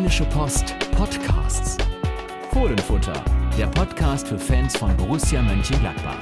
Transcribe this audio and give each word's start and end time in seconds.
Rheinische 0.00 0.24
Post 0.24 0.74
Podcasts. 0.96 1.76
Fohlenfutter, 2.54 3.12
der 3.58 3.66
Podcast 3.66 4.28
für 4.28 4.38
Fans 4.38 4.74
von 4.74 4.96
Borussia 4.96 5.42
Mönchengladbach. 5.42 6.16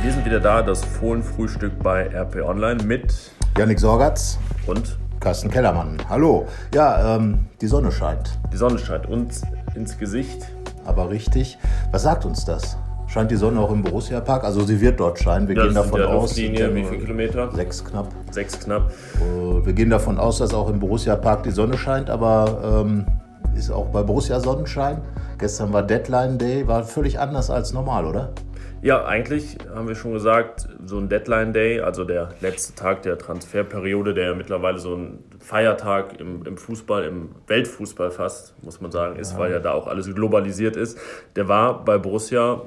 Wir 0.00 0.10
sind 0.10 0.24
wieder 0.24 0.40
da, 0.40 0.62
das 0.62 0.82
Fohlenfrühstück 0.82 1.78
bei 1.82 2.06
RP 2.06 2.36
Online 2.36 2.82
mit 2.82 3.12
Janik 3.58 3.78
Sorgatz 3.78 4.38
und 4.66 4.98
Carsten 5.20 5.50
Kellermann. 5.50 5.98
Hallo. 6.08 6.46
Ja, 6.72 7.16
ähm, 7.16 7.44
die 7.60 7.66
Sonne 7.66 7.92
scheint. 7.92 8.38
Die 8.50 8.56
Sonne 8.56 8.78
scheint 8.78 9.06
uns 9.10 9.42
ins 9.74 9.98
Gesicht. 9.98 10.46
Aber 10.86 11.10
richtig. 11.10 11.58
Was 11.90 12.04
sagt 12.04 12.24
uns 12.24 12.46
das? 12.46 12.78
Scheint 13.14 13.30
die 13.30 13.36
Sonne 13.36 13.60
auch 13.60 13.70
im 13.70 13.80
Borussia-Park? 13.80 14.42
Also 14.42 14.62
sie 14.62 14.80
wird 14.80 14.98
dort 14.98 15.20
scheinen. 15.20 15.46
Wir 15.46 15.54
Ja, 15.54 15.62
gehen 15.66 15.74
davon 15.74 16.00
ja 16.00 16.06
aus. 16.08 16.36
Ja 16.36 16.74
wie 16.74 16.82
viele 16.82 16.98
Kilometer? 16.98 17.48
Sechs 17.52 17.84
knapp. 17.84 18.08
Sechs 18.32 18.58
knapp. 18.58 18.92
Äh, 19.20 19.64
Wir 19.64 19.72
gehen 19.72 19.88
davon 19.88 20.18
aus, 20.18 20.38
dass 20.38 20.52
auch 20.52 20.68
im 20.68 20.80
Borussia-Park 20.80 21.44
die 21.44 21.52
Sonne 21.52 21.78
scheint, 21.78 22.10
aber 22.10 22.82
ähm, 22.84 23.06
ist 23.56 23.70
auch 23.70 23.86
bei 23.90 24.02
Borussia 24.02 24.40
Sonnenschein. 24.40 25.00
Gestern 25.38 25.72
war 25.72 25.84
Deadline 25.84 26.38
Day, 26.38 26.66
war 26.66 26.82
völlig 26.82 27.20
anders 27.20 27.50
als 27.50 27.72
normal, 27.72 28.04
oder? 28.06 28.32
Ja, 28.82 29.04
eigentlich 29.04 29.58
haben 29.72 29.86
wir 29.86 29.94
schon 29.94 30.12
gesagt, 30.14 30.68
so 30.84 30.98
ein 30.98 31.08
Deadline 31.08 31.52
Day, 31.52 31.82
also 31.82 32.02
der 32.02 32.30
letzte 32.40 32.74
Tag 32.74 33.02
der 33.02 33.16
Transferperiode, 33.16 34.12
der 34.14 34.30
ja 34.30 34.34
mittlerweile 34.34 34.80
so 34.80 34.92
ein 34.92 35.20
Feiertag 35.38 36.18
im, 36.18 36.44
im 36.44 36.56
Fußball, 36.56 37.04
im 37.04 37.28
Weltfußball 37.46 38.10
fast, 38.10 38.60
muss 38.64 38.80
man 38.80 38.90
sagen, 38.90 39.14
ist, 39.20 39.38
weil 39.38 39.52
ja 39.52 39.60
da 39.60 39.70
auch 39.70 39.86
alles 39.86 40.12
globalisiert 40.12 40.74
ist, 40.74 40.98
der 41.36 41.46
war 41.46 41.84
bei 41.84 41.96
Borussia 41.96 42.62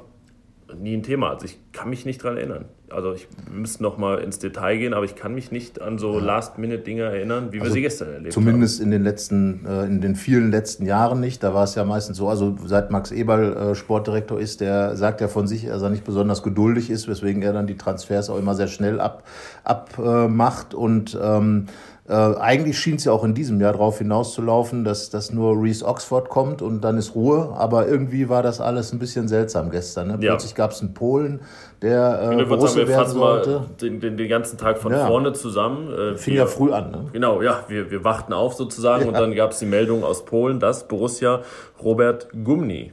nie 0.76 0.94
ein 0.96 1.02
Thema. 1.02 1.30
Also 1.30 1.46
ich 1.46 1.58
kann 1.72 1.90
mich 1.90 2.04
nicht 2.04 2.22
dran 2.22 2.36
erinnern. 2.36 2.66
Also 2.90 3.12
ich 3.12 3.28
müsste 3.50 3.82
noch 3.82 3.98
mal 3.98 4.18
ins 4.18 4.38
Detail 4.38 4.78
gehen, 4.78 4.94
aber 4.94 5.04
ich 5.04 5.14
kann 5.14 5.34
mich 5.34 5.52
nicht 5.52 5.80
an 5.80 5.98
so 5.98 6.18
Last-Minute-Dinger 6.18 7.04
erinnern, 7.04 7.52
wie 7.52 7.62
wir 7.62 7.70
sie 7.70 7.82
gestern 7.82 8.08
erlebt 8.08 8.20
haben. 8.20 8.26
Also 8.26 8.40
Zumindest 8.40 8.80
in 8.80 8.90
den 8.90 9.02
letzten, 9.02 9.66
äh, 9.66 9.84
in 9.84 10.00
den 10.00 10.16
vielen 10.16 10.50
letzten 10.50 10.86
Jahren 10.86 11.20
nicht. 11.20 11.42
Da 11.42 11.52
war 11.52 11.64
es 11.64 11.74
ja 11.74 11.84
meistens 11.84 12.16
so, 12.16 12.28
also 12.28 12.56
seit 12.64 12.90
Max 12.90 13.10
Eberl 13.10 13.56
äh, 13.56 13.74
Sportdirektor 13.74 14.40
ist, 14.40 14.60
der 14.60 14.96
sagt 14.96 15.20
ja 15.20 15.28
von 15.28 15.46
sich, 15.46 15.66
dass 15.66 15.82
er 15.82 15.90
nicht 15.90 16.04
besonders 16.04 16.42
geduldig 16.42 16.90
ist, 16.90 17.08
weswegen 17.08 17.42
er 17.42 17.52
dann 17.52 17.66
die 17.66 17.76
Transfers 17.76 18.30
auch 18.30 18.38
immer 18.38 18.54
sehr 18.54 18.68
schnell 18.68 19.00
ab, 19.00 19.24
abmacht. 19.64 20.72
Und 20.72 21.18
ähm, 21.20 21.66
äh, 22.08 22.12
eigentlich 22.14 22.78
schien 22.78 22.96
es 22.96 23.04
ja 23.04 23.12
auch 23.12 23.22
in 23.22 23.34
diesem 23.34 23.60
Jahr 23.60 23.72
darauf 23.72 23.98
hinauszulaufen, 23.98 24.82
dass, 24.84 25.10
dass 25.10 25.30
nur 25.32 25.62
Reese 25.62 25.84
Oxford 25.86 26.28
kommt 26.30 26.62
und 26.62 26.80
dann 26.80 26.96
ist 26.96 27.14
Ruhe. 27.14 27.52
Aber 27.56 27.86
irgendwie 27.86 28.28
war 28.30 28.42
das 28.42 28.60
alles 28.60 28.92
ein 28.92 28.98
bisschen 28.98 29.28
seltsam 29.28 29.70
gestern. 29.70 30.08
Ne? 30.08 30.12
Ja. 30.20 30.30
Plötzlich 30.32 30.54
gab 30.54 30.70
es 30.70 30.80
einen 30.80 30.94
Polen, 30.94 31.40
der 31.82 32.20
äh, 32.22 32.26
haben 32.38 32.48
Borusse 32.48 32.78
wir 32.78 32.88
werden 32.88 33.08
sollte. 33.12 33.64
den, 33.80 34.00
den, 34.00 34.16
den 34.16 34.28
ganzen 34.28 34.56
Tag 34.56 34.78
von 34.78 34.90
Ja. 34.92 35.06
vorne 35.06 35.34
zusammen. 35.34 35.92
Äh, 35.92 36.16
Fing 36.16 36.32
wir- 36.34 36.40
ja 36.40 36.46
früh 36.46 36.72
an. 36.72 36.90
Ne? 36.90 37.04
Genau, 37.12 37.42
ja, 37.42 37.64
wir, 37.68 37.90
wir 37.90 38.02
wachten 38.04 38.32
auf 38.32 38.54
sozusagen 38.54 39.06
und 39.06 39.14
Ja. 39.14 39.20
dann 39.20 39.34
gab 39.34 39.50
es 39.52 39.58
die 39.58 39.66
Meldung 39.66 40.02
aus 40.02 40.24
Polen, 40.24 40.60
dass 40.60 40.88
Borussia 40.88 41.42
Robert 41.84 42.28
Gumni 42.44 42.92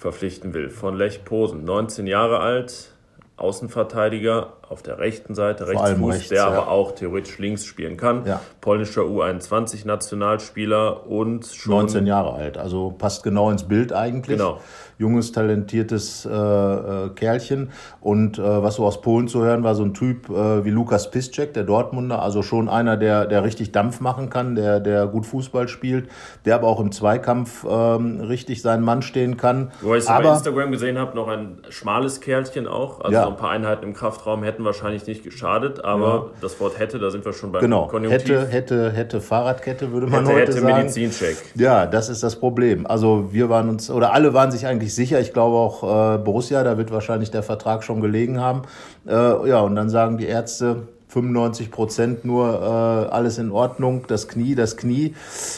verpflichten 0.00 0.54
will 0.54 0.70
von 0.70 0.96
Lech 0.96 1.24
Posen. 1.24 1.64
19 1.64 2.06
Jahre 2.08 2.40
alt, 2.40 2.88
Außenverteidiger 3.36 4.54
auf 4.70 4.82
der 4.82 5.00
rechten 5.00 5.34
Seite, 5.34 5.66
Rechtsfuß, 5.66 6.14
rechts, 6.14 6.28
der 6.28 6.38
ja. 6.38 6.46
aber 6.46 6.68
auch 6.68 6.92
theoretisch 6.92 7.38
links 7.38 7.64
spielen 7.64 7.96
kann. 7.96 8.24
Ja. 8.24 8.40
Polnischer 8.60 9.02
U21-Nationalspieler 9.02 11.08
und 11.08 11.44
schon 11.44 11.72
19 11.72 12.06
Jahre 12.06 12.34
alt, 12.34 12.56
also 12.56 12.94
passt 12.96 13.24
genau 13.24 13.50
ins 13.50 13.64
Bild 13.64 13.92
eigentlich. 13.92 14.38
Genau. 14.38 14.60
Junges, 15.00 15.32
talentiertes 15.32 16.26
äh, 16.26 16.30
äh, 16.30 17.08
Kerlchen. 17.14 17.70
Und 18.02 18.38
äh, 18.38 18.42
was 18.42 18.74
so 18.74 18.84
aus 18.84 19.00
Polen 19.00 19.28
zu 19.28 19.42
hören 19.42 19.64
war, 19.64 19.74
so 19.74 19.82
ein 19.82 19.94
Typ 19.94 20.28
äh, 20.28 20.62
wie 20.62 20.68
Lukas 20.68 21.10
Piszczek, 21.10 21.54
der 21.54 21.64
Dortmunder, 21.64 22.20
also 22.20 22.42
schon 22.42 22.68
einer, 22.68 22.98
der, 22.98 23.24
der 23.24 23.42
richtig 23.42 23.72
Dampf 23.72 24.00
machen 24.00 24.28
kann, 24.28 24.56
der, 24.56 24.78
der 24.78 25.06
gut 25.06 25.24
Fußball 25.24 25.68
spielt, 25.68 26.10
der 26.44 26.54
aber 26.54 26.68
auch 26.68 26.80
im 26.80 26.92
Zweikampf 26.92 27.66
ähm, 27.68 28.20
richtig 28.20 28.60
seinen 28.60 28.84
Mann 28.84 29.00
stehen 29.00 29.38
kann. 29.38 29.72
Wo 29.80 29.94
ich 29.94 30.00
es 30.00 30.06
bei 30.06 30.22
Instagram 30.22 30.70
gesehen 30.70 30.98
habe, 30.98 31.16
noch 31.16 31.28
ein 31.28 31.62
schmales 31.70 32.20
Kerlchen 32.20 32.68
auch. 32.68 33.00
Also 33.00 33.14
Ja. 33.14 33.24
so 33.24 33.30
ein 33.30 33.36
paar 33.36 33.50
Einheiten 33.50 33.84
im 33.84 33.94
Kraftraum 33.94 34.42
hätten 34.42 34.59
wahrscheinlich 34.64 35.06
nicht 35.06 35.24
geschadet, 35.24 35.84
aber 35.84 36.30
das 36.40 36.60
Wort 36.60 36.78
hätte, 36.78 36.98
da 36.98 37.10
sind 37.10 37.24
wir 37.24 37.32
schon 37.32 37.52
beim 37.52 37.60
genau, 37.60 37.86
Konjunktiv. 37.86 38.28
hätte, 38.28 38.48
hätte, 38.48 38.90
hätte 38.92 39.20
Fahrradkette, 39.20 39.92
würde 39.92 40.06
man 40.06 40.26
hätte, 40.26 40.34
heute 40.34 40.52
hätte 40.52 40.60
sagen. 40.60 40.76
Medizincheck. 40.78 41.36
Ja, 41.54 41.86
das 41.86 42.08
ist 42.08 42.22
das 42.22 42.36
Problem. 42.36 42.86
Also 42.86 43.28
wir 43.32 43.48
waren 43.48 43.68
uns, 43.68 43.90
oder 43.90 44.12
alle 44.12 44.34
waren 44.34 44.50
sich 44.50 44.66
eigentlich 44.66 44.94
sicher, 44.94 45.20
ich 45.20 45.32
glaube 45.32 45.56
auch 45.56 45.82
äh, 46.14 46.18
Borussia, 46.18 46.62
da 46.64 46.78
wird 46.78 46.90
wahrscheinlich 46.90 47.30
der 47.30 47.42
Vertrag 47.42 47.84
schon 47.84 48.00
gelegen 48.00 48.40
haben. 48.40 48.62
Äh, 49.06 49.12
ja, 49.48 49.60
und 49.60 49.76
dann 49.76 49.90
sagen 49.90 50.18
die 50.18 50.26
Ärzte, 50.26 50.88
95 51.08 51.70
Prozent 51.70 52.24
nur 52.24 52.54
äh, 52.62 53.12
alles 53.12 53.38
in 53.38 53.50
Ordnung, 53.50 54.04
das 54.06 54.28
Knie, 54.28 54.54
das 54.54 54.76
Knie. 54.76 55.14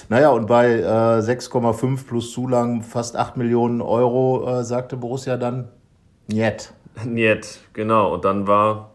Naja, 0.08 0.30
und 0.30 0.46
bei 0.46 0.78
äh, 0.78 0.82
6,5 0.82 2.06
plus 2.06 2.32
Zulagen 2.32 2.82
fast 2.82 3.16
8 3.16 3.36
Millionen 3.36 3.82
Euro 3.82 4.60
äh, 4.60 4.64
sagte 4.64 4.96
Borussia 4.96 5.36
dann, 5.36 5.68
Njet. 6.28 6.72
Niet, 7.04 7.60
genau. 7.72 8.14
Und 8.14 8.24
dann 8.24 8.46
war 8.46 8.91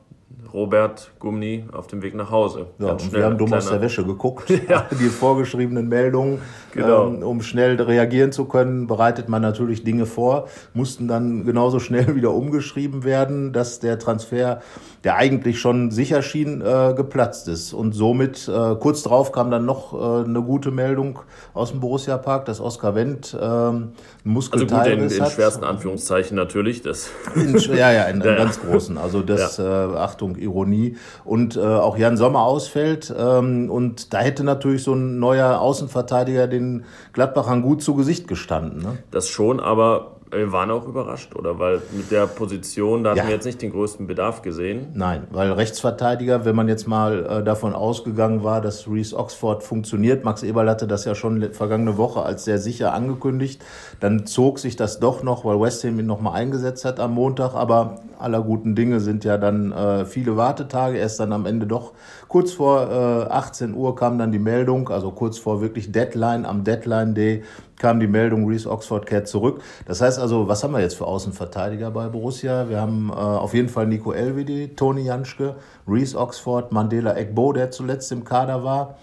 Robert 0.54 1.12
Gumni 1.20 1.66
auf 1.72 1.88
dem 1.88 2.02
Weg 2.02 2.16
nach 2.16 2.32
Hause. 2.32 2.68
Ja, 2.80 2.88
Ganz 2.88 3.04
und 3.04 3.10
schnell 3.10 3.22
wir 3.22 3.26
haben 3.26 3.38
dumm 3.38 3.54
aus 3.54 3.70
der 3.70 3.82
Wäsche 3.82 4.06
geguckt. 4.06 4.50
Die 5.00 5.10
vorgeschriebenen 5.10 5.88
Meldungen, 5.88 6.40
Genau. 6.78 7.08
ähm, 7.08 7.24
um 7.24 7.42
schnell 7.42 7.82
reagieren 7.82 8.32
zu 8.32 8.46
können, 8.46 8.88
bereitet 8.88 9.30
man 9.30 9.42
natürlich 9.42 9.84
Dinge 9.84 10.06
vor, 10.06 10.48
mussten 10.74 11.08
dann 11.08 11.46
genauso 11.46 11.80
schnell 11.80 12.16
wieder 12.16 12.32
umgeschrieben 12.34 13.04
werden, 13.04 13.52
dass 13.52 13.80
der 13.80 14.00
Transfer, 14.00 14.62
der 15.04 15.16
eigentlich 15.18 15.60
schon 15.60 15.92
sicher 15.92 16.22
schien, 16.22 16.62
äh, 16.62 16.94
geplatzt 16.96 17.48
ist. 17.48 17.74
Und 17.74 17.94
somit, 17.94 18.48
äh, 18.48 18.76
kurz 18.76 19.04
darauf 19.04 19.32
kam 19.32 19.52
dann 19.52 19.66
noch 19.66 19.94
äh, 19.94 20.26
eine 20.26 20.42
gute 20.42 20.72
Meldung 20.72 21.20
aus 21.54 21.72
dem 21.72 21.80
Borussia 21.80 22.18
Park, 22.18 22.46
dass 22.46 22.62
Oskar 22.62 22.96
Wendt 22.96 23.36
ähm, 23.40 23.92
einen 24.24 24.38
Also 24.52 24.66
gut, 24.66 24.86
in, 24.88 25.10
in 25.10 25.22
hat. 25.22 25.32
schwersten 25.32 25.64
Anführungszeichen 25.64 26.36
natürlich. 26.36 26.82
Das, 26.82 27.10
In, 27.36 27.58
ja, 27.76 27.92
ja, 27.92 28.04
in, 28.04 28.18
in 28.18 28.22
Ja, 28.22 28.32
ja. 28.32 28.38
ganz 28.38 28.60
großen. 28.60 28.98
Also 28.98 29.22
das, 29.22 29.60
äh, 29.60 29.64
Achtung, 29.64 30.36
Ironie. 30.36 30.98
Und 31.26 31.56
äh, 31.56 31.62
auch 31.62 31.98
Jan 31.98 32.18
Sommer 32.18 32.42
ausfällt. 32.42 33.14
Ähm, 33.18 33.70
und 33.70 34.14
da 34.14 34.20
hätte 34.20 34.44
natürlich 34.44 34.84
so 34.84 34.94
ein 34.94 35.20
neuer 35.20 35.60
Außenverteidiger 35.60 36.48
den 36.48 36.67
Gladbachern 37.14 37.62
gut 37.62 37.82
zu 37.82 37.96
Gesicht 37.96 38.28
gestanden. 38.28 38.82
Ne? 38.82 38.98
das 39.12 39.30
schon, 39.30 39.60
aber 39.60 40.14
wir 40.30 40.52
waren 40.52 40.70
auch 40.72 40.86
überrascht, 40.86 41.34
oder? 41.38 41.58
Weil 41.58 41.82
mit 41.96 42.12
der 42.12 42.28
Position, 42.28 43.04
da 43.06 43.12
hatten 43.12 43.20
Ja. 43.20 43.28
wir 43.28 43.34
jetzt 43.36 43.46
nicht 43.46 43.62
den 43.62 43.72
größten 43.72 44.08
Bedarf 44.08 44.42
gesehen. 44.42 44.88
Nein, 44.94 45.24
weil 45.32 45.54
Rechtsverteidiger, 45.54 46.44
wenn 46.44 46.54
man 46.54 46.68
jetzt 46.68 46.86
mal 46.86 47.26
äh, 47.26 47.44
davon 47.46 47.74
ausgegangen 47.74 48.44
war, 48.44 48.60
dass 48.60 48.90
Reese 48.90 49.16
Oxford 49.18 49.64
funktioniert, 49.64 50.26
Max 50.26 50.44
Eberl 50.44 50.70
hatte 50.70 50.86
das 50.86 51.06
ja 51.06 51.16
schon 51.16 51.54
vergangene 51.54 51.98
Woche 51.98 52.24
als 52.24 52.44
sehr 52.44 52.58
sicher 52.60 52.94
angekündigt, 52.94 53.64
dann 54.02 54.26
zog 54.26 54.60
sich 54.60 54.76
das 54.76 55.00
doch 55.00 55.24
noch, 55.24 55.46
weil 55.46 55.62
West 55.62 55.86
Ham 55.86 55.98
ihn 55.98 56.06
nochmal 56.08 56.34
eingesetzt 56.34 56.84
hat 56.84 57.00
am 57.00 57.14
Montag, 57.14 57.54
aber 57.56 58.02
aller 58.20 58.42
guten 58.42 58.76
Dinge 58.76 59.00
sind 59.00 59.24
ja 59.24 59.38
dann 59.38 59.72
äh, 59.72 60.04
viele 60.04 60.36
Wartetage, 60.36 60.98
erst 60.98 61.22
dann 61.22 61.32
am 61.32 61.46
Ende 61.46 61.68
doch 61.68 61.94
kurz 62.28 62.52
vor 62.52 62.90
äh, 62.90 63.32
18 63.32 63.74
Uhr 63.74 63.96
kam 63.96 64.18
dann 64.18 64.32
die 64.32 64.40
Meldung, 64.40 64.90
also 64.90 65.12
kurz 65.12 65.38
vor 65.38 65.62
wirklich 65.62 65.92
Deadline, 65.92 66.46
am 66.46 66.64
Deadline 66.64 67.14
Day 67.14 67.44
kam 67.78 68.00
die 68.00 68.08
Meldung, 68.08 68.48
Reese 68.48 68.70
Oxford 68.70 69.06
kehrt 69.06 69.28
zurück. 69.28 69.62
Das 69.86 70.02
heißt 70.02 70.20
also, 70.20 70.48
was 70.48 70.64
haben 70.64 70.74
wir 70.74 70.82
jetzt 70.82 70.96
für 70.96 71.06
Außenverteidiger 71.06 71.92
bei 71.92 72.08
Borussia? 72.08 72.70
Wir 72.70 72.82
haben 72.82 73.10
äh, 73.10 73.14
auf 73.14 73.54
jeden 73.54 73.70
Fall 73.70 73.88
Nico 73.88 74.12
Elvedi, 74.12 74.70
Toni 74.76 75.04
Janschke, 75.04 75.56
Reese 75.88 76.18
Oxford, 76.18 76.72
Mandela 76.72 77.16
Egbo, 77.16 77.54
der 77.54 77.72
zuletzt 77.72 78.12
im 78.12 78.24
Kader 78.24 78.64
war. 78.64 78.96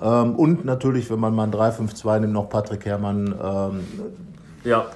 Ähm, 0.00 0.36
und 0.36 0.64
natürlich, 0.64 1.10
wenn 1.10 1.20
man 1.20 1.34
mal 1.34 1.44
ein 1.44 1.52
3-5-2 1.52 2.20
nimmt, 2.20 2.32
noch 2.32 2.48
Patrick 2.48 2.84
Herrmann. 2.86 3.34
Ähm, 3.42 3.80
Ja, 4.64 4.86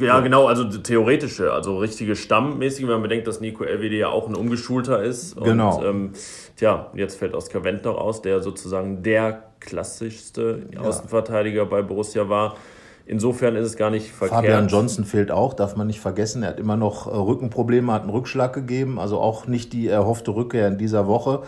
ja, 0.00 0.20
genau, 0.20 0.46
also 0.46 0.64
die 0.64 0.82
theoretische, 0.82 1.52
also 1.52 1.78
richtige 1.78 2.16
Stammmäßige, 2.16 2.82
wenn 2.82 2.94
man 2.94 3.02
bedenkt, 3.02 3.26
dass 3.26 3.40
Nico 3.40 3.64
LWD 3.64 3.92
ja 3.92 4.08
auch 4.08 4.28
ein 4.28 4.34
Umgeschulter 4.34 5.02
ist. 5.02 5.36
Genau. 5.36 5.78
Und, 5.78 5.84
ähm, 5.84 6.10
tja, 6.56 6.90
jetzt 6.94 7.18
fällt 7.18 7.34
Oskar 7.34 7.64
Wendt 7.64 7.84
noch 7.84 7.96
aus, 7.96 8.22
der 8.22 8.42
sozusagen 8.42 9.02
der 9.02 9.44
klassischste 9.60 10.68
Außenverteidiger 10.78 11.66
bei 11.66 11.82
Borussia 11.82 12.28
war. 12.28 12.56
Insofern 13.08 13.54
ist 13.54 13.66
es 13.66 13.76
gar 13.76 13.90
nicht 13.90 14.10
verkehrt. 14.10 14.40
Fabian 14.40 14.66
Johnson 14.66 15.04
fehlt 15.04 15.30
auch, 15.30 15.54
darf 15.54 15.76
man 15.76 15.86
nicht 15.86 16.00
vergessen. 16.00 16.42
Er 16.42 16.50
hat 16.50 16.58
immer 16.58 16.76
noch 16.76 17.06
äh, 17.06 17.10
Rückenprobleme, 17.10 17.92
hat 17.92 18.02
einen 18.02 18.10
Rückschlag 18.10 18.52
gegeben, 18.52 18.98
also 18.98 19.20
auch 19.20 19.46
nicht 19.46 19.72
die 19.72 19.86
erhoffte 19.86 20.34
Rückkehr 20.34 20.66
in 20.66 20.76
dieser 20.76 21.06
Woche. 21.06 21.42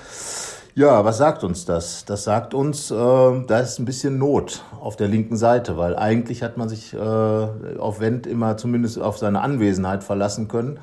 Ja, 0.79 1.05
was 1.05 1.19
sagt 1.19 1.43
uns 1.43 1.65
das? 1.65 2.05
Das 2.05 2.23
sagt 2.23 2.55
uns, 2.55 2.93
äh, 2.93 2.95
da 2.95 3.59
ist 3.59 3.81
ein 3.81 3.85
bisschen 3.85 4.17
Not 4.17 4.63
auf 4.81 4.95
der 4.95 5.09
linken 5.09 5.37
Seite, 5.37 5.77
weil 5.77 5.97
eigentlich 5.97 6.45
hat 6.45 6.57
man 6.57 6.69
sich 6.69 6.95
äh, 6.95 6.97
auf 6.97 7.99
Wendt 7.99 8.29
immer 8.29 8.57
zumindest 8.57 9.01
auf 9.01 9.19
seine 9.19 9.41
Anwesenheit 9.41 10.05
verlassen 10.05 10.47
können 10.47 10.79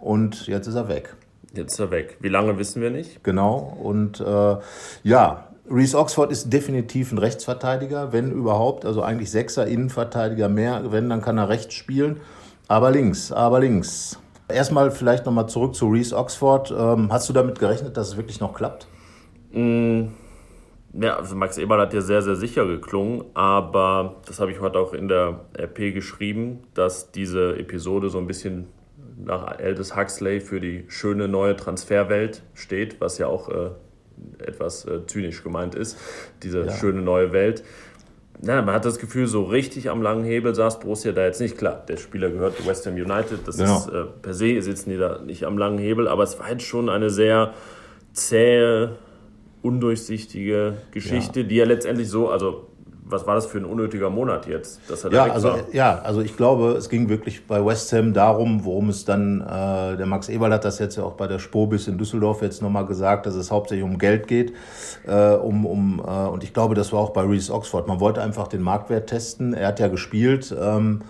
und 0.00 0.46
jetzt 0.46 0.68
ist 0.68 0.76
er 0.76 0.86
weg. 0.86 1.16
Jetzt 1.56 1.72
ist 1.72 1.80
er 1.80 1.90
weg. 1.90 2.18
Wie 2.20 2.28
lange 2.28 2.56
wissen 2.56 2.80
wir 2.80 2.90
nicht? 2.90 3.24
Genau. 3.24 3.76
Und 3.82 4.20
äh, 4.20 4.56
ja, 5.02 5.48
Reese 5.68 5.98
Oxford 5.98 6.30
ist 6.30 6.52
definitiv 6.52 7.10
ein 7.10 7.18
Rechtsverteidiger, 7.18 8.12
wenn 8.12 8.30
überhaupt. 8.30 8.84
Also 8.84 9.02
eigentlich 9.02 9.32
Sechser, 9.32 9.66
Innenverteidiger 9.66 10.48
mehr. 10.48 10.92
Wenn, 10.92 11.10
dann 11.10 11.20
kann 11.20 11.36
er 11.36 11.48
rechts 11.48 11.74
spielen. 11.74 12.20
Aber 12.68 12.92
links, 12.92 13.32
aber 13.32 13.58
links. 13.58 14.20
Erstmal 14.48 14.92
vielleicht 14.92 15.26
nochmal 15.26 15.48
zurück 15.48 15.74
zu 15.74 15.88
Reese 15.88 16.16
Oxford. 16.16 16.70
Ähm, 16.70 17.12
hast 17.12 17.28
du 17.28 17.32
damit 17.32 17.58
gerechnet, 17.58 17.96
dass 17.96 18.10
es 18.10 18.16
wirklich 18.16 18.38
noch 18.38 18.54
klappt? 18.54 18.86
Ja, 19.54 21.16
also 21.16 21.34
Max 21.36 21.56
Eberl 21.56 21.80
hat 21.80 21.94
ja 21.94 22.02
sehr, 22.02 22.20
sehr 22.20 22.36
sicher 22.36 22.66
geklungen, 22.66 23.24
aber 23.34 24.16
das 24.26 24.40
habe 24.40 24.52
ich 24.52 24.60
heute 24.60 24.78
auch 24.78 24.92
in 24.92 25.08
der 25.08 25.40
RP 25.58 25.94
geschrieben, 25.94 26.60
dass 26.74 27.12
diese 27.12 27.56
Episode 27.56 28.10
so 28.10 28.18
ein 28.18 28.26
bisschen 28.26 28.66
nach 29.16 29.58
Aldous 29.58 29.96
Huxley 29.96 30.40
für 30.40 30.60
die 30.60 30.84
schöne 30.88 31.28
neue 31.28 31.56
Transferwelt 31.56 32.42
steht, 32.54 33.00
was 33.00 33.18
ja 33.18 33.26
auch 33.26 33.48
äh, 33.48 33.70
etwas 34.38 34.84
äh, 34.86 35.06
zynisch 35.06 35.42
gemeint 35.42 35.74
ist, 35.74 35.98
diese 36.42 36.66
ja. 36.66 36.72
schöne 36.72 37.00
neue 37.00 37.32
Welt. 37.32 37.64
Ja, 38.42 38.60
man 38.60 38.74
hat 38.74 38.84
das 38.84 38.98
Gefühl, 38.98 39.26
so 39.26 39.44
richtig 39.44 39.88
am 39.88 40.02
langen 40.02 40.24
Hebel 40.24 40.54
saß 40.54 40.80
Borussia 40.80 41.12
da 41.12 41.24
jetzt 41.24 41.40
nicht. 41.40 41.56
Klar, 41.56 41.84
der 41.88 41.96
Spieler 41.96 42.28
gehört 42.28 42.66
West 42.66 42.86
Ham 42.86 42.94
United, 42.94 43.46
das 43.46 43.58
ja. 43.58 43.76
ist 43.76 43.88
äh, 43.88 44.04
per 44.20 44.34
se, 44.34 44.60
sitzen 44.60 44.90
die 44.90 44.98
da 44.98 45.20
nicht 45.22 45.44
am 45.44 45.56
langen 45.56 45.78
Hebel, 45.78 46.08
aber 46.08 46.24
es 46.24 46.38
war 46.38 46.50
jetzt 46.50 46.64
schon 46.64 46.88
eine 46.88 47.08
sehr 47.08 47.54
zähe, 48.12 48.96
undurchsichtige 49.62 50.74
Geschichte, 50.90 51.40
ja. 51.40 51.46
die 51.46 51.56
ja 51.56 51.64
letztendlich 51.64 52.08
so, 52.08 52.28
also 52.28 52.68
was 53.12 53.26
war 53.26 53.34
das 53.34 53.46
für 53.46 53.58
ein 53.58 53.64
unnötiger 53.64 54.10
Monat 54.10 54.46
jetzt, 54.46 54.80
dass 54.88 55.04
er 55.04 55.12
ja, 55.12 55.24
also, 55.24 55.48
war? 55.48 55.60
Ja, 55.72 55.98
also 55.98 56.20
ich 56.20 56.36
glaube, 56.36 56.72
es 56.72 56.88
ging 56.88 57.08
wirklich 57.08 57.46
bei 57.46 57.64
West 57.64 57.92
Ham 57.92 58.12
darum, 58.12 58.64
worum 58.64 58.88
es 58.88 59.04
dann, 59.04 59.40
äh, 59.40 59.96
der 59.96 60.06
Max 60.06 60.28
Eberl 60.28 60.52
hat 60.52 60.64
das 60.64 60.78
jetzt 60.78 60.96
ja 60.96 61.04
auch 61.04 61.12
bei 61.12 61.26
der 61.26 61.38
Spobis 61.38 61.86
in 61.86 61.98
Düsseldorf 61.98 62.42
jetzt 62.42 62.62
nochmal 62.62 62.86
gesagt, 62.86 63.26
dass 63.26 63.34
es 63.34 63.50
hauptsächlich 63.50 63.84
um 63.84 63.98
Geld 63.98 64.26
geht. 64.26 64.54
Äh, 65.06 65.34
um, 65.34 65.66
um, 65.66 66.02
äh, 66.04 66.28
und 66.28 66.42
ich 66.42 66.52
glaube, 66.52 66.74
das 66.74 66.92
war 66.92 67.00
auch 67.00 67.10
bei 67.10 67.22
Reese 67.22 67.52
Oxford. 67.52 67.86
Man 67.86 68.00
wollte 68.00 68.22
einfach 68.22 68.48
den 68.48 68.62
Marktwert 68.62 69.08
testen. 69.08 69.52
Er 69.54 69.68
hat 69.68 69.78
ja 69.78 69.88
gespielt. 69.88 70.54
Ähm, 70.58 71.02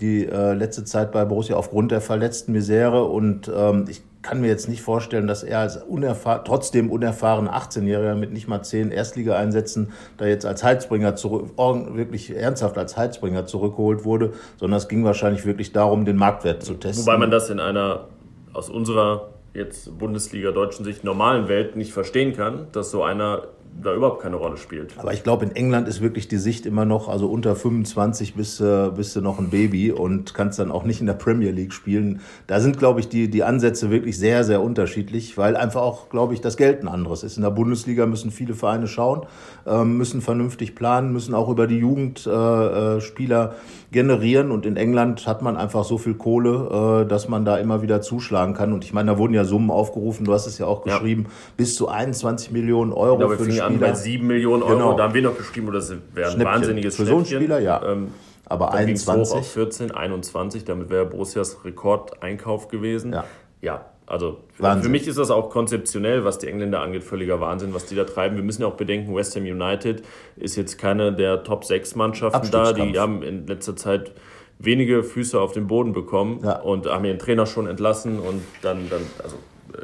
die 0.00 0.26
äh, 0.26 0.52
letzte 0.52 0.84
Zeit 0.84 1.10
bei 1.10 1.24
Borussia 1.24 1.56
aufgrund 1.56 1.90
der 1.90 2.02
verletzten 2.02 2.52
Misere 2.52 3.04
und 3.04 3.50
ähm, 3.54 3.86
ich 3.88 4.02
kann 4.26 4.40
mir 4.40 4.48
jetzt 4.48 4.68
nicht 4.68 4.82
vorstellen, 4.82 5.28
dass 5.28 5.44
er 5.44 5.60
als 5.60 5.76
unerfahr 5.76 6.42
trotzdem 6.42 6.90
unerfahrene 6.90 7.54
18-Jähriger 7.54 8.16
mit 8.16 8.32
nicht 8.32 8.48
mal 8.48 8.60
zehn 8.62 8.90
Erstliga-Einsätzen 8.90 9.92
da 10.16 10.26
jetzt 10.26 10.44
als 10.44 10.64
Heizbringer 10.64 11.14
zurück, 11.14 11.50
wirklich 11.56 12.34
ernsthaft 12.34 12.76
als 12.76 12.96
Heizbringer 12.96 13.46
zurückgeholt 13.46 14.04
wurde, 14.04 14.32
sondern 14.58 14.78
es 14.78 14.88
ging 14.88 15.04
wahrscheinlich 15.04 15.46
wirklich 15.46 15.72
darum, 15.72 16.04
den 16.04 16.16
Marktwert 16.16 16.64
zu 16.64 16.74
testen. 16.74 17.06
Wobei 17.06 17.18
man 17.18 17.30
das 17.30 17.50
in 17.50 17.60
einer 17.60 18.08
aus 18.52 18.68
unserer 18.68 19.28
jetzt 19.54 19.96
Bundesliga 19.96 20.50
deutschen 20.50 20.84
Sicht 20.84 21.04
normalen 21.04 21.46
Welt 21.46 21.76
nicht 21.76 21.92
verstehen 21.92 22.34
kann, 22.34 22.66
dass 22.72 22.90
so 22.90 23.04
einer 23.04 23.44
da 23.82 23.94
überhaupt 23.94 24.22
keine 24.22 24.36
Rolle 24.36 24.56
spielt. 24.56 24.94
Aber 24.98 25.12
ich 25.12 25.22
glaube, 25.22 25.44
in 25.44 25.54
England 25.54 25.88
ist 25.88 26.00
wirklich 26.00 26.28
die 26.28 26.38
Sicht 26.38 26.66
immer 26.66 26.84
noch, 26.84 27.08
also 27.08 27.28
unter 27.28 27.54
25 27.54 28.34
bist, 28.34 28.60
äh, 28.60 28.90
bist 28.94 29.14
du 29.16 29.20
noch 29.20 29.38
ein 29.38 29.50
Baby 29.50 29.92
und 29.92 30.34
kannst 30.34 30.58
dann 30.58 30.70
auch 30.70 30.84
nicht 30.84 31.00
in 31.00 31.06
der 31.06 31.14
Premier 31.14 31.50
League 31.50 31.72
spielen. 31.72 32.20
Da 32.46 32.60
sind, 32.60 32.78
glaube 32.78 33.00
ich, 33.00 33.08
die, 33.08 33.28
die 33.28 33.44
Ansätze 33.44 33.90
wirklich 33.90 34.18
sehr, 34.18 34.44
sehr 34.44 34.62
unterschiedlich, 34.62 35.36
weil 35.36 35.56
einfach 35.56 35.82
auch, 35.82 36.08
glaube 36.08 36.34
ich, 36.34 36.40
das 36.40 36.56
Geld 36.56 36.82
ein 36.82 36.88
anderes 36.88 37.22
ist. 37.22 37.36
In 37.36 37.42
der 37.42 37.50
Bundesliga 37.50 38.06
müssen 38.06 38.30
viele 38.30 38.54
Vereine 38.54 38.86
schauen, 38.88 39.22
äh, 39.66 39.84
müssen 39.84 40.20
vernünftig 40.20 40.74
planen, 40.74 41.12
müssen 41.12 41.34
auch 41.34 41.48
über 41.48 41.66
die 41.66 41.78
Jugendspieler 41.78 43.50
äh, 43.50 43.54
äh 43.54 43.85
generieren 43.92 44.50
und 44.50 44.66
in 44.66 44.76
England 44.76 45.26
hat 45.26 45.42
man 45.42 45.56
einfach 45.56 45.84
so 45.84 45.98
viel 45.98 46.14
Kohle, 46.14 47.02
äh, 47.04 47.08
dass 47.08 47.28
man 47.28 47.44
da 47.44 47.56
immer 47.56 47.82
wieder 47.82 48.00
zuschlagen 48.00 48.54
kann. 48.54 48.72
Und 48.72 48.84
ich 48.84 48.92
meine, 48.92 49.12
da 49.12 49.18
wurden 49.18 49.34
ja 49.34 49.44
Summen 49.44 49.70
aufgerufen, 49.70 50.24
du 50.24 50.32
hast 50.32 50.46
es 50.46 50.58
ja 50.58 50.66
auch 50.66 50.82
geschrieben, 50.82 51.24
ja. 51.24 51.30
bis 51.56 51.76
zu 51.76 51.88
21 51.88 52.50
Millionen 52.50 52.92
Euro 52.92 53.18
glaube, 53.18 53.36
für 53.36 53.44
den 53.44 53.52
Spieler. 53.52 53.66
an 53.66 53.78
bei 53.78 53.94
7 53.94 54.26
Millionen 54.26 54.62
Euro, 54.62 54.74
genau. 54.74 54.96
da 54.96 55.04
haben 55.04 55.14
wir 55.14 55.22
noch 55.22 55.36
geschrieben, 55.36 55.72
das 55.72 55.92
wäre 56.14 56.32
ein 56.32 56.44
wahnsinniges 56.44 56.96
Für 56.96 57.06
so 57.06 57.16
einen 57.16 57.26
Spieler, 57.26 57.60
ja. 57.60 57.82
Ähm, 57.84 58.08
aber 58.44 58.72
21. 58.74 59.34
Hoch 59.34 59.38
auf 59.38 59.52
14, 59.52 59.90
21, 59.90 60.64
damit 60.64 60.88
wäre 60.90 61.06
Borussias 61.06 61.64
Rekordeinkauf 61.64 62.68
gewesen. 62.68 63.12
Ja. 63.12 63.24
ja, 63.60 63.84
also 64.06 64.38
Wahnsinn. 64.58 64.84
für 64.84 64.88
mich 64.88 65.08
ist 65.08 65.18
das 65.18 65.30
auch 65.30 65.50
konzeptionell, 65.50 66.24
was 66.24 66.38
die 66.38 66.46
Engländer 66.46 66.80
angeht, 66.80 67.02
völliger 67.02 67.40
Wahnsinn, 67.40 67.74
was 67.74 67.86
die 67.86 67.96
da 67.96 68.04
treiben. 68.04 68.36
Wir 68.36 68.44
müssen 68.44 68.62
ja 68.62 68.68
auch 68.68 68.76
bedenken, 68.76 69.14
West 69.14 69.34
Ham 69.34 69.42
United 69.42 70.02
ist 70.36 70.56
jetzt 70.56 70.78
keine 70.78 71.12
der 71.12 71.42
Top 71.42 71.64
6 71.64 71.96
Mannschaften 71.96 72.50
da. 72.50 72.72
Die 72.72 72.98
haben 72.98 73.22
in 73.22 73.46
letzter 73.46 73.74
Zeit 73.74 74.12
wenige 74.58 75.02
Füße 75.02 75.38
auf 75.40 75.52
den 75.52 75.66
Boden 75.66 75.92
bekommen 75.92 76.40
ja. 76.42 76.60
und 76.60 76.86
haben 76.86 77.04
ihren 77.04 77.18
Trainer 77.18 77.46
schon 77.46 77.66
entlassen 77.66 78.20
und 78.20 78.42
dann, 78.62 78.88
dann 78.88 79.02
also 79.22 79.36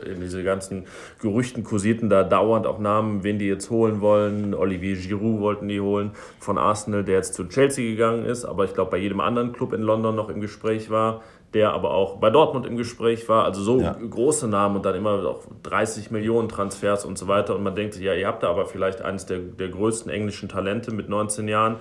in 0.07 0.21
diese 0.21 0.43
ganzen 0.43 0.87
Gerüchten 1.21 1.65
kursierten 1.65 2.09
da 2.09 2.25
dauernd 2.25 2.67
auch 2.67 2.79
Namen, 2.79 3.25
wen 3.25 3.39
die 3.39 3.47
jetzt 3.47 3.71
holen 3.71 4.01
wollen. 4.01 4.55
Olivier 4.55 4.97
Giroud 4.97 5.41
wollten 5.41 5.69
die 5.69 5.81
holen 5.81 6.13
von 6.39 6.59
Arsenal, 6.59 7.05
der 7.05 7.17
jetzt 7.17 7.35
zu 7.35 7.45
Chelsea 7.49 7.91
gegangen 7.91 8.25
ist, 8.25 8.45
aber 8.45 8.65
ich 8.65 8.75
glaube 8.75 8.93
bei 8.93 8.99
jedem 8.99 9.21
anderen 9.21 9.53
Club 9.53 9.73
in 9.73 9.83
London 9.83 10.15
noch 10.15 10.29
im 10.29 10.41
Gespräch 10.41 10.91
war, 10.91 11.23
der 11.55 11.73
aber 11.73 11.93
auch 11.93 12.17
bei 12.17 12.31
Dortmund 12.31 12.67
im 12.67 12.77
Gespräch 12.77 13.29
war. 13.29 13.45
Also 13.45 13.63
so 13.63 13.81
ja. 13.81 13.93
große 13.93 14.49
Namen 14.49 14.77
und 14.77 14.87
dann 14.87 14.95
immer 14.95 15.25
auch 15.27 15.43
30 15.63 16.11
Millionen 16.11 16.49
Transfers 16.49 17.05
und 17.05 17.19
so 17.19 17.29
weiter. 17.29 17.55
Und 17.55 17.63
man 17.63 17.75
denkt 17.75 17.95
sich, 17.95 18.03
ja, 18.03 18.15
ihr 18.15 18.27
habt 18.27 18.43
da 18.43 18.51
aber 18.51 18.67
vielleicht 18.67 19.03
eines 19.03 19.27
der, 19.27 19.39
der 19.39 19.69
größten 19.69 20.11
englischen 20.11 20.49
Talente 20.49 20.93
mit 20.93 21.09
19 21.09 21.49
Jahren 21.49 21.77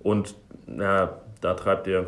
und 0.00 0.36
ja, 0.66 1.18
da 1.40 1.54
treibt 1.54 1.86
ihr 1.86 2.06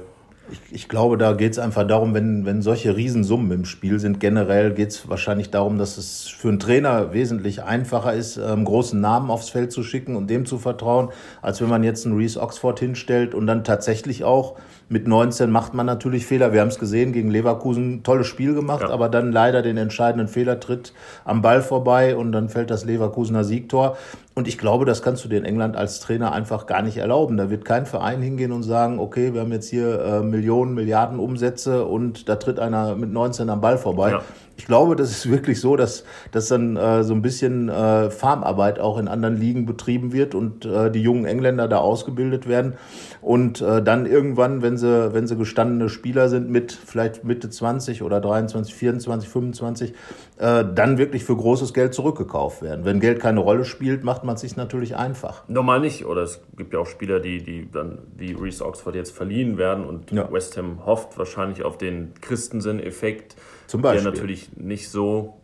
ich, 0.50 0.60
ich 0.70 0.88
glaube, 0.88 1.16
da 1.16 1.32
geht 1.32 1.52
es 1.52 1.58
einfach 1.58 1.86
darum, 1.86 2.14
wenn, 2.14 2.44
wenn 2.44 2.62
solche 2.62 2.96
Riesensummen 2.96 3.50
im 3.52 3.64
Spiel 3.64 3.98
sind, 3.98 4.20
generell 4.20 4.72
geht 4.72 4.90
es 4.90 5.08
wahrscheinlich 5.08 5.50
darum, 5.50 5.78
dass 5.78 5.98
es 5.98 6.28
für 6.28 6.48
einen 6.48 6.58
Trainer 6.58 7.12
wesentlich 7.12 7.62
einfacher 7.62 8.14
ist, 8.14 8.38
einen 8.38 8.64
großen 8.64 9.00
Namen 9.00 9.30
aufs 9.30 9.50
Feld 9.50 9.72
zu 9.72 9.82
schicken 9.82 10.16
und 10.16 10.28
dem 10.28 10.46
zu 10.46 10.58
vertrauen, 10.58 11.10
als 11.42 11.60
wenn 11.60 11.68
man 11.68 11.82
jetzt 11.82 12.06
einen 12.06 12.16
Reese 12.16 12.40
Oxford 12.40 12.78
hinstellt 12.80 13.34
und 13.34 13.46
dann 13.46 13.64
tatsächlich 13.64 14.24
auch 14.24 14.56
mit 14.88 15.06
19 15.06 15.50
macht 15.50 15.72
man 15.72 15.86
natürlich 15.86 16.26
Fehler. 16.26 16.52
Wir 16.52 16.62
haben 16.62 16.68
es 16.68 16.78
gesehen, 16.80 17.12
gegen 17.12 17.30
Leverkusen 17.30 18.02
tolles 18.02 18.26
Spiel 18.26 18.54
gemacht, 18.54 18.82
ja. 18.82 18.90
aber 18.90 19.08
dann 19.08 19.30
leider 19.30 19.62
den 19.62 19.76
entscheidenden 19.76 20.26
Fehler 20.26 20.58
tritt 20.58 20.92
am 21.24 21.42
Ball 21.42 21.62
vorbei 21.62 22.16
und 22.16 22.32
dann 22.32 22.48
fällt 22.48 22.70
das 22.70 22.84
Leverkusener 22.84 23.44
Siegtor. 23.44 23.96
Und 24.34 24.46
ich 24.46 24.58
glaube, 24.58 24.84
das 24.84 25.02
kannst 25.02 25.24
du 25.24 25.28
dir 25.28 25.38
in 25.38 25.44
England 25.44 25.76
als 25.76 26.00
Trainer 26.00 26.32
einfach 26.32 26.66
gar 26.66 26.82
nicht 26.82 26.96
erlauben. 26.96 27.36
Da 27.36 27.50
wird 27.50 27.64
kein 27.64 27.84
Verein 27.84 28.22
hingehen 28.22 28.52
und 28.52 28.62
sagen, 28.62 29.00
okay, 29.00 29.34
wir 29.34 29.40
haben 29.40 29.52
jetzt 29.52 29.68
hier 29.68 30.00
äh, 30.00 30.20
Millionen, 30.22 30.74
Milliarden 30.74 31.18
Umsätze 31.18 31.84
und 31.84 32.28
da 32.28 32.36
tritt 32.36 32.60
einer 32.60 32.94
mit 32.94 33.10
19 33.10 33.50
am 33.50 33.60
Ball 33.60 33.76
vorbei. 33.76 34.12
Ja. 34.12 34.22
Ich 34.60 34.66
glaube, 34.66 34.94
das 34.94 35.10
ist 35.10 35.30
wirklich 35.30 35.58
so, 35.58 35.74
dass, 35.74 36.04
dass 36.32 36.48
dann 36.48 36.76
äh, 36.76 37.02
so 37.02 37.14
ein 37.14 37.22
bisschen 37.22 37.70
äh, 37.70 38.10
Farmarbeit 38.10 38.78
auch 38.78 38.98
in 38.98 39.08
anderen 39.08 39.38
Ligen 39.38 39.64
betrieben 39.64 40.12
wird 40.12 40.34
und 40.34 40.66
äh, 40.66 40.90
die 40.90 41.00
jungen 41.00 41.24
Engländer 41.24 41.66
da 41.66 41.78
ausgebildet 41.78 42.46
werden 42.46 42.74
und 43.22 43.62
äh, 43.62 43.82
dann 43.82 44.04
irgendwann, 44.04 44.60
wenn 44.60 44.76
sie, 44.76 45.14
wenn 45.14 45.26
sie 45.26 45.36
gestandene 45.36 45.88
Spieler 45.88 46.28
sind 46.28 46.50
mit 46.50 46.72
vielleicht 46.72 47.24
Mitte 47.24 47.48
20 47.48 48.02
oder 48.02 48.20
23, 48.20 48.74
24, 48.74 49.30
25, 49.30 49.94
äh, 50.36 50.64
dann 50.74 50.98
wirklich 50.98 51.24
für 51.24 51.36
großes 51.36 51.72
Geld 51.72 51.94
zurückgekauft 51.94 52.60
werden. 52.60 52.84
Wenn 52.84 53.00
Geld 53.00 53.18
keine 53.18 53.40
Rolle 53.40 53.64
spielt, 53.64 54.04
macht 54.04 54.24
man 54.24 54.34
es 54.34 54.42
sich 54.42 54.56
natürlich 54.56 54.94
einfach. 54.94 55.48
Normal 55.48 55.80
nicht. 55.80 56.04
Oder 56.04 56.20
es 56.20 56.42
gibt 56.58 56.74
ja 56.74 56.80
auch 56.80 56.86
Spieler, 56.86 57.18
die, 57.18 57.42
die 57.42 57.70
dann 57.72 57.96
wie 58.14 58.32
Reese 58.32 58.66
Oxford 58.66 58.94
jetzt 58.94 59.16
verliehen 59.16 59.56
werden 59.56 59.86
und 59.86 60.12
ja. 60.12 60.30
West 60.30 60.58
Ham 60.58 60.84
hofft 60.84 61.16
wahrscheinlich 61.16 61.62
auf 61.62 61.78
den 61.78 62.12
Christensen-Effekt 62.20 63.36
zum 63.70 63.82
Beispiel. 63.82 64.02
Der 64.02 64.12
natürlich 64.12 64.56
nicht 64.56 64.90
so, 64.90 65.40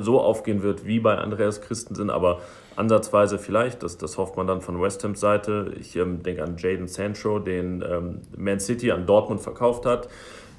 so 0.00 0.20
aufgehen 0.20 0.62
wird 0.62 0.86
wie 0.86 0.98
bei 0.98 1.16
Andreas 1.16 1.60
Christensen, 1.60 2.10
aber 2.10 2.40
ansatzweise 2.76 3.38
vielleicht. 3.38 3.82
Das, 3.82 3.98
das 3.98 4.16
hofft 4.16 4.36
man 4.36 4.46
dann 4.46 4.62
von 4.62 4.80
West 4.80 5.04
Hams 5.04 5.20
Seite. 5.20 5.74
Ich 5.78 5.94
ähm, 5.96 6.22
denke 6.22 6.42
an 6.42 6.56
Jaden 6.56 6.88
Sancho, 6.88 7.38
den 7.38 7.84
ähm, 7.88 8.22
Man 8.36 8.60
City 8.60 8.90
an 8.90 9.06
Dortmund 9.06 9.42
verkauft 9.42 9.84
hat. 9.84 10.08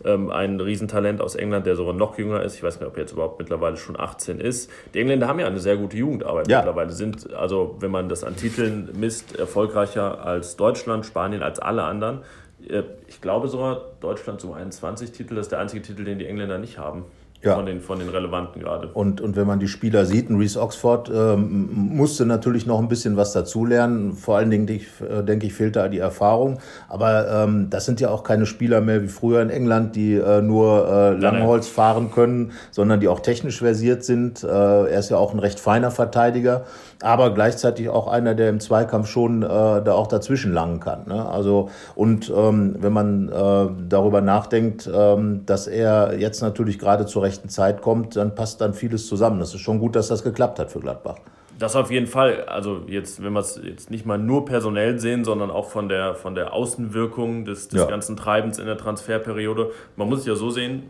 Ähm, 0.03 0.29
ein 0.31 0.60
Riesentalent 0.60 1.22
aus 1.22 1.36
England, 1.36 1.65
der 1.65 1.75
sogar 1.75 1.93
noch 1.93 2.17
jünger 2.17 2.43
ist. 2.43 2.55
Ich 2.55 2.63
weiß 2.63 2.79
nicht, 2.79 2.88
ob 2.88 2.96
er 2.96 3.01
jetzt 3.01 3.13
überhaupt 3.13 3.39
mittlerweile 3.39 3.77
schon 3.77 4.00
18 4.00 4.39
ist. 4.39 4.70
Die 4.93 5.00
Engländer 5.00 5.27
haben 5.27 5.39
ja 5.39 5.48
eine 5.48 5.60
sehr 5.60 5.77
gute 5.77 5.98
Jugendarbeit 5.98 6.48
ja. 6.48 6.60
mittlerweile. 6.60 6.91
Sind, 6.91 7.34
also 7.34 7.77
wenn 7.79 7.91
man 7.91 8.10
das 8.10 8.24
an 8.24 8.36
Titeln 8.36 8.89
misst, 9.00 9.38
erfolgreicher 9.38 10.24
als 10.24 10.55
Deutschland, 10.55 11.05
Spanien, 11.05 11.41
als 11.41 11.60
alle 11.60 11.84
anderen. 11.84 12.22
Äh, 12.69 12.83
ich 13.07 13.21
glaube 13.21 13.47
sogar, 13.47 13.81
Deutschland 13.99 14.41
so 14.41 14.53
21 14.53 15.11
Titel, 15.11 15.35
das 15.35 15.47
ist 15.47 15.51
der 15.51 15.59
einzige 15.59 15.81
Titel, 15.81 16.03
den 16.03 16.19
die 16.19 16.25
Engländer 16.25 16.57
nicht 16.57 16.77
haben. 16.77 17.05
Ja. 17.43 17.55
Von, 17.55 17.65
den, 17.65 17.81
von 17.81 17.98
den 17.98 18.10
relevanten 18.10 18.62
gerade. 18.62 18.89
Und, 18.93 19.19
und 19.19 19.36
wenn 19.36 19.48
man 19.48 19.60
die 19.60 19.67
Spieler 19.67 20.05
sieht, 20.05 20.29
ein 20.29 20.38
Reese 20.38 20.62
Oxford 20.62 21.10
ähm, 21.10 21.69
musste 21.74 22.25
natürlich 22.27 22.67
noch 22.67 22.79
ein 22.79 22.88
bisschen 22.88 23.17
was 23.17 23.33
dazulernen. 23.33 24.13
Vor 24.13 24.38
allen 24.38 24.51
Dingen, 24.51 24.67
ich, 24.67 24.86
äh, 25.01 25.24
denke 25.24 25.48
ich, 25.48 25.53
fehlt 25.53 25.75
da 25.75 25.88
die 25.88 25.98
Erfahrung. 25.98 26.60
Aber 26.88 27.27
ähm, 27.45 27.71
das 27.71 27.86
sind 27.86 28.00
ja 28.00 28.10
auch 28.12 28.24
keine 28.24 28.45
Spieler 28.45 28.79
mehr 28.81 29.01
wie 29.01 29.07
früher 29.07 29.41
in 29.41 29.50
England, 29.50 29.95
die 29.95 30.13
äh, 30.13 30.43
nur 30.43 30.88
äh, 30.88 31.13
Langholz 31.15 31.67
fahren 31.67 32.12
können, 32.12 32.51
sondern 32.69 33.00
die 33.00 33.07
auch 33.07 33.21
technisch 33.21 33.57
versiert 33.57 34.03
sind. 34.03 34.43
Äh, 34.43 34.48
er 34.48 35.00
ist 35.00 35.10
ja 35.10 35.17
auch 35.17 35.33
ein 35.33 35.39
recht 35.39 35.60
feiner 35.60 35.89
Verteidiger 35.89 36.65
aber 37.01 37.33
gleichzeitig 37.33 37.89
auch 37.89 38.07
einer, 38.07 38.36
der 38.36 38.50
im 38.50 38.60
Zweikampf 38.60 39.07
schon 39.07 39.43
äh, 39.43 39.48
da 39.48 39.93
auch 39.93 40.07
dazwischen 40.07 40.53
langen 40.53 40.79
kann. 40.79 41.07
Ne? 41.07 41.27
Also 41.27 41.69
und 41.95 42.31
ähm, 42.36 42.75
wenn 42.79 42.93
man 42.93 43.29
äh, 43.29 43.69
darüber 43.89 44.21
nachdenkt, 44.21 44.89
ähm, 44.93 45.45
dass 45.45 45.67
er 45.67 46.17
jetzt 46.17 46.41
natürlich 46.41 46.79
gerade 46.79 47.05
zur 47.05 47.24
rechten 47.31 47.50
Zeit 47.50 47.81
kommt, 47.81 48.15
dann 48.15 48.35
passt 48.35 48.59
dann 48.61 48.73
vieles 48.73 49.07
zusammen. 49.07 49.39
Das 49.39 49.53
ist 49.53 49.61
schon 49.61 49.79
gut, 49.79 49.95
dass 49.95 50.09
das 50.09 50.23
geklappt 50.23 50.59
hat 50.59 50.71
für 50.71 50.79
Gladbach. 50.79 51.17
Das 51.57 51.75
auf 51.75 51.91
jeden 51.91 52.07
Fall. 52.07 52.45
Also 52.45 52.83
jetzt, 52.88 53.23
wenn 53.23 53.33
wir 53.33 53.39
es 53.39 53.59
jetzt 53.63 53.91
nicht 53.91 54.05
mal 54.05 54.17
nur 54.17 54.45
personell 54.45 55.00
sehen, 55.00 55.23
sondern 55.23 55.51
auch 55.51 55.69
von 55.69 55.89
der, 55.89 56.15
von 56.15 56.35
der 56.35 56.53
Außenwirkung 56.53 57.45
des, 57.45 57.67
des 57.67 57.81
ja. 57.81 57.88
ganzen 57.88 58.17
Treibens 58.17 58.57
in 58.57 58.65
der 58.65 58.77
Transferperiode. 58.77 59.71
Man 59.95 60.09
muss 60.09 60.21
es 60.21 60.25
ja 60.25 60.35
so 60.35 60.50
sehen, 60.50 60.89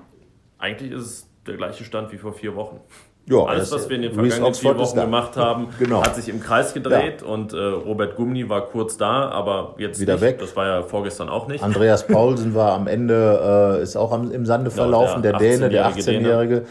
eigentlich 0.58 0.92
ist 0.92 1.02
es 1.02 1.30
der 1.46 1.58
gleiche 1.58 1.84
Stand 1.84 2.12
wie 2.12 2.18
vor 2.18 2.34
vier 2.34 2.56
Wochen. 2.56 2.80
Ja, 3.32 3.46
Alles, 3.46 3.72
was 3.72 3.88
wir 3.88 3.96
in 3.96 4.02
den 4.02 4.14
vergangenen 4.14 4.54
vier 4.54 4.78
Wochen 4.78 5.00
gemacht 5.00 5.38
haben, 5.38 5.70
genau. 5.80 6.04
hat 6.04 6.16
sich 6.16 6.28
im 6.28 6.42
Kreis 6.42 6.74
gedreht 6.74 7.22
ja. 7.22 7.28
und 7.28 7.54
äh, 7.54 7.58
Robert 7.58 8.18
Gumni 8.18 8.50
war 8.50 8.62
kurz 8.68 8.98
da, 8.98 9.30
aber 9.30 9.76
jetzt 9.78 10.02
wieder 10.02 10.14
nicht. 10.14 10.22
weg. 10.22 10.40
Das 10.40 10.56
war 10.58 10.68
ja 10.68 10.82
vorgestern 10.84 11.30
auch 11.30 11.48
nicht. 11.48 11.64
Andreas 11.64 12.06
Paulsen 12.08 12.54
war 12.56 12.74
am 12.74 12.88
Ende, 12.88 13.78
äh, 13.80 13.84
ist 13.84 13.96
auch 13.96 14.12
am, 14.12 14.32
im 14.32 14.46
Sande 14.46 14.70
verlaufen, 14.70 15.24
ja, 15.24 15.32
der, 15.32 15.40
der 15.40 15.50
Däne, 15.50 15.70
der 15.70 15.90
18-Jährige 15.90 16.66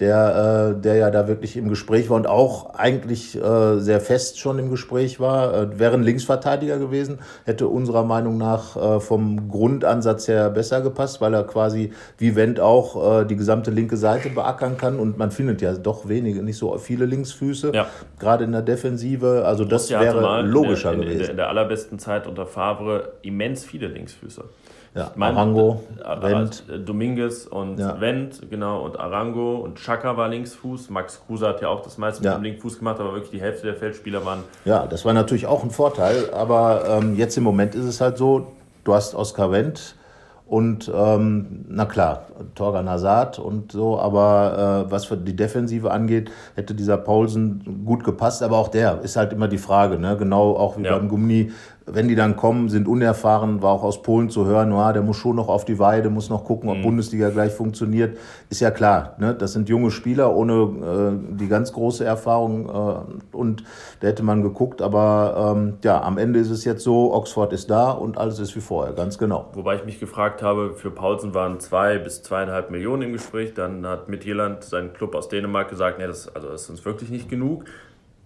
der, 0.00 0.74
äh, 0.76 0.80
der 0.80 0.96
ja 0.96 1.10
da 1.10 1.26
wirklich 1.28 1.56
im 1.56 1.68
Gespräch 1.68 2.10
war 2.10 2.16
und 2.16 2.26
auch 2.26 2.74
eigentlich 2.74 3.40
äh, 3.40 3.78
sehr 3.78 4.00
fest 4.00 4.38
schon 4.38 4.58
im 4.58 4.70
Gespräch 4.70 5.20
war. 5.20 5.54
Äh, 5.54 5.78
wäre 5.78 5.94
ein 5.94 6.02
Linksverteidiger 6.02 6.78
gewesen, 6.78 7.18
hätte 7.44 7.68
unserer 7.68 8.04
Meinung 8.04 8.36
nach 8.36 8.76
äh, 8.76 9.00
vom 9.00 9.48
Grundansatz 9.48 10.28
her 10.28 10.50
besser 10.50 10.82
gepasst, 10.82 11.20
weil 11.20 11.34
er 11.34 11.44
quasi 11.44 11.92
wie 12.18 12.36
Wendt 12.36 12.60
auch 12.60 13.20
äh, 13.20 13.24
die 13.24 13.36
gesamte 13.36 13.70
linke 13.70 13.96
Seite 13.96 14.28
beackern 14.28 14.76
kann 14.76 14.98
und 14.98 15.16
man 15.16 15.30
findet 15.30 15.62
ja 15.62 15.72
doch 15.72 16.08
wenige, 16.08 16.42
nicht 16.42 16.58
so 16.58 16.76
viele 16.78 17.06
Linksfüße, 17.06 17.72
ja. 17.74 17.86
gerade 18.18 18.44
in 18.44 18.52
der 18.52 18.62
Defensive. 18.62 19.44
Also 19.46 19.64
das 19.64 19.90
wäre 19.90 20.42
logischer 20.42 20.92
in 20.92 21.00
der, 21.00 21.08
in, 21.08 21.14
gewesen. 21.14 21.30
In 21.30 21.36
der 21.38 21.48
allerbesten 21.48 21.98
Zeit 21.98 22.26
unter 22.26 22.46
Favre 22.46 23.12
immens 23.22 23.64
viele 23.64 23.88
Linksfüße. 23.88 24.44
Ja, 24.96 25.10
mein, 25.14 25.36
Arango, 25.36 25.82
Wendt. 26.22 26.64
Dominguez 26.86 27.46
und 27.46 27.78
ja. 27.78 28.00
Wendt, 28.00 28.48
genau, 28.48 28.82
und 28.82 28.98
Arango 28.98 29.56
und 29.56 29.76
Chaka 29.76 30.16
war 30.16 30.28
Linksfuß. 30.28 30.88
Max 30.88 31.20
Kruse 31.26 31.46
hat 31.46 31.60
ja 31.60 31.68
auch 31.68 31.82
das 31.82 31.98
meiste 31.98 32.24
ja. 32.24 32.30
mit 32.30 32.40
dem 32.40 32.44
Linksfuß 32.44 32.78
gemacht, 32.78 32.98
aber 32.98 33.12
wirklich 33.12 33.32
die 33.32 33.40
Hälfte 33.40 33.66
der 33.66 33.76
Feldspieler 33.76 34.24
waren. 34.24 34.42
Ja, 34.64 34.86
das 34.86 35.04
war 35.04 35.12
natürlich 35.12 35.46
auch 35.46 35.62
ein 35.62 35.70
Vorteil, 35.70 36.30
aber 36.32 36.84
ähm, 36.88 37.14
jetzt 37.14 37.36
im 37.36 37.44
Moment 37.44 37.74
ist 37.74 37.84
es 37.84 38.00
halt 38.00 38.16
so, 38.16 38.46
du 38.84 38.94
hast 38.94 39.14
Oskar 39.14 39.52
Wendt 39.52 39.96
und 40.46 40.90
ähm, 40.94 41.66
na 41.68 41.86
klar, 41.86 42.26
Torgan 42.54 42.88
Hazard 42.88 43.40
und 43.40 43.72
so, 43.72 43.98
aber 43.98 44.86
äh, 44.86 44.90
was 44.90 45.04
für 45.04 45.16
die 45.16 45.34
Defensive 45.34 45.90
angeht, 45.90 46.30
hätte 46.54 46.72
dieser 46.72 46.96
Paulsen 46.96 47.82
gut 47.84 48.02
gepasst, 48.02 48.42
aber 48.42 48.56
auch 48.56 48.68
der 48.68 49.02
ist 49.02 49.16
halt 49.16 49.32
immer 49.32 49.48
die 49.48 49.58
Frage, 49.58 49.98
ne? 49.98 50.16
genau 50.16 50.56
auch 50.56 50.78
wie 50.78 50.84
ja. 50.84 50.96
beim 50.96 51.08
Gummi, 51.08 51.50
wenn 51.86 52.08
die 52.08 52.16
dann 52.16 52.36
kommen, 52.36 52.68
sind 52.68 52.88
unerfahren, 52.88 53.62
war 53.62 53.70
auch 53.70 53.84
aus 53.84 54.02
Polen 54.02 54.28
zu 54.28 54.44
hören, 54.44 54.72
ja, 54.72 54.92
der 54.92 55.02
muss 55.02 55.16
schon 55.16 55.36
noch 55.36 55.48
auf 55.48 55.64
die 55.64 55.78
Weide, 55.78 56.10
muss 56.10 56.28
noch 56.28 56.44
gucken, 56.44 56.68
ob 56.68 56.78
mhm. 56.78 56.82
Bundesliga 56.82 57.30
gleich 57.30 57.52
funktioniert. 57.52 58.18
Ist 58.50 58.60
ja 58.60 58.72
klar, 58.72 59.14
ne? 59.18 59.34
das 59.34 59.52
sind 59.52 59.68
junge 59.68 59.92
Spieler 59.92 60.34
ohne 60.34 60.52
äh, 60.52 61.36
die 61.36 61.46
ganz 61.46 61.72
große 61.72 62.04
Erfahrung 62.04 62.68
äh, 62.68 63.36
und 63.36 63.62
da 64.00 64.08
hätte 64.08 64.24
man 64.24 64.42
geguckt, 64.42 64.82
aber 64.82 65.54
ähm, 65.56 65.74
ja, 65.84 66.02
am 66.02 66.18
Ende 66.18 66.40
ist 66.40 66.50
es 66.50 66.64
jetzt 66.64 66.82
so, 66.82 67.14
Oxford 67.14 67.52
ist 67.52 67.70
da 67.70 67.92
und 67.92 68.18
alles 68.18 68.40
ist 68.40 68.56
wie 68.56 68.60
vorher, 68.60 68.92
ganz 68.92 69.16
genau. 69.16 69.50
Wobei 69.54 69.76
ich 69.76 69.84
mich 69.84 70.00
gefragt 70.00 70.42
habe, 70.42 70.74
für 70.74 70.90
Paulsen 70.90 71.34
waren 71.34 71.60
zwei 71.60 71.98
bis 71.98 72.22
zweieinhalb 72.22 72.70
Millionen 72.70 73.02
im 73.02 73.12
Gespräch, 73.12 73.54
dann 73.54 73.86
hat 73.86 74.08
Midtjylland, 74.08 74.64
sein 74.64 74.92
Club 74.92 75.14
aus 75.14 75.28
Dänemark, 75.28 75.70
gesagt, 75.70 75.98
nee, 75.98 76.06
das, 76.06 76.34
also 76.34 76.48
das 76.48 76.62
ist 76.62 76.70
uns 76.70 76.84
wirklich 76.84 77.10
nicht 77.10 77.28
genug. 77.28 77.64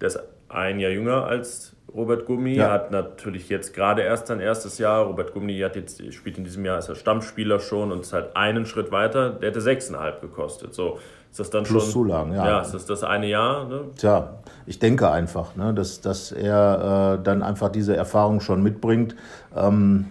Der 0.00 0.09
ist 0.09 0.19
ein 0.49 0.81
Jahr 0.81 0.90
jünger 0.90 1.26
als 1.26 1.76
Robert 1.94 2.26
Gummi 2.26 2.54
ja. 2.54 2.70
hat 2.70 2.90
natürlich 2.90 3.49
jetzt 3.49 3.75
gerade 3.75 4.02
erst 4.02 4.28
sein 4.28 4.40
erstes 4.40 4.78
Jahr. 4.78 5.04
Robert 5.04 5.32
Gummi 5.32 5.59
hat 5.59 5.76
jetzt, 5.76 6.02
spielt 6.12 6.38
in 6.38 6.44
diesem 6.44 6.64
Jahr, 6.64 6.78
ist 6.78 6.88
er 6.88 6.94
Stammspieler 6.94 7.59
schon 7.59 7.90
und 7.90 8.00
ist 8.00 8.12
halt 8.12 8.37
einen 8.37 8.66
Schritt 8.66 8.92
weiter. 8.92 9.30
Der 9.30 9.50
hätte 9.50 9.61
6,5 9.61 10.20
gekostet. 10.20 10.75
So, 10.75 10.99
ist 11.30 11.40
das 11.40 11.50
dann 11.50 11.64
Plus 11.64 11.85
schon. 11.85 11.92
Zulagen, 11.92 12.32
ja. 12.32 12.47
Ja, 12.47 12.61
ist 12.61 12.73
das 12.73 12.87
das 12.87 13.02
eine 13.02 13.26
Jahr? 13.26 13.66
Ne? 13.66 13.82
Tja, 13.97 14.38
ich 14.66 14.78
denke 14.78 15.11
einfach, 15.11 15.56
ne, 15.56 15.75
dass, 15.75 16.00
dass 16.00 16.32
er 16.32 17.18
äh, 17.18 17.23
dann 17.23 17.42
einfach 17.42 17.70
diese 17.70 17.97
Erfahrung 17.97 18.40
schon 18.40 18.62
mitbringt. 18.62 19.16
Ähm, 19.56 20.06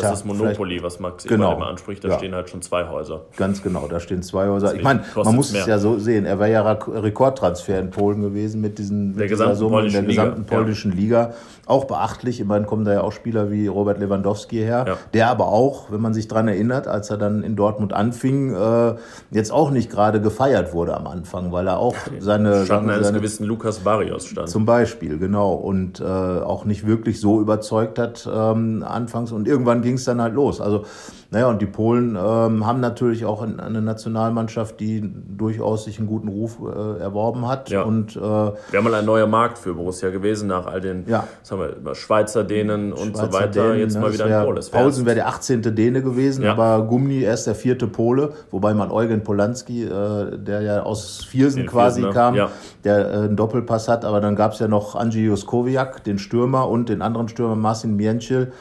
das 0.00 0.02
Tja, 0.02 0.12
ist 0.12 0.24
Monopoly, 0.24 0.82
was 0.82 1.00
Max 1.00 1.24
genau. 1.24 1.56
immer 1.56 1.66
anspricht. 1.66 2.04
Da 2.04 2.08
ja. 2.08 2.18
stehen 2.18 2.34
halt 2.34 2.48
schon 2.48 2.62
zwei 2.62 2.88
Häuser. 2.88 3.26
Ganz 3.36 3.62
genau, 3.62 3.86
da 3.88 4.00
stehen 4.00 4.22
zwei 4.22 4.48
Häuser. 4.48 4.68
Deswegen 4.68 4.80
ich 4.80 4.84
meine, 4.84 5.04
man 5.24 5.34
muss 5.34 5.52
mehr. 5.52 5.62
es 5.62 5.66
ja 5.66 5.78
so 5.78 5.98
sehen. 5.98 6.24
Er 6.24 6.38
wäre 6.38 6.50
ja 6.50 6.62
Rekordtransfer 6.62 7.78
in 7.78 7.90
Polen 7.90 8.22
gewesen 8.22 8.60
mit 8.60 8.78
diesen 8.78 9.14
der 9.14 9.22
mit 9.22 9.30
gesamten 9.30 9.56
Summe 9.56 9.86
in 9.86 9.92
der 9.92 10.02
gesamten 10.02 10.42
Liga. 10.42 10.56
polnischen. 10.56 10.92
Liga. 10.92 11.34
Auch 11.68 11.84
beachtlich. 11.84 12.40
Immerhin 12.40 12.66
kommen 12.66 12.84
da 12.84 12.94
ja 12.94 13.00
auch 13.02 13.12
Spieler 13.12 13.50
wie 13.50 13.66
Robert 13.66 13.98
Lewandowski 13.98 14.56
her, 14.56 14.84
ja. 14.88 14.96
der 15.12 15.28
aber 15.28 15.48
auch, 15.48 15.92
wenn 15.92 16.00
man 16.00 16.14
sich 16.14 16.26
daran 16.26 16.48
erinnert, 16.48 16.88
als 16.88 17.10
er 17.10 17.18
dann 17.18 17.42
in 17.42 17.56
Dortmund 17.56 17.92
anfing, 17.92 18.54
äh, 18.54 18.94
jetzt 19.30 19.52
auch 19.52 19.70
nicht 19.70 19.90
gerade 19.90 20.20
gefeiert 20.20 20.72
wurde 20.72 20.96
am 20.96 21.06
Anfang, 21.06 21.52
weil 21.52 21.66
er 21.66 21.78
auch 21.78 21.94
seine 22.20 22.64
Schatten 22.64 22.88
eines 22.88 23.12
gewissen 23.12 23.44
Lukas 23.44 23.80
Barrios 23.80 24.26
stand. 24.26 24.48
Zum 24.48 24.64
Beispiel, 24.64 25.18
genau, 25.18 25.52
und 25.52 26.00
äh, 26.00 26.04
auch 26.04 26.64
nicht 26.64 26.86
wirklich 26.86 27.20
so 27.20 27.40
überzeugt 27.40 27.98
hat 27.98 28.28
ähm, 28.32 28.82
anfangs 28.86 29.30
und 29.32 29.46
irgendwann 29.46 29.82
ging 29.82 29.94
es 29.94 30.04
dann 30.04 30.22
halt 30.22 30.34
los. 30.34 30.60
Also, 30.60 30.84
naja, 31.30 31.48
und 31.48 31.60
die 31.60 31.66
Polen 31.66 32.16
ähm, 32.16 32.66
haben 32.66 32.80
natürlich 32.80 33.26
auch 33.26 33.42
eine 33.42 33.82
Nationalmannschaft, 33.82 34.80
die 34.80 35.02
durchaus 35.36 35.84
sich 35.84 35.98
einen 35.98 36.08
guten 36.08 36.28
Ruf 36.28 36.58
äh, 36.62 37.00
erworben 37.00 37.46
hat. 37.46 37.68
Ja. 37.68 37.82
Und, 37.82 38.16
äh, 38.16 38.20
Wäre 38.20 38.82
mal 38.82 38.94
ein 38.94 39.04
neuer 39.04 39.26
Markt 39.26 39.58
für 39.58 39.74
Borussia 39.74 40.08
gewesen, 40.08 40.48
nach 40.48 40.66
all 40.66 40.80
den 40.80 41.04
ja. 41.06 41.28
Sagen 41.58 41.84
wir, 41.84 41.94
Schweizer 41.94 42.44
Dänen 42.44 42.92
und 42.92 43.16
Schweizer 43.16 43.26
so 43.26 43.32
weiter. 43.32 43.48
Dänen, 43.48 43.78
Jetzt 43.80 44.00
mal 44.00 44.12
wieder 44.12 44.28
wär, 44.28 44.40
ein 44.40 44.46
Pole. 44.46 44.60
Paulsen 44.70 45.06
wäre 45.06 45.16
der 45.16 45.28
18. 45.28 45.62
Däne 45.74 46.02
gewesen, 46.02 46.44
ja. 46.44 46.52
aber 46.52 46.86
Gummi 46.86 47.20
erst 47.20 47.46
der 47.46 47.54
vierte 47.54 47.86
Pole, 47.86 48.32
wobei 48.50 48.74
man 48.74 48.90
Eugen 48.90 49.22
Polanski, 49.22 49.84
äh, 49.84 50.38
der 50.38 50.62
ja 50.62 50.82
aus 50.82 51.24
Viersen 51.24 51.62
den 51.62 51.66
quasi 51.68 52.00
Viersen, 52.00 52.14
kam, 52.14 52.34
ja. 52.34 52.50
der 52.84 52.98
äh, 52.98 53.12
einen 53.18 53.36
Doppelpass 53.36 53.88
hat, 53.88 54.04
aber 54.04 54.20
dann 54.20 54.36
gab 54.36 54.52
es 54.52 54.58
ja 54.58 54.68
noch 54.68 54.94
Angie 54.94 55.24
Juskowiak, 55.24 56.04
den 56.04 56.18
Stürmer, 56.18 56.68
und 56.68 56.88
den 56.88 57.02
anderen 57.02 57.28
Stürmer 57.28 57.56
Marcin 57.56 57.96
Mienchel 57.96 58.52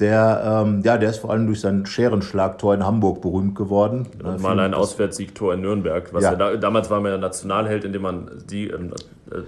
der, 0.00 0.62
ähm, 0.66 0.80
ja, 0.82 0.96
der 0.96 1.10
ist 1.10 1.18
vor 1.18 1.30
allem 1.30 1.46
durch 1.46 1.60
sein 1.60 1.84
Scherenschlagtor 1.84 2.74
in 2.74 2.84
Hamburg 2.84 3.20
berühmt 3.20 3.54
geworden. 3.54 4.06
Und 4.22 4.38
äh, 4.38 4.42
mal 4.42 4.58
ein 4.58 4.72
Auswärtssiegtor 4.72 5.54
in 5.54 5.60
Nürnberg. 5.60 6.12
Was 6.12 6.24
ja. 6.24 6.34
da, 6.34 6.56
damals 6.56 6.88
war 6.88 7.00
man 7.00 7.12
ja 7.12 7.18
Nationalheld, 7.18 7.84
indem 7.84 8.02
man 8.02 8.30
die 8.50 8.70
äh, 8.70 8.78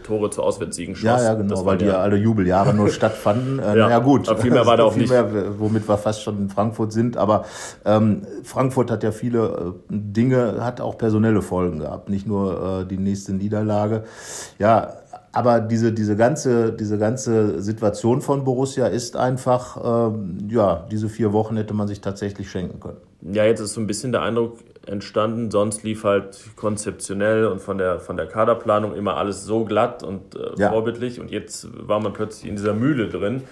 Tore 0.05 0.31
zu 0.31 0.43
Auswärtssiegen 0.43 0.95
schoss. 0.95 1.05
Ja, 1.05 1.23
ja, 1.23 1.35
genau, 1.35 1.65
weil 1.65 1.79
die 1.79 1.87
ja 1.87 1.99
alle 1.99 2.17
Jubeljahre 2.17 2.75
nur 2.75 2.89
stattfanden. 2.91 3.59
Äh, 3.59 3.79
ja, 3.79 3.87
naja, 3.87 3.99
gut. 4.01 4.29
Aber 4.29 4.39
viel 4.39 4.51
mehr 4.51 4.67
war 4.67 4.77
da 4.77 4.85
auch 4.85 4.95
nicht. 4.95 5.11
Mehr, 5.11 5.59
womit 5.59 5.89
wir 5.89 5.97
fast 5.97 6.23
schon 6.23 6.39
in 6.39 6.49
Frankfurt 6.51 6.93
sind. 6.93 7.17
Aber 7.17 7.47
ähm, 7.85 8.23
Frankfurt 8.45 8.91
hat 8.91 9.03
ja 9.03 9.11
viele 9.11 9.41
äh, 9.41 9.73
Dinge, 9.89 10.59
hat 10.61 10.81
auch 10.81 10.99
personelle 10.99 11.41
Folgen 11.41 11.79
gehabt, 11.79 12.11
nicht 12.11 12.27
nur 12.27 12.83
äh, 12.83 12.87
die 12.87 12.99
nächste 12.99 13.33
Niederlage. 13.33 14.05
Ja, 14.59 14.93
aber 15.33 15.61
diese, 15.61 15.93
diese, 15.93 16.15
ganze, 16.15 16.73
diese 16.73 16.99
ganze 16.99 17.61
Situation 17.63 18.21
von 18.21 18.45
Borussia 18.45 18.87
ist 18.87 19.17
einfach, 19.17 20.13
ähm, 20.13 20.39
ja, 20.49 20.87
diese 20.91 21.09
vier 21.09 21.33
Wochen 21.33 21.57
hätte 21.57 21.73
man 21.73 21.89
sich 21.89 22.01
tatsächlich 22.01 22.51
schenken 22.51 22.81
können. 22.81 22.99
Ja, 23.33 23.45
jetzt 23.45 23.61
ist 23.61 23.73
so 23.73 23.81
ein 23.81 23.87
bisschen 23.87 24.13
der 24.13 24.23
Eindruck 24.23 24.59
entstanden, 24.87 25.51
sonst 25.51 25.85
lief 25.85 26.05
halt 26.05 26.39
konzeptionell 26.57 27.47
und 27.47 27.61
von 27.61 27.79
der, 27.79 28.01
von 28.01 28.17
der 28.17 28.27
Kaderplanung 28.27 28.95
immer 28.95 29.17
alles 29.17 29.45
so 29.45 29.65
glatt 29.65 30.03
und 30.03 30.35
äh, 30.35 30.51
ja. 30.57 30.71
vorbildlich 30.71 31.21
und 31.21 31.31
jetzt 31.31 31.69
war 31.89 32.01
man 32.01 32.13
plötzlich 32.13 32.51
in 32.51 32.57
dieser 32.57 32.75
Mühle 32.75 33.09
drin 33.09 33.43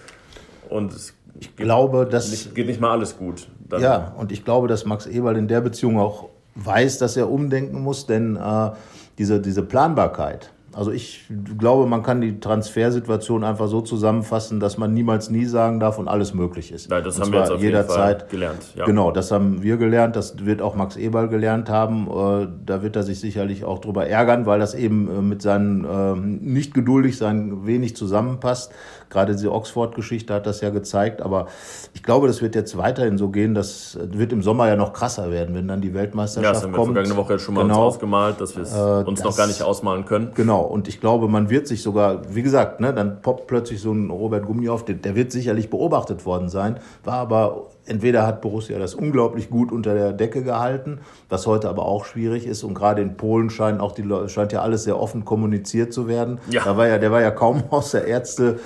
und 0.68 0.92
es 0.92 1.14
ich 1.38 1.54
glaube, 1.56 2.06
dass, 2.06 2.30
nicht, 2.30 2.54
geht 2.54 2.66
nicht 2.66 2.80
mal 2.80 2.90
alles 2.90 3.16
gut. 3.16 3.46
Dann 3.68 3.80
ja, 3.80 4.12
und 4.18 4.32
ich 4.32 4.44
glaube, 4.44 4.66
dass 4.66 4.84
Max 4.84 5.06
Eberl 5.06 5.36
in 5.36 5.46
der 5.46 5.60
Beziehung 5.60 5.98
auch 5.98 6.28
weiß, 6.56 6.98
dass 6.98 7.16
er 7.16 7.30
umdenken 7.30 7.80
muss, 7.82 8.06
denn 8.06 8.36
äh, 8.36 8.70
diese, 9.16 9.40
diese 9.40 9.62
Planbarkeit, 9.62 10.50
also 10.72 10.92
ich 10.92 11.24
glaube, 11.58 11.86
man 11.86 12.02
kann 12.02 12.20
die 12.20 12.38
Transfersituation 12.38 13.42
einfach 13.44 13.66
so 13.66 13.80
zusammenfassen, 13.80 14.60
dass 14.60 14.78
man 14.78 14.94
niemals 14.94 15.30
nie 15.30 15.44
sagen 15.44 15.80
darf 15.80 15.98
und 15.98 16.06
alles 16.06 16.32
möglich 16.32 16.70
ist. 16.72 16.90
Ja, 16.90 17.00
das 17.00 17.16
und 17.16 17.24
haben 17.24 17.32
wir 17.32 17.40
jetzt 17.40 17.50
auf 17.50 17.62
jederzeit 17.62 17.98
jeden 17.98 18.20
Fall 18.20 18.28
gelernt. 18.30 18.62
Ja. 18.76 18.84
Genau, 18.84 19.10
das 19.10 19.30
haben 19.32 19.62
wir 19.62 19.76
gelernt, 19.76 20.16
das 20.16 20.44
wird 20.44 20.62
auch 20.62 20.76
Max 20.76 20.96
Eberl 20.96 21.28
gelernt 21.28 21.68
haben. 21.68 22.08
Äh, 22.08 22.48
da 22.64 22.82
wird 22.82 22.96
er 22.96 23.02
sich 23.02 23.20
sicherlich 23.20 23.64
auch 23.64 23.80
drüber 23.80 24.06
ärgern, 24.06 24.46
weil 24.46 24.60
das 24.60 24.74
eben 24.74 25.08
äh, 25.08 25.22
mit 25.22 25.42
seinen 25.42 25.84
äh, 25.84 26.14
nicht 26.14 26.72
geduldig 26.72 27.18
sein 27.18 27.66
wenig 27.66 27.96
zusammenpasst. 27.96 28.72
Gerade 29.10 29.32
diese 29.32 29.52
Oxford-Geschichte 29.52 30.32
hat 30.32 30.46
das 30.46 30.60
ja 30.60 30.70
gezeigt. 30.70 31.20
Aber 31.20 31.46
ich 31.94 32.04
glaube, 32.04 32.28
das 32.28 32.42
wird 32.42 32.54
jetzt 32.54 32.78
weiterhin 32.78 33.18
so 33.18 33.28
gehen. 33.28 33.54
Das 33.54 33.98
wird 34.00 34.32
im 34.32 34.40
Sommer 34.40 34.68
ja 34.68 34.76
noch 34.76 34.92
krasser 34.92 35.32
werden, 35.32 35.54
wenn 35.56 35.66
dann 35.66 35.80
die 35.80 35.94
Weltmeisterschaft 35.94 36.44
kommt. 36.44 36.44
Ja, 36.44 36.52
das 36.52 36.62
haben 36.62 36.72
wir 36.72 36.76
kommt. 36.76 36.92
vergangene 36.94 37.16
Woche 37.16 37.38
schon 37.40 37.54
mal 37.54 37.62
genau. 37.62 37.86
uns 37.86 37.94
ausgemalt, 37.96 38.40
dass 38.40 38.54
wir 38.54 38.62
es 38.62 38.72
äh, 38.72 39.08
uns 39.08 39.24
noch 39.24 39.36
gar 39.36 39.48
nicht 39.48 39.62
ausmalen 39.62 40.04
können. 40.04 40.30
Genau. 40.34 40.60
Und 40.70 40.86
ich 40.86 41.00
glaube, 41.00 41.26
man 41.26 41.50
wird 41.50 41.66
sich 41.66 41.82
sogar, 41.82 42.34
wie 42.34 42.42
gesagt, 42.42 42.80
ne, 42.80 42.94
dann 42.94 43.22
poppt 43.22 43.48
plötzlich 43.48 43.80
so 43.80 43.92
ein 43.92 44.08
Robert 44.08 44.46
Gummi 44.46 44.68
auf. 44.68 44.84
Der, 44.84 44.94
der 44.94 45.16
wird 45.16 45.32
sicherlich 45.32 45.68
beobachtet 45.68 46.24
worden 46.24 46.48
sein, 46.48 46.78
war 47.02 47.14
aber 47.14 47.66
entweder 47.86 48.26
hat 48.26 48.40
Borussia 48.40 48.78
das 48.78 48.94
unglaublich 48.94 49.50
gut 49.50 49.72
unter 49.72 49.94
der 49.94 50.12
Decke 50.12 50.42
gehalten, 50.42 51.00
was 51.28 51.46
heute 51.46 51.68
aber 51.68 51.86
auch 51.86 52.04
schwierig 52.04 52.46
ist. 52.46 52.62
Und 52.62 52.74
gerade 52.74 53.02
in 53.02 53.16
Polen 53.16 53.50
scheint 53.50 53.80
auch 53.80 53.92
die 53.92 54.04
scheint 54.28 54.52
ja 54.52 54.62
alles 54.62 54.84
sehr 54.84 54.98
offen 54.98 55.24
kommuniziert 55.24 55.92
zu 55.92 56.08
werden. 56.08 56.38
Ja. 56.50 56.64
Da 56.64 56.76
war 56.76 56.88
ja, 56.88 56.98
der 56.98 57.10
war 57.10 57.20
ja 57.20 57.30
kaum 57.30 57.64
aus 57.70 57.92
der 57.92 58.06
Ärzte, 58.06 58.58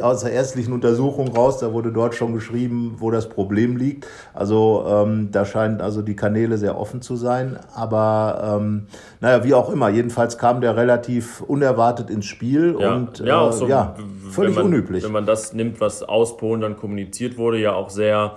aus 0.00 0.22
der 0.22 0.32
ärztlichen 0.32 0.72
Untersuchung 0.72 1.28
raus. 1.28 1.58
Da 1.58 1.72
wurde 1.72 1.92
dort 1.92 2.14
schon 2.14 2.34
geschrieben, 2.34 2.96
wo 2.98 3.10
das 3.10 3.28
Problem 3.28 3.76
liegt. 3.76 4.06
Also 4.34 4.84
ähm, 4.88 5.30
da 5.32 5.44
scheinen 5.44 5.80
also 5.80 6.02
die 6.02 6.16
Kanäle 6.16 6.58
sehr 6.58 6.78
offen 6.78 7.02
zu 7.02 7.16
sein. 7.16 7.58
Aber 7.74 8.58
ähm, 8.60 8.86
naja, 9.20 9.44
wie 9.44 9.54
auch 9.54 9.70
immer. 9.70 9.88
Jedenfalls 9.88 10.38
kam 10.38 10.60
der 10.60 10.76
relativ 10.76 11.40
unerwartet 11.40 12.10
ins 12.10 12.26
Spiel 12.26 12.76
ja. 12.78 12.94
und 12.94 13.20
ja, 13.20 13.48
äh, 13.48 13.52
so, 13.52 13.66
ja 13.66 13.96
völlig 14.30 14.56
man, 14.56 14.66
unüblich. 14.66 15.04
Wenn 15.04 15.12
man 15.12 15.26
das 15.26 15.52
nimmt, 15.52 15.80
was 15.80 16.02
aus 16.02 16.36
Polen 16.36 16.60
dann 16.60 16.76
kommuniziert 16.76 17.38
wurde, 17.38 17.58
ja 17.58 17.72
auch 17.74 17.90
sehr 17.90 18.36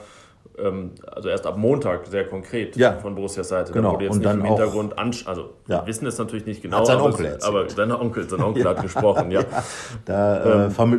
also 1.11 1.29
erst 1.29 1.45
ab 1.45 1.57
Montag 1.57 2.07
sehr 2.07 2.25
konkret 2.27 2.75
Ja. 2.75 2.93
von 2.93 3.15
Borussias 3.15 3.49
Seite. 3.49 3.71
Genau. 3.71 3.89
Da 3.89 3.93
wurde 3.95 4.03
jetzt 4.05 4.13
Und 4.13 4.19
nicht 4.19 4.29
dann 4.29 4.39
im 4.39 4.45
Hintergrund 4.45 4.93
also 5.25 5.49
Ja. 5.67 5.81
wir 5.81 5.87
wissen 5.87 6.05
es 6.07 6.17
natürlich 6.17 6.45
nicht 6.45 6.61
genau, 6.61 6.83
sein 6.85 6.97
aber, 6.97 7.05
Onkel 7.05 7.25
erzählt. 7.25 7.43
aber 7.43 7.69
sein 7.69 7.91
Onkel, 7.91 8.29
sein 8.29 8.41
Onkel 8.43 8.65
hat 8.65 8.81
gesprochen, 8.81 9.31
ja. 9.31 9.41
Da 10.05 10.65
äh, 10.65 10.69
Fam 10.69 10.93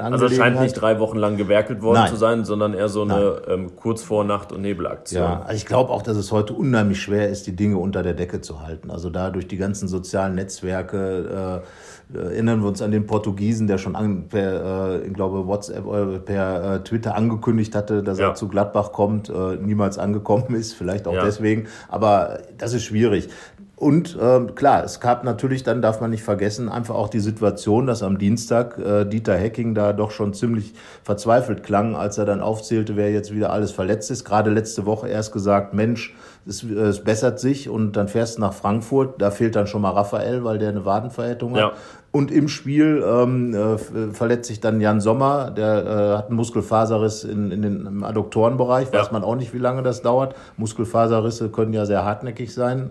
Also 0.00 0.26
es 0.26 0.36
scheint 0.36 0.60
nicht 0.60 0.74
drei 0.74 0.98
Wochen 1.00 1.16
lang 1.18 1.36
gewerkelt 1.36 1.82
worden 1.82 1.98
Nein. 2.00 2.10
zu 2.10 2.16
sein, 2.16 2.44
sondern 2.44 2.74
eher 2.74 2.88
so 2.88 3.02
eine 3.02 3.42
ähm, 3.48 3.76
kurz 3.76 4.02
vor 4.02 4.24
Nacht- 4.24 4.52
und 4.52 4.62
Nebelaktion. 4.62 5.22
Ja, 5.22 5.42
also 5.42 5.54
ich 5.54 5.66
glaube 5.66 5.90
auch, 5.90 6.02
dass 6.02 6.16
es 6.16 6.32
heute 6.32 6.54
unheimlich 6.54 7.00
schwer 7.00 7.28
ist, 7.28 7.46
die 7.46 7.56
Dinge 7.56 7.78
unter 7.78 8.02
der 8.02 8.14
Decke 8.14 8.40
zu 8.40 8.62
halten. 8.62 8.90
Also 8.90 9.10
da 9.10 9.30
durch 9.30 9.46
die 9.48 9.56
ganzen 9.56 9.88
sozialen 9.88 10.34
Netzwerke 10.34 11.62
äh, 11.62 12.03
erinnern 12.12 12.60
wir 12.60 12.68
uns 12.68 12.82
an 12.82 12.90
den 12.90 13.06
Portugiesen, 13.06 13.66
der 13.66 13.78
schon 13.78 13.96
an, 13.96 14.28
per, 14.28 15.00
äh, 15.02 15.06
ich 15.06 15.14
glaube, 15.14 15.46
WhatsApp 15.46 15.86
oder 15.86 16.18
per 16.18 16.74
äh, 16.74 16.84
Twitter 16.84 17.14
angekündigt 17.16 17.74
hatte, 17.74 18.02
dass 18.02 18.18
Ja. 18.18 18.28
er 18.28 18.34
zu 18.34 18.48
Gladbach 18.48 18.92
kommt, 18.92 19.30
äh, 19.30 19.56
niemals 19.56 19.98
angekommen 19.98 20.54
ist, 20.54 20.74
vielleicht 20.74 21.06
auch 21.08 21.14
Ja. 21.14 21.24
deswegen. 21.24 21.66
Aber 21.88 22.38
das 22.58 22.74
ist 22.74 22.84
schwierig. 22.84 23.28
Und 23.76 24.16
ähm, 24.22 24.54
klar, 24.54 24.84
es 24.84 25.00
gab 25.00 25.24
natürlich, 25.24 25.64
dann 25.64 25.82
darf 25.82 26.00
man 26.00 26.10
nicht 26.10 26.22
vergessen, 26.22 26.68
einfach 26.68 26.94
auch 26.94 27.08
die 27.08 27.18
Situation, 27.20 27.86
dass 27.86 28.04
am 28.04 28.18
Dienstag 28.18 28.78
äh, 28.78 29.04
Dieter 29.04 29.34
Hecking 29.36 29.74
da 29.74 29.92
doch 29.92 30.12
schon 30.12 30.32
ziemlich 30.32 30.74
verzweifelt 31.02 31.64
klang, 31.64 31.96
als 31.96 32.16
er 32.16 32.24
dann 32.24 32.40
aufzählte, 32.40 32.94
wer 32.96 33.10
jetzt 33.10 33.34
wieder 33.34 33.50
alles 33.52 33.72
verletzt 33.72 34.12
ist. 34.12 34.24
Gerade 34.24 34.50
letzte 34.50 34.86
Woche 34.86 35.08
erst 35.08 35.32
gesagt, 35.32 35.74
Mensch, 35.74 36.14
es, 36.46 36.62
äh, 36.62 36.68
es 36.74 37.02
bessert 37.02 37.40
sich 37.40 37.68
und 37.68 37.96
dann 37.96 38.06
fährst 38.06 38.36
du 38.36 38.42
nach 38.42 38.52
Frankfurt, 38.54 39.20
da 39.20 39.32
fehlt 39.32 39.56
dann 39.56 39.66
schon 39.66 39.82
mal 39.82 39.90
Raphael, 39.90 40.44
weil 40.44 40.58
der 40.58 40.68
eine 40.68 40.84
Wadenverhärtung 40.84 41.56
Ja. 41.56 41.66
hat. 41.66 41.72
Und 42.12 42.30
im 42.30 42.46
Spiel 42.46 43.04
ähm, 43.04 43.54
äh, 43.54 43.76
verletzt 44.12 44.46
sich 44.46 44.60
dann 44.60 44.80
Jan 44.80 45.00
Sommer, 45.00 45.50
der 45.50 45.84
äh, 45.84 46.16
hat 46.18 46.28
einen 46.28 46.36
Muskelfaserriss 46.36 47.24
in, 47.24 47.50
in 47.50 47.60
den, 47.62 47.86
im 47.86 48.04
Adduktorenbereich, 48.04 48.92
weiß 48.92 49.06
Ja. 49.06 49.12
man 49.12 49.24
auch 49.24 49.34
nicht, 49.34 49.52
wie 49.52 49.58
lange 49.58 49.82
das 49.82 50.00
dauert. 50.00 50.36
Muskelfaserrisse 50.56 51.48
können 51.48 51.72
ja 51.72 51.86
sehr 51.86 52.04
hartnäckig 52.04 52.54
sein. 52.54 52.90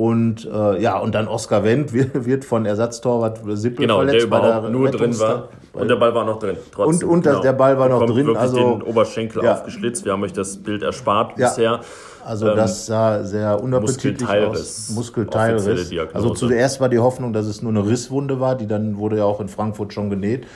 Und 0.00 0.48
äh, 0.50 0.80
ja, 0.80 0.96
und 0.98 1.14
dann 1.14 1.28
Oskar 1.28 1.62
Wendt 1.62 1.92
wird, 1.92 2.46
von 2.46 2.64
Ersatztorwart 2.64 3.40
Sippel 3.50 3.80
Genau, 3.84 3.96
verletzt. 3.98 4.22
der 4.24 4.30
bei 4.30 4.38
überhaupt 4.38 4.70
nur 4.70 4.90
drin 4.90 5.10
Rettungs- 5.12 5.20
war. 5.20 5.48
Und 5.74 5.88
der 5.88 5.96
Ball 5.96 6.14
war 6.14 6.24
noch 6.24 6.38
drin. 6.38 6.56
Trotzdem, 6.72 7.06
Und- 7.08 7.16
und 7.16 7.26
das- 7.26 7.42
der 7.42 7.52
Ball 7.52 7.78
war 7.78 7.90
noch 7.90 8.06
drin, 8.06 8.16
Wirklich 8.26 8.38
also- 8.38 8.76
den 8.78 8.82
Oberschenkel 8.82 9.44
Ja. 9.44 9.52
aufgeschlitzt. 9.52 10.06
Wir 10.06 10.12
haben 10.12 10.22
euch 10.22 10.32
das 10.32 10.56
Bild 10.56 10.82
erspart 10.82 11.38
Ja. 11.38 11.48
bisher. 11.48 11.80
Also 12.24 12.48
Ähm, 12.48 12.56
das 12.56 12.86
sah 12.86 13.24
sehr 13.24 13.62
unappetitlich 13.62 14.20
Muskelteilriss. 14.20 14.88
aus. 14.88 14.94
Muskelteilriss. 14.94 15.92
Also 16.12 16.30
zuerst 16.30 16.80
war 16.80 16.88
die 16.88 16.98
Hoffnung, 16.98 17.32
dass 17.32 17.46
es 17.46 17.62
nur 17.62 17.70
eine 17.72 17.86
Risswunde 17.86 18.40
war, 18.40 18.54
die 18.56 18.66
dann 18.66 18.98
wurde 18.98 19.18
ja 19.18 19.24
auch 19.24 19.40
in 19.40 19.48
Frankfurt 19.48 19.92
schon 19.92 20.10
genäht. 20.10 20.46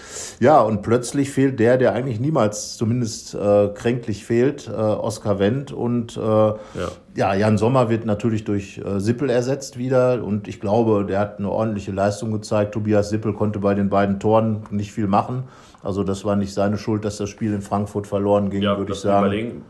Ja, 0.40 0.60
und 0.60 0.82
plötzlich 0.82 1.30
fehlt 1.30 1.58
der, 1.60 1.78
der 1.78 1.92
eigentlich 1.92 2.20
niemals 2.20 2.76
zumindest 2.76 3.34
äh, 3.34 3.68
kränklich 3.74 4.24
fehlt, 4.24 4.68
äh, 4.68 4.72
Oskar 4.72 5.38
Wendt. 5.38 5.72
Und 5.72 6.16
äh, 6.16 6.20
ja. 6.20 7.34
Jan 7.34 7.58
Sommer 7.58 7.90
wird 7.90 8.04
natürlich 8.06 8.44
durch 8.44 8.78
äh, 8.78 9.00
Sippel 9.00 9.30
ersetzt 9.30 9.78
wieder. 9.78 10.22
Und 10.24 10.48
ich 10.48 10.60
glaube, 10.60 11.04
der 11.06 11.20
hat 11.20 11.38
eine 11.38 11.50
ordentliche 11.50 11.92
Leistung 11.92 12.32
gezeigt. 12.32 12.72
Tobias 12.74 13.10
Sippel 13.10 13.32
konnte 13.32 13.58
bei 13.58 13.74
den 13.74 13.88
beiden 13.88 14.20
Toren 14.20 14.64
nicht 14.70 14.92
viel 14.92 15.06
machen. 15.06 15.44
Also 15.82 16.02
das 16.02 16.24
war 16.24 16.34
nicht 16.34 16.54
seine 16.54 16.78
Schuld, 16.78 17.04
dass 17.04 17.18
das 17.18 17.28
Spiel 17.28 17.52
in 17.52 17.60
Frankfurt 17.60 18.06
verloren 18.06 18.48
ging, 18.50 18.62
ja, 18.62 18.78
würde 18.78 18.92
ich 18.92 18.98
sagen. 18.98 19.26
überlegen. 19.26 19.62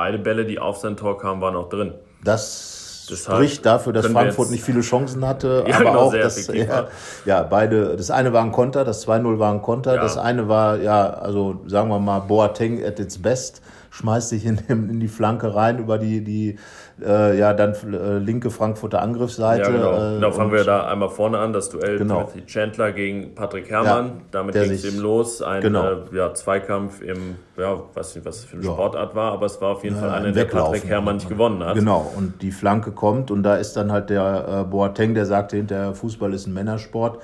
Beide 0.00 0.16
Bälle, 0.16 0.46
die 0.46 0.58
auf 0.58 0.78
sein 0.78 0.96
Tor 0.96 1.18
kamen, 1.18 1.42
waren 1.42 1.54
auch 1.56 1.68
drin. 1.68 1.92
Das 2.24 3.06
Deshalb 3.10 3.36
spricht 3.36 3.66
dafür, 3.66 3.92
dass 3.92 4.06
Frankfurt 4.06 4.50
nicht 4.50 4.64
viele 4.64 4.80
Chancen 4.80 5.26
hatte, 5.26 5.62
Ja, 5.68 5.74
aber 5.76 5.84
genau, 5.84 5.98
auch 5.98 6.10
sehr 6.10 6.22
das, 6.22 6.38
effektiv 6.38 6.68
ja, 6.70 6.88
ja, 7.26 7.42
beide, 7.42 7.96
das 7.96 8.10
eine 8.10 8.32
war 8.32 8.42
ein 8.42 8.50
Konter, 8.50 8.84
das 8.86 9.06
2-0 9.06 9.38
war 9.38 9.52
ein 9.52 9.60
Konter, 9.60 9.96
Ja. 9.96 10.00
das 10.00 10.16
eine 10.16 10.48
war, 10.48 10.78
ja, 10.78 11.10
also 11.10 11.60
sagen 11.66 11.90
wir 11.90 11.98
mal, 11.98 12.20
Boateng 12.20 12.82
at 12.82 12.98
its 12.98 13.20
best, 13.20 13.60
schmeißt 13.90 14.28
sich 14.28 14.46
in, 14.46 14.58
in 14.68 15.00
die 15.00 15.08
Flanke 15.08 15.54
rein 15.54 15.78
über 15.78 15.98
die, 15.98 16.22
die 16.22 16.58
äh, 17.04 17.36
ja, 17.38 17.52
dann 17.54 17.74
äh, 17.92 18.18
linke 18.18 18.50
Frankfurter 18.50 19.02
Angriffsseite. 19.02 19.62
Ja, 19.62 19.68
genau. 19.70 20.14
genau, 20.14 20.30
fangen 20.32 20.52
wir 20.52 20.64
da 20.64 20.86
einmal 20.86 21.08
vorne 21.08 21.38
an, 21.38 21.52
das 21.52 21.70
Duell 21.70 21.98
Genau. 21.98 22.18
Timothy 22.24 22.46
Chandler 22.46 22.92
gegen 22.92 23.34
Patrick 23.34 23.68
Herrmann. 23.70 24.06
Ja, 24.06 24.12
Damit 24.32 24.54
ging 24.54 24.70
es 24.70 24.84
eben 24.84 24.98
los. 24.98 25.42
Ein 25.42 25.60
Genau. 25.62 25.84
äh, 25.84 25.96
ja, 26.16 26.32
Zweikampf 26.34 27.02
im, 27.02 27.34
ja, 27.56 27.80
weiß 27.94 28.14
nicht, 28.16 28.24
was 28.24 28.38
es 28.38 28.44
für 28.44 28.56
eine. 28.56 28.64
Sportart 28.64 29.14
war, 29.14 29.32
aber 29.32 29.46
es 29.46 29.60
war 29.60 29.70
auf 29.70 29.82
jeden 29.84 29.96
Fall 29.96 30.08
Ja, 30.08 30.14
einer, 30.14 30.28
ein 30.28 30.34
der. 30.34 30.44
Patrick 30.44 30.86
Herrmann 30.86 31.16
nicht 31.16 31.28
gewonnen 31.28 31.64
hat. 31.64 31.74
Genau, 31.74 32.10
und 32.16 32.42
die 32.42 32.52
Flanke 32.52 32.92
kommt 32.92 33.30
und 33.30 33.42
da 33.42 33.56
ist 33.56 33.74
dann 33.76 33.90
halt 33.92 34.10
der 34.10 34.60
äh, 34.60 34.64
Boateng, 34.70 35.14
der 35.14 35.26
sagte 35.26 35.56
hinterher, 35.56 35.94
Fußball 35.94 36.32
ist 36.32 36.46
ein 36.46 36.54
Männersport, 36.54 37.20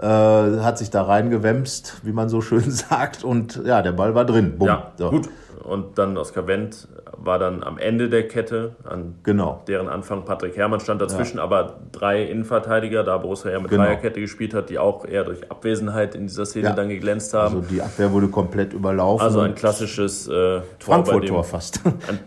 äh, 0.00 0.06
hat 0.06 0.78
sich 0.78 0.90
da 0.90 1.02
reingewämst, 1.02 2.00
wie 2.04 2.12
man 2.12 2.28
so 2.28 2.40
schön 2.40 2.70
sagt, 2.70 3.24
und 3.24 3.60
ja, 3.64 3.82
der 3.82 3.92
Ball 3.92 4.14
war 4.14 4.24
drin. 4.24 4.56
Bumm. 4.58 4.68
Ja, 4.68 4.92
So. 4.96 5.10
gut. 5.10 5.28
Und 5.62 5.98
dann 5.98 6.16
Oskar 6.16 6.46
Wendt 6.46 6.88
war 7.18 7.38
dann 7.38 7.62
am 7.62 7.78
Ende 7.78 8.08
der 8.08 8.28
Kette, 8.28 8.76
an 8.84 9.14
Genau. 9.22 9.62
deren 9.66 9.88
Anfang 9.88 10.24
Patrick 10.24 10.56
Herrmann 10.56 10.80
stand 10.80 11.00
dazwischen, 11.00 11.38
aber 11.38 11.76
drei 11.92 12.22
Innenverteidiger, 12.24 13.04
da 13.04 13.16
Borussia 13.18 13.50
ja 13.50 13.58
mit 13.60 13.70
Genau. 13.70 13.84
Dreierkette 13.84 14.20
gespielt 14.20 14.54
hat, 14.54 14.70
die 14.70 14.78
auch 14.78 15.04
eher 15.06 15.24
durch 15.24 15.50
Abwesenheit 15.50 16.14
in 16.14 16.26
dieser 16.26 16.46
Szene 16.46 16.66
Ja. 16.68 16.72
dann 16.74 16.88
geglänzt 16.88 17.32
haben. 17.34 17.56
Also 17.56 17.68
die 17.68 17.80
Abwehr 17.82 18.12
wurde 18.12 18.28
komplett 18.28 18.72
überlaufen. 18.72 19.24
Also 19.24 19.40
ein 19.40 19.54
klassisches 19.54 20.28
äh, 20.28 20.60
Frankfurt-Tor 20.78 21.44
fast. 21.44 21.80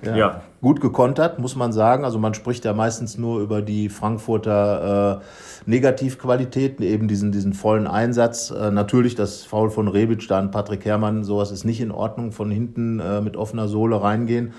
Ein- 0.04 0.16
ja. 0.18 0.42
Gut 0.62 0.82
gekontert, 0.82 1.40
muss 1.40 1.56
man 1.56 1.72
sagen. 1.72 2.04
Also 2.04 2.20
man 2.20 2.34
spricht 2.34 2.66
ja 2.66 2.74
meistens 2.74 3.18
nur 3.18 3.40
über 3.40 3.62
die 3.62 3.88
Frankfurter 3.88 5.22
äh, 5.22 5.70
Negativqualitäten, 5.70 6.84
eben 6.86 7.08
diesen, 7.08 7.32
diesen 7.32 7.54
vollen 7.54 7.88
Einsatz. 7.88 8.52
Äh, 8.52 8.70
natürlich 8.72 9.16
das 9.16 9.46
Foul 9.46 9.70
von 9.70 9.88
Rebic, 9.88 10.28
da 10.28 10.38
an 10.38 10.52
Patrick 10.52 10.84
Herrmann, 10.86 11.24
sowas 11.24 11.52
ist 11.52 11.64
nicht 11.64 11.80
in 11.80 11.92
Ordnung, 11.92 12.32
von 12.34 12.52
hinten 12.52 13.00
äh, 13.00 13.22
mit 13.22 13.38
offener 13.38 13.68
Sohle 13.70 14.02
reingehen. 14.02 14.54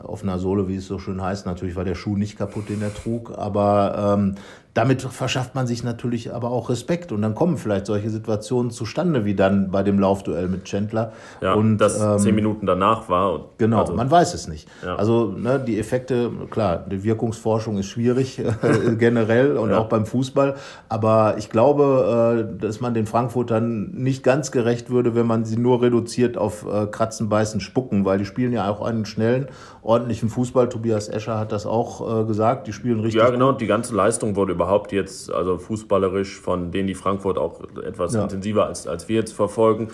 Äh, 0.00 0.06
Offener 0.06 0.38
Sohle, 0.38 0.68
wie 0.68 0.76
es 0.76 0.86
so 0.86 0.98
schön 0.98 1.22
heißt. 1.22 1.46
Natürlich 1.46 1.76
war 1.76 1.84
der 1.84 1.94
Schuh 1.94 2.16
nicht 2.16 2.38
kaputt, 2.38 2.68
den 2.68 2.82
er 2.82 2.94
trug, 2.94 3.36
aber 3.36 4.16
ähm, 4.18 4.34
damit 4.80 5.02
verschafft 5.02 5.54
man 5.54 5.66
sich 5.66 5.84
natürlich 5.84 6.32
aber 6.32 6.50
auch 6.50 6.70
Respekt 6.70 7.12
und 7.12 7.20
dann 7.20 7.34
kommen 7.34 7.58
vielleicht 7.58 7.84
solche 7.84 8.08
Situationen 8.08 8.70
zustande, 8.70 9.26
wie 9.26 9.34
dann 9.34 9.70
bei 9.70 9.82
dem 9.82 9.98
Laufduell 9.98 10.48
mit 10.48 10.64
Chandler. 10.64 11.12
Ja, 11.42 11.52
und 11.52 11.76
das 11.76 12.00
ähm, 12.00 12.18
zehn 12.18 12.34
Minuten 12.34 12.64
danach 12.64 13.10
war. 13.10 13.50
Genau, 13.58 13.80
also, 13.80 13.92
man 13.92 14.10
weiß 14.10 14.32
es 14.32 14.48
nicht. 14.48 14.66
Ja. 14.82 14.96
Also 14.96 15.26
ne, 15.36 15.60
die 15.60 15.78
Effekte, 15.78 16.30
klar, 16.50 16.78
die 16.90 17.04
Wirkungsforschung 17.04 17.76
ist 17.76 17.88
schwierig 17.88 18.38
äh, 18.38 18.96
generell 18.96 19.58
und 19.58 19.68
Ja. 19.70 19.78
auch 19.80 19.88
beim 19.90 20.06
Fußball. 20.06 20.54
Aber 20.88 21.34
ich 21.36 21.50
glaube, 21.50 22.46
äh, 22.56 22.60
dass 22.60 22.80
man 22.80 22.94
den 22.94 23.06
Frankfurtern 23.06 23.90
nicht 23.92 24.22
ganz 24.22 24.50
gerecht 24.50 24.88
würde, 24.88 25.14
wenn 25.14 25.26
man 25.26 25.44
sie 25.44 25.58
nur 25.58 25.82
reduziert 25.82 26.38
auf 26.38 26.64
äh, 26.66 26.86
Kratzen, 26.86 27.28
Beißen, 27.28 27.60
Spucken, 27.60 28.06
weil 28.06 28.16
die 28.16 28.24
spielen 28.24 28.52
ja 28.52 28.70
auch 28.70 28.80
einen 28.80 29.04
schnellen, 29.04 29.48
ordentlichen 29.82 30.30
Fußball. 30.30 30.70
Tobias 30.70 31.08
Escher 31.08 31.38
hat 31.38 31.52
das 31.52 31.66
auch 31.66 32.26
gesagt. 32.26 32.66
Die 32.66 32.72
spielen 32.72 33.00
richtig. 33.00 33.20
ja, 33.20 33.28
genau. 33.30 33.52
Die 33.52 33.66
ganze 33.66 33.94
Leistung 33.94 34.36
wurde 34.36 34.52
überhaupt 34.52 34.69
jetzt, 34.92 35.30
also 35.32 35.58
fußballerisch, 35.58 36.40
von 36.40 36.70
denen 36.70 36.86
die 36.86 36.94
Frankfurt 36.94 37.38
auch 37.38 37.60
etwas 37.82 38.14
Ja. 38.14 38.22
intensiver 38.22 38.66
als, 38.66 38.86
als 38.86 39.08
wir 39.08 39.16
jetzt 39.16 39.32
verfolgen, 39.32 39.88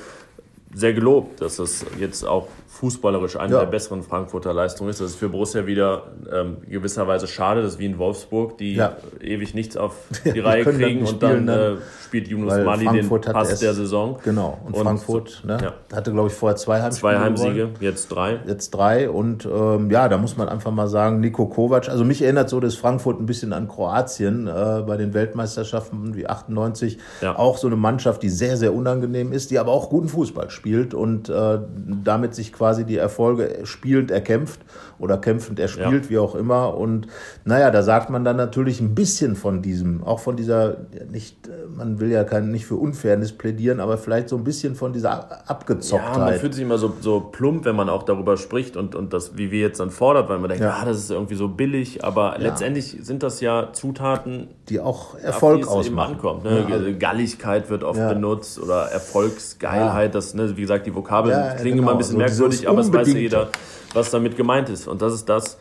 sehr 0.77 0.93
gelobt, 0.93 1.41
dass 1.41 1.57
das 1.57 1.87
jetzt 1.99 2.27
auch 2.27 2.49
fußballerisch 2.69 3.37
eine 3.37 3.55
Ja. 3.55 3.61
der 3.61 3.67
besseren 3.67 4.03
Frankfurter 4.03 4.53
Leistungen 4.53 4.91
ist. 4.91 5.01
Das 5.01 5.13
ist 5.13 5.17
für 5.17 5.31
Borussia 5.31 5.67
wieder 5.67 6.03
ähm, 6.31 6.59
gewisserweise 6.69 7.27
schade, 7.27 7.63
dass 7.63 7.79
wie 7.79 7.87
in 7.87 7.97
Wolfsburg, 7.97 8.59
die 8.59 8.75
Ja. 8.75 8.97
ewig 9.23 9.55
nichts 9.55 9.79
auf 9.79 9.95
die 10.27 10.41
Reihe 10.41 10.63
kriegen 10.65 11.07
und 11.07 11.23
dann 11.23 11.31
spielen, 11.31 11.47
dann- 11.47 11.77
äh, 11.77 11.81
spielt 12.05 12.29
Yunus 12.29 12.53
weil 12.53 12.65
Mali 12.65 12.85
den 12.85 12.89
Frankfurt 12.93 13.27
hat 13.29 13.35
Pass 13.35 13.59
der 13.61 13.73
Saison. 13.73 14.19
Genau. 14.23 14.59
Und, 14.67 14.75
Und 14.77 14.83
Frankfurt 14.85 15.43
ne, 15.47 15.57
ja. 15.63 15.97
hatte, 15.97 16.13
glaube 16.13 16.29
ich, 16.29 16.35
vorher 16.35 16.57
zwei 16.57 16.83
Heimspiele. 16.83 17.13
Zwei. 17.15 17.19
Heimsiege, 17.25 17.69
jetzt 17.81 18.09
drei. 18.09 18.41
jetzt 18.47 18.71
drei 18.73 19.09
und 19.09 19.47
ähm, 19.47 19.91
ja, 19.91 20.09
da 20.11 20.19
muss 20.19 20.37
man 20.37 20.49
einfach 20.51 20.71
mal 20.71 20.87
sagen, 20.89 21.21
Nico 21.21 21.47
Kovac, 21.47 21.89
also 21.89 22.05
mich 22.05 22.21
erinnert 22.21 22.51
so 22.51 22.61
das 22.61 22.75
Frankfurt 22.75 23.19
ein 23.19 23.25
bisschen 23.27 23.55
an 23.55 23.69
Kroatien 23.69 24.47
äh, 24.49 24.83
bei 24.87 24.99
den 24.99 25.15
Weltmeisterschaften 25.15 26.15
wie 26.15 26.27
98, 26.27 26.99
Ja. 27.23 27.39
auch 27.39 27.57
so 27.57 27.67
eine 27.69 27.77
Mannschaft, 27.77 28.23
die 28.23 28.29
sehr, 28.29 28.59
sehr 28.59 28.75
unangenehm 28.75 29.33
ist, 29.33 29.51
die 29.51 29.59
aber 29.59 29.73
auch 29.73 29.89
guten 29.89 30.09
Fußball 30.09 30.51
spielt 30.51 30.66
und 30.95 31.29
äh, 31.29 31.59
damit 32.05 32.35
sich 32.35 32.53
quasi 32.53 32.85
die 32.85 32.97
Erfolge 32.97 33.61
spielend 33.65 34.11
erkämpft 34.11 34.61
oder 34.99 35.19
kämpfend 35.19 35.61
erspielt, 35.61 36.05
Ja. 36.05 36.11
wie 36.11 36.19
auch 36.19 36.35
immer 36.35 36.77
und 36.77 37.07
naja, 37.45 37.71
da 37.71 37.83
sagt 37.83 38.09
man 38.11 38.25
dann 38.25 38.37
natürlich 38.37 38.81
ein 38.81 38.95
bisschen 38.95 39.37
von 39.37 39.61
diesem, 39.63 40.03
auch 40.05 40.21
von 40.21 40.37
dieser, 40.37 40.77
nicht, 41.13 41.49
äh, 41.49 41.51
man 41.77 42.01
will 42.01 42.11
ja 42.11 42.25
kein, 42.25 42.51
nicht 42.51 42.67
für 42.67 42.77
Unfairness 42.77 43.33
plädieren, 43.33 43.81
aber 43.81 43.99
vielleicht 43.99 44.29
so 44.29 44.37
ein 44.37 44.45
bisschen 44.45 44.75
von 44.75 44.93
dieser 44.93 45.09
Ja, 45.11 45.27
man 45.29 45.39
Abgezocktheit. 45.47 46.41
fühlt 46.41 46.55
sich 46.55 46.63
immer 46.63 46.79
so, 46.79 46.93
so 47.01 47.21
plump, 47.21 47.65
wenn 47.65 47.77
man 47.77 47.89
auch 47.89 48.05
darüber 48.05 48.37
spricht 48.37 48.77
und, 48.77 48.95
und 48.95 49.13
das, 49.13 49.37
wie 49.37 49.51
wir 49.51 49.61
jetzt 49.61 49.81
dann 49.81 49.91
fordert, 49.91 50.29
weil 50.29 50.39
man 50.39 50.49
denkt, 50.49 50.65
Ja. 50.65 50.79
ah, 50.81 50.85
das 50.85 50.99
ist 50.99 51.11
irgendwie 51.11 51.35
so 51.35 51.49
billig, 51.49 52.03
aber 52.05 52.37
letztendlich 52.39 52.97
sind 53.03 53.23
das 53.23 53.41
ja 53.41 53.71
Zutaten, 53.73 54.49
die 54.69 54.81
auch 54.81 55.15
auf 55.15 55.23
Erfolg 55.23 55.57
die 55.57 55.63
es 55.63 55.69
eben 55.69 55.77
ausmachen. 55.79 56.15
ankommt. 56.15 56.45
Ne? 56.45 56.67
Ja, 56.69 56.75
also- 56.77 56.87
Galligkeit 56.99 57.69
wird 57.71 57.85
oft 57.85 57.99
Ja. 57.99 58.09
benutzt 58.13 58.59
oder 58.61 58.87
Erfolgsgeilheit, 58.93 60.15
das, 60.15 60.35
ne, 60.35 60.57
wie 60.57 60.61
gesagt, 60.63 60.87
die 60.87 60.95
Vokabeln 60.95 61.37
Ja, 61.37 61.55
klingen 61.55 61.77
genau, 61.79 61.89
immer 61.89 61.93
ein 61.93 61.99
bisschen 61.99 62.17
so 62.19 62.23
dieses 62.49 62.63
merkwürdig, 62.63 62.69
aber 62.69 62.81
es 62.81 62.93
weiß 62.93 63.13
ja 63.15 63.19
jeder, 63.21 63.49
was 63.97 64.11
damit 64.11 64.37
gemeint 64.37 64.69
ist. 64.69 64.87
Und 64.87 65.03
das 65.03 65.13
ist 65.15 65.29
das, 65.29 65.59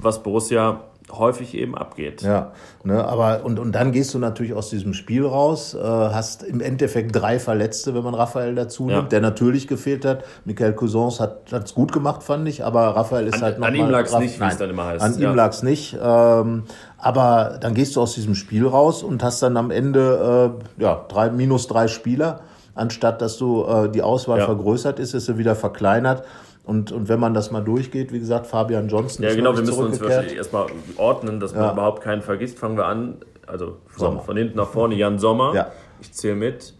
was 0.00 0.22
Borussia 0.22 0.80
häufig 1.12 1.54
eben 1.54 1.76
abgeht. 1.76 2.22
Ja, 2.22 2.52
ne, 2.82 3.04
aber 3.04 3.44
und, 3.44 3.58
und 3.58 3.72
dann 3.72 3.92
gehst 3.92 4.12
du 4.14 4.18
natürlich 4.18 4.54
aus 4.54 4.70
diesem 4.70 4.92
Spiel 4.92 5.24
raus, 5.24 5.74
äh, 5.74 5.78
hast 5.78 6.42
im 6.42 6.60
Endeffekt 6.60 7.14
drei 7.14 7.38
Verletzte, 7.38 7.94
wenn 7.94 8.02
man 8.02 8.14
Raphael 8.14 8.54
dazu 8.54 8.86
nimmt, 8.86 9.02
ja. 9.02 9.08
der 9.08 9.20
natürlich 9.20 9.68
gefehlt 9.68 10.04
hat. 10.04 10.24
Michael 10.44 10.72
Cousins 10.72 11.20
hat 11.20 11.52
es 11.52 11.74
gut 11.74 11.92
gemacht, 11.92 12.22
fand 12.22 12.48
ich, 12.48 12.64
aber 12.64 12.96
Raphael 12.96 13.26
ist 13.26 13.34
an, 13.34 13.42
halt 13.42 13.58
noch 13.58 13.68
An 13.68 13.74
ihm 13.74 13.88
lag 13.88 14.06
es 14.06 14.18
nicht, 14.18 14.40
wie 14.40 14.44
es 14.44 14.56
dann 14.56 14.70
immer 14.70 14.86
heißt. 14.86 15.04
An 15.04 15.18
ja. 15.18 15.30
ihm 15.30 15.36
lag 15.36 15.50
es 15.50 15.62
nicht. 15.62 15.96
Ähm, 16.00 16.64
aber 16.98 17.58
dann 17.60 17.74
gehst 17.74 17.94
du 17.96 18.00
aus 18.00 18.14
diesem 18.14 18.34
Spiel 18.34 18.66
raus 18.66 19.02
und 19.02 19.22
hast 19.22 19.42
dann 19.42 19.56
am 19.56 19.70
Ende 19.70 20.56
äh, 20.78 20.82
ja, 20.82 21.04
drei, 21.08 21.30
minus 21.30 21.66
drei 21.68 21.88
Spieler. 21.88 22.40
Anstatt 22.74 23.22
dass 23.22 23.38
du 23.38 23.64
äh, 23.64 23.88
die 23.88 24.02
Auswahl 24.02 24.40
ja. 24.40 24.44
vergrößert 24.44 24.98
ist, 24.98 25.14
ist 25.14 25.26
sie 25.26 25.38
wieder 25.38 25.54
verkleinert. 25.54 26.24
Und, 26.66 26.90
und 26.90 27.08
wenn 27.08 27.20
man 27.20 27.32
das 27.32 27.52
mal 27.52 27.60
durchgeht, 27.60 28.12
wie 28.12 28.18
gesagt, 28.18 28.48
Fabian 28.48 28.88
Johnson 28.88 29.24
ja, 29.24 29.32
genau, 29.36 29.54
wir 29.54 29.62
müssen 29.62 29.84
uns 29.84 30.00
wahrscheinlich 30.00 30.34
erstmal 30.34 30.66
ordnen, 30.96 31.38
dass 31.38 31.54
man 31.54 31.72
überhaupt 31.72 32.02
keinen 32.02 32.22
vergisst. 32.22 32.58
Fangen 32.58 32.76
wir 32.76 32.86
an, 32.86 33.18
also 33.46 33.76
von, 33.86 34.20
von 34.20 34.36
hinten 34.36 34.56
nach 34.56 34.66
vorne, 34.66 34.96
Jan 34.96 35.20
Sommer, 35.20 35.54
ja. 35.54 35.70
ich 36.00 36.12
zähle 36.12 36.34
mit, 36.34 36.74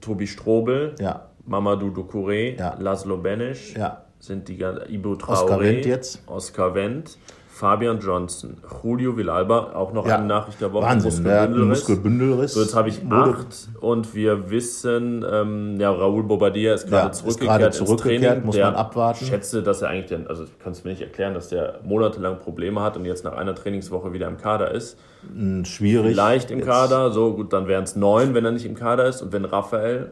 Tobi 0.00 0.28
Strobel, 0.28 0.94
ja. 1.00 1.30
Mamadou 1.44 1.88
Doucouré, 1.88 2.56
ja. 2.56 2.76
Laszlo 2.78 3.16
Benesch, 3.16 3.74
ja. 3.76 4.04
sind 4.20 4.46
die 4.46 4.62
Ibo 4.62 5.14
Traoré, 5.14 5.32
Oscar 5.32 5.60
Wendt 5.60 5.84
jetzt. 5.84 6.22
Oscar 6.28 6.74
Wendt. 6.76 7.18
Fabian 7.62 8.00
Johnson, 8.00 8.56
Julio 8.82 9.16
Villalba, 9.16 9.70
auch 9.74 9.92
noch 9.92 10.04
ja. 10.04 10.16
eine 10.16 10.26
Nachricht 10.26 10.60
der 10.60 10.72
Woche. 10.72 10.84
Wahnsinn, 10.84 11.12
Muskelbündelriss. 11.12 11.68
Muskelbündelriss. 11.68 12.54
So, 12.54 12.62
jetzt 12.62 12.74
habe 12.74 12.88
ich 12.88 13.04
Mode. 13.04 13.36
acht 13.38 13.68
und 13.80 14.16
wir 14.16 14.50
wissen, 14.50 15.24
ähm, 15.30 15.78
ja, 15.78 15.92
Raúl 15.92 16.24
Bobadilla 16.24 16.74
ist 16.74 16.88
gerade 16.88 17.06
ja, 17.06 17.12
zurückgekehrt, 17.12 17.62
ist 17.62 17.76
zurückgekehrt 17.76 18.20
Training. 18.20 18.46
muss 18.46 18.58
man 18.58 18.74
abwarten. 18.74 19.18
Ich 19.22 19.30
schätze, 19.30 19.62
dass 19.62 19.80
er 19.80 19.90
eigentlich, 19.90 20.06
den, 20.06 20.26
also 20.26 20.42
ich 20.42 20.58
kann 20.58 20.72
es 20.72 20.82
mir 20.82 20.90
nicht 20.90 21.02
erklären, 21.02 21.34
dass 21.34 21.50
der 21.50 21.78
monatelang 21.84 22.40
Probleme 22.40 22.80
hat 22.80 22.96
und 22.96 23.04
jetzt 23.04 23.22
nach 23.22 23.34
einer 23.34 23.54
Trainingswoche 23.54 24.12
wieder 24.12 24.26
im 24.26 24.38
Kader 24.38 24.72
ist. 24.72 24.98
Hm, 25.32 25.64
schwierig. 25.64 26.14
Vielleicht 26.14 26.50
im 26.50 26.58
jetzt. 26.58 26.66
Kader, 26.66 27.12
so 27.12 27.32
gut, 27.32 27.52
dann 27.52 27.68
wären 27.68 27.84
es 27.84 27.94
neun, 27.94 28.34
wenn 28.34 28.44
er 28.44 28.50
nicht 28.50 28.66
im 28.66 28.74
Kader 28.74 29.06
ist 29.06 29.22
und 29.22 29.32
wenn 29.32 29.44
Raphael 29.44 30.10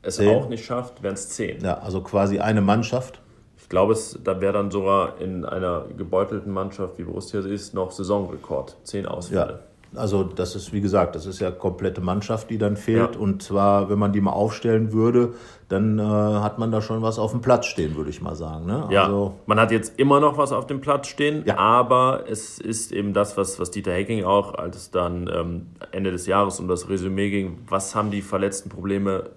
es 0.00 0.16
zehn. 0.16 0.34
auch 0.34 0.48
nicht 0.48 0.64
schafft, 0.64 1.02
wären 1.02 1.12
es 1.12 1.28
zehn. 1.28 1.62
Ja, 1.62 1.74
also 1.74 2.00
quasi 2.00 2.38
eine 2.38 2.62
Mannschaft. 2.62 3.20
Ich 3.64 3.70
glaube, 3.70 3.94
es, 3.94 4.18
da 4.22 4.42
wäre 4.42 4.52
dann 4.52 4.70
sogar 4.70 5.18
in 5.22 5.46
einer 5.46 5.86
gebeutelten 5.96 6.52
Mannschaft, 6.52 6.98
wie 6.98 7.04
Borussia 7.04 7.40
ist, 7.40 7.72
noch 7.72 7.92
Saisonrekord. 7.92 8.76
Zehn 8.82 9.06
Ausfälle. 9.06 9.60
Ja, 9.94 9.98
also 9.98 10.22
das 10.22 10.54
ist, 10.54 10.74
wie 10.74 10.82
gesagt, 10.82 11.16
das 11.16 11.24
ist 11.24 11.40
ja 11.40 11.50
komplette 11.50 12.02
Mannschaft, 12.02 12.50
die 12.50 12.58
dann 12.58 12.76
fehlt. 12.76 13.14
Ja. 13.14 13.20
Und 13.20 13.42
zwar, 13.42 13.88
wenn 13.88 13.98
man 13.98 14.12
die 14.12 14.20
mal 14.20 14.32
aufstellen 14.32 14.92
würde, 14.92 15.32
dann 15.70 15.98
äh, 15.98 16.02
hat 16.02 16.58
man 16.58 16.70
da 16.70 16.82
schon 16.82 17.00
was 17.00 17.18
auf 17.18 17.30
dem 17.30 17.40
Platz 17.40 17.64
stehen, 17.64 17.96
würde 17.96 18.10
ich 18.10 18.20
mal 18.20 18.34
sagen. 18.34 18.66
Ne? 18.66 18.86
Ja, 18.90 19.04
also, 19.04 19.36
man 19.46 19.58
hat 19.58 19.70
jetzt 19.70 19.98
immer 19.98 20.20
noch 20.20 20.36
was 20.36 20.52
auf 20.52 20.66
dem 20.66 20.82
Platz 20.82 21.06
stehen, 21.06 21.42
ja. 21.46 21.56
aber 21.56 22.24
es 22.28 22.58
ist 22.58 22.92
eben 22.92 23.14
das, 23.14 23.38
was, 23.38 23.58
was 23.58 23.70
Dieter 23.70 23.92
Hecking 23.92 24.24
auch, 24.24 24.52
als 24.52 24.76
es 24.76 24.90
dann 24.90 25.30
ähm, 25.34 25.68
Ende 25.90 26.10
des 26.10 26.26
Jahres 26.26 26.60
um 26.60 26.68
das 26.68 26.90
Resümee 26.90 27.30
ging, 27.30 27.60
was 27.66 27.94
haben 27.94 28.10
die 28.10 28.20
verletzten 28.20 28.68
Probleme 28.68 29.30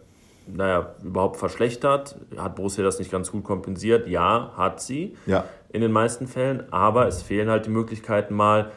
naja, 0.47 0.95
überhaupt 1.03 1.37
verschlechtert. 1.37 2.15
Hat 2.37 2.55
Borussia 2.55 2.83
das 2.83 2.99
nicht 2.99 3.11
ganz 3.11 3.31
gut 3.31 3.43
kompensiert? 3.43 4.07
Ja, 4.07 4.53
hat 4.55 4.81
sie. 4.81 5.15
Ja. 5.25 5.45
In 5.69 5.81
den 5.81 5.91
meisten 5.91 6.27
Fällen. 6.27 6.71
Aber 6.71 7.07
es 7.07 7.21
fehlen 7.21 7.49
halt 7.49 7.65
die 7.65 7.69
Möglichkeiten 7.69 8.33
mal, 8.33 8.71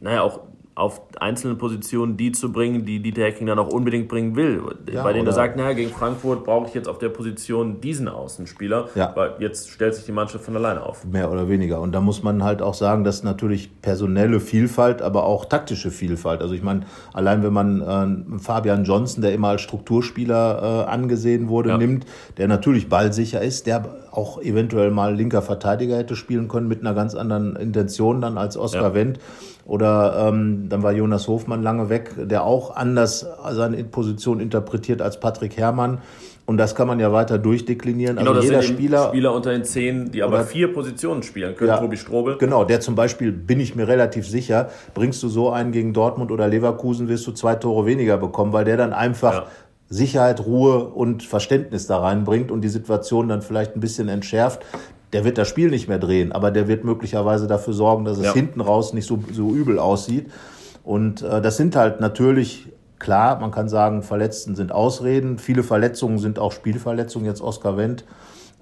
naja, 0.00 0.22
auch 0.22 0.40
auf 0.76 1.02
einzelne 1.20 1.54
Positionen 1.54 2.16
die 2.16 2.32
zu 2.32 2.50
bringen, 2.50 2.84
die 2.84 3.00
Dieter 3.00 3.22
Hecking 3.22 3.46
dann 3.46 3.58
auch 3.60 3.68
unbedingt 3.68 4.08
bringen 4.08 4.34
will. 4.34 4.60
Ja, 4.92 5.04
Bei 5.04 5.12
denen 5.12 5.26
er 5.26 5.32
sagt, 5.32 5.56
naja, 5.56 5.72
gegen 5.72 5.90
Frankfurt 5.90 6.44
brauche 6.44 6.66
ich 6.66 6.74
jetzt 6.74 6.88
auf 6.88 6.98
der 6.98 7.10
Position 7.10 7.80
diesen 7.80 8.08
Außenspieler, 8.08 8.88
ja. 8.96 9.12
weil 9.14 9.34
jetzt 9.38 9.70
stellt 9.70 9.94
sich 9.94 10.04
die 10.04 10.12
Mannschaft 10.12 10.44
von 10.44 10.56
alleine 10.56 10.82
auf. 10.82 11.04
Mehr 11.04 11.30
oder 11.30 11.48
weniger. 11.48 11.80
Und 11.80 11.92
da 11.92 12.00
muss 12.00 12.24
man 12.24 12.42
halt 12.42 12.60
auch 12.60 12.74
sagen, 12.74 13.04
dass 13.04 13.22
natürlich 13.22 13.70
personelle 13.82 14.40
Vielfalt, 14.40 15.00
aber 15.00 15.24
auch 15.26 15.44
taktische 15.44 15.92
Vielfalt. 15.92 16.42
Also 16.42 16.54
ich 16.54 16.62
meine, 16.62 16.80
allein 17.12 17.44
wenn 17.44 17.52
man 17.52 18.34
äh, 18.34 18.38
Fabian 18.40 18.84
Johnson, 18.84 19.22
der 19.22 19.32
immer 19.32 19.48
als 19.48 19.62
Strukturspieler 19.62 20.86
äh, 20.86 20.90
angesehen 20.90 21.48
wurde, 21.48 21.70
ja. 21.70 21.78
nimmt, 21.78 22.04
der 22.36 22.48
natürlich 22.48 22.88
ballsicher 22.88 23.40
ist, 23.40 23.68
der 23.68 23.84
auch 24.10 24.40
eventuell 24.42 24.90
mal 24.90 25.14
linker 25.14 25.42
Verteidiger 25.42 25.96
hätte 25.96 26.16
spielen 26.16 26.48
können 26.48 26.66
mit 26.66 26.80
einer 26.80 26.94
ganz 26.94 27.14
anderen 27.14 27.54
Intention 27.54 28.20
dann 28.20 28.38
als 28.38 28.56
Oskar. 28.56 28.94
Wendt. 28.94 29.18
Oder 29.66 30.28
ähm, 30.28 30.68
dann 30.68 30.82
war 30.82 30.92
Jonas 30.92 31.26
Hofmann 31.26 31.62
lange 31.62 31.88
weg, 31.88 32.10
der 32.18 32.44
auch 32.44 32.76
anders 32.76 33.26
seine 33.52 33.82
Position 33.84 34.40
interpretiert 34.40 35.00
als 35.00 35.18
Patrick 35.18 35.56
Herrmann. 35.56 35.98
Und 36.46 36.58
das 36.58 36.74
kann 36.74 36.86
man 36.86 37.00
ja 37.00 37.10
weiter 37.10 37.38
durchdeklinieren. 37.38 38.16
Genau, 38.16 38.32
also 38.32 38.42
das 38.42 38.50
jeder 38.50 38.62
sind 38.62 38.74
Spieler, 38.74 39.08
Spieler 39.08 39.32
unter 39.32 39.52
den 39.52 39.64
zehn, 39.64 40.10
die 40.10 40.22
aber 40.22 40.34
oder, 40.34 40.44
vier 40.44 40.70
Positionen 40.70 41.22
spielen 41.22 41.56
können. 41.56 41.70
Ja, 41.70 41.78
Tobi 41.78 41.96
Strobel. 41.96 42.36
Genau, 42.36 42.64
der 42.64 42.80
zum 42.80 42.94
Beispiel, 42.94 43.32
bin 43.32 43.60
ich 43.60 43.74
mir 43.74 43.88
relativ 43.88 44.28
sicher, 44.28 44.68
bringst 44.92 45.22
du 45.22 45.28
so 45.28 45.50
einen 45.50 45.72
gegen 45.72 45.94
Dortmund 45.94 46.30
oder 46.30 46.46
Leverkusen, 46.46 47.08
wirst 47.08 47.26
du 47.26 47.32
zwei 47.32 47.54
Tore 47.54 47.86
weniger 47.86 48.18
bekommen, 48.18 48.52
weil 48.52 48.66
der 48.66 48.76
dann 48.76 48.92
einfach 48.92 49.32
ja. 49.32 49.46
Sicherheit, 49.88 50.44
Ruhe 50.44 50.84
und 50.84 51.22
Verständnis 51.22 51.86
da 51.86 51.98
reinbringt 51.98 52.50
und 52.50 52.60
die 52.60 52.68
Situation 52.68 53.28
dann 53.28 53.40
vielleicht 53.40 53.74
ein 53.74 53.80
bisschen 53.80 54.08
entschärft 54.08 54.66
der 55.14 55.24
wird 55.24 55.38
das 55.38 55.48
Spiel 55.48 55.70
nicht 55.70 55.88
mehr 55.88 56.00
drehen, 56.00 56.32
aber 56.32 56.50
der 56.50 56.66
wird 56.66 56.84
möglicherweise 56.84 57.46
dafür 57.46 57.72
sorgen, 57.72 58.04
dass 58.04 58.18
es 58.18 58.24
ja. 58.24 58.32
hinten 58.34 58.60
raus 58.60 58.92
nicht 58.92 59.06
so, 59.06 59.22
so 59.32 59.52
übel 59.52 59.78
aussieht. 59.78 60.30
Und 60.82 61.22
äh, 61.22 61.40
das 61.40 61.56
sind 61.56 61.76
halt 61.76 62.00
natürlich, 62.00 62.72
klar, 62.98 63.38
man 63.38 63.52
kann 63.52 63.68
sagen, 63.68 64.02
Verletzten 64.02 64.56
sind 64.56 64.72
Ausreden. 64.72 65.38
Viele 65.38 65.62
Verletzungen 65.62 66.18
sind 66.18 66.40
auch 66.40 66.50
Spielverletzungen, 66.50 67.28
jetzt 67.28 67.40
Oskar 67.40 67.76
Wendt. 67.76 68.04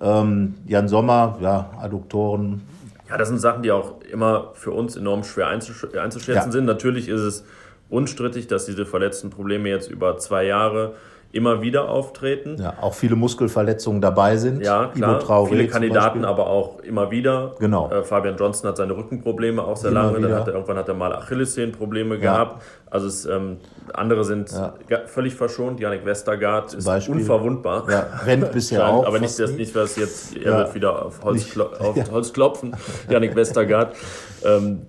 Ähm, 0.02 0.54
Jan 0.66 0.88
Sommer, 0.88 1.38
ja, 1.40 1.70
Adduktoren. 1.80 2.60
Ja, 3.08 3.16
das 3.16 3.28
sind 3.28 3.38
Sachen, 3.38 3.62
die 3.62 3.72
auch 3.72 4.02
immer 4.12 4.50
für 4.52 4.72
uns 4.72 4.94
enorm 4.94 5.24
schwer 5.24 5.48
einzusch 5.48 5.86
einzuschätzen 5.96 6.48
ja. 6.48 6.52
sind. 6.52 6.66
Natürlich 6.66 7.08
ist 7.08 7.20
es 7.20 7.44
unstrittig, 7.88 8.46
dass 8.46 8.66
diese 8.66 8.84
verletzten 8.84 9.30
Probleme 9.30 9.70
jetzt 9.70 9.90
über 9.90 10.18
zwei 10.18 10.44
Jahre 10.44 10.96
immer 11.32 11.62
wieder 11.62 11.88
auftreten. 11.88 12.56
Ja, 12.60 12.74
auch 12.80 12.92
viele 12.92 13.16
Muskelverletzungen 13.16 14.02
dabei 14.02 14.36
sind. 14.36 14.62
Ja, 14.62 14.88
klar. 14.94 15.20
Traoré 15.20 15.48
viele 15.48 15.66
Kandidaten 15.66 16.24
aber 16.26 16.46
auch 16.46 16.80
immer 16.80 17.10
wieder. 17.10 17.54
Genau. 17.58 17.90
Äh, 17.90 18.04
Fabian 18.04 18.36
Johnson 18.36 18.68
hat 18.68 18.76
seine 18.76 18.94
Rückenprobleme 18.94 19.62
auch 19.62 19.76
sehr 19.76 19.90
immer 19.90 20.04
lange. 20.04 20.20
Dann 20.20 20.34
hat 20.34 20.46
er, 20.46 20.54
irgendwann 20.54 20.76
hat 20.76 20.88
er 20.88 20.94
mal 20.94 21.12
Achillessehnenprobleme 21.14 22.16
ja. 22.16 22.20
gehabt. 22.20 22.62
Also 22.90 23.06
es, 23.06 23.24
ähm, 23.24 23.56
andere 23.94 24.24
sind 24.24 24.52
ja. 24.52 24.74
völlig 25.06 25.34
verschont. 25.34 25.80
Janik 25.80 26.04
Westergaard 26.04 26.74
ist 26.74 26.84
Beispiel. 26.84 27.14
unverwundbar. 27.14 27.90
Ja, 27.90 28.06
rennt 28.26 28.52
bisher 28.52 28.86
auch. 28.86 29.06
Aber 29.06 29.18
nicht, 29.18 29.38
dass 29.38 29.52
nicht 29.52 29.74
was 29.74 29.96
jetzt, 29.96 30.36
er 30.36 30.58
wird 30.58 30.74
wieder 30.74 31.06
auf 31.06 31.22
Holz, 31.24 31.50
klo 31.50 31.64
auf 31.64 31.96
Holz 32.12 32.32
klopfen, 32.32 32.76
Janik 33.08 33.34
Westergaard. 33.34 33.96
Ähm, 34.44 34.82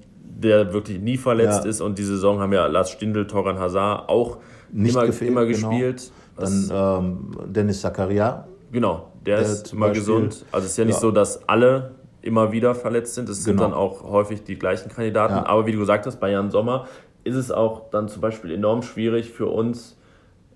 der 0.44 0.74
wirklich 0.74 1.00
nie 1.00 1.16
verletzt 1.16 1.66
ist 1.66 1.80
und 1.80 1.98
die 1.98 2.04
Saison 2.04 2.42
haben 2.42 2.52
ja 2.52 2.66
Lars 2.68 2.90
Stindl, 2.90 3.28
Toran 3.28 3.60
Hazard 3.60 4.10
auch 4.10 4.40
nicht 4.74 4.94
immer, 4.94 5.06
gefehlt, 5.06 5.32
immer 5.32 5.46
genau. 5.46 5.70
gespielt. 5.70 6.02
Genau. 6.02 6.23
Dann 6.38 6.70
ähm, 6.74 7.32
Dennis 7.54 7.82
Zakaria. 7.82 8.48
Genau, 8.72 9.12
der, 9.26 9.38
der 9.38 9.46
ist 9.46 9.74
immer 9.74 9.88
Beispiel, 9.88 10.02
gesund. 10.02 10.46
Also 10.52 10.66
es 10.66 10.72
ist 10.72 10.78
ja 10.78 10.86
nicht 10.86 10.96
ja. 10.96 11.02
so, 11.02 11.12
dass 11.12 11.48
alle 11.48 11.92
immer 12.22 12.52
wieder 12.52 12.74
verletzt 12.74 13.16
sind. 13.16 13.30
Es 13.30 13.44
genau. 13.44 13.46
sind 13.46 13.62
dann 13.62 13.74
auch 13.74 14.04
häufig 14.04 14.44
die 14.44 14.58
gleichen 14.58 14.90
Kandidaten. 14.90 15.36
Ja. 15.36 15.46
Aber 15.46 15.66
wie 15.66 15.74
du 15.74 15.80
gesagt 15.80 16.06
hast, 16.06 16.20
bei 16.20 16.32
Jan 16.32 16.50
Sommer 16.50 16.88
ist 17.24 17.36
es 17.36 17.52
auch 17.52 17.90
dann 17.92 18.08
zum 18.08 18.22
Beispiel 18.22 18.52
enorm 18.52 18.82
schwierig 18.82 19.32
für 19.32 19.48
uns, 19.48 19.98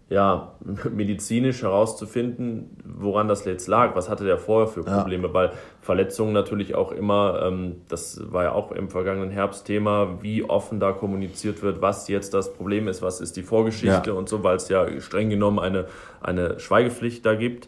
ja, 0.09 0.53
medizinisch 0.91 1.63
herauszufinden, 1.63 2.77
woran 2.85 3.27
das 3.27 3.43
jetzt 3.45 3.67
lag. 3.67 3.95
Was 3.95 4.09
hatte 4.09 4.23
der 4.23 4.37
vorher 4.37 4.67
für 4.67 4.83
Probleme? 4.83 5.27
Ja. 5.27 5.33
Weil 5.33 5.51
Verletzungen 5.81 6.33
natürlich 6.33 6.75
auch 6.75 6.91
immer, 6.91 7.41
ähm, 7.43 7.81
das 7.89 8.21
war 8.31 8.43
ja 8.43 8.51
auch 8.53 8.71
im 8.71 8.89
vergangenen 8.89 9.31
Herbst 9.31 9.65
Thema, 9.65 10.19
wie 10.21 10.43
offen 10.43 10.79
da 10.79 10.93
kommuniziert 10.93 11.61
wird, 11.61 11.81
was 11.81 12.07
jetzt 12.07 12.33
das 12.33 12.53
Problem 12.53 12.87
ist, 12.87 13.01
was 13.01 13.19
ist 13.19 13.35
die 13.35 13.43
Vorgeschichte 13.43 14.11
ja. 14.11 14.15
und 14.15 14.29
so, 14.29 14.43
weil 14.43 14.55
es 14.55 14.69
ja 14.69 14.87
streng 15.01 15.29
genommen 15.29 15.59
eine, 15.59 15.87
eine 16.21 16.59
Schweigepflicht 16.59 17.25
da 17.25 17.35
gibt. 17.35 17.67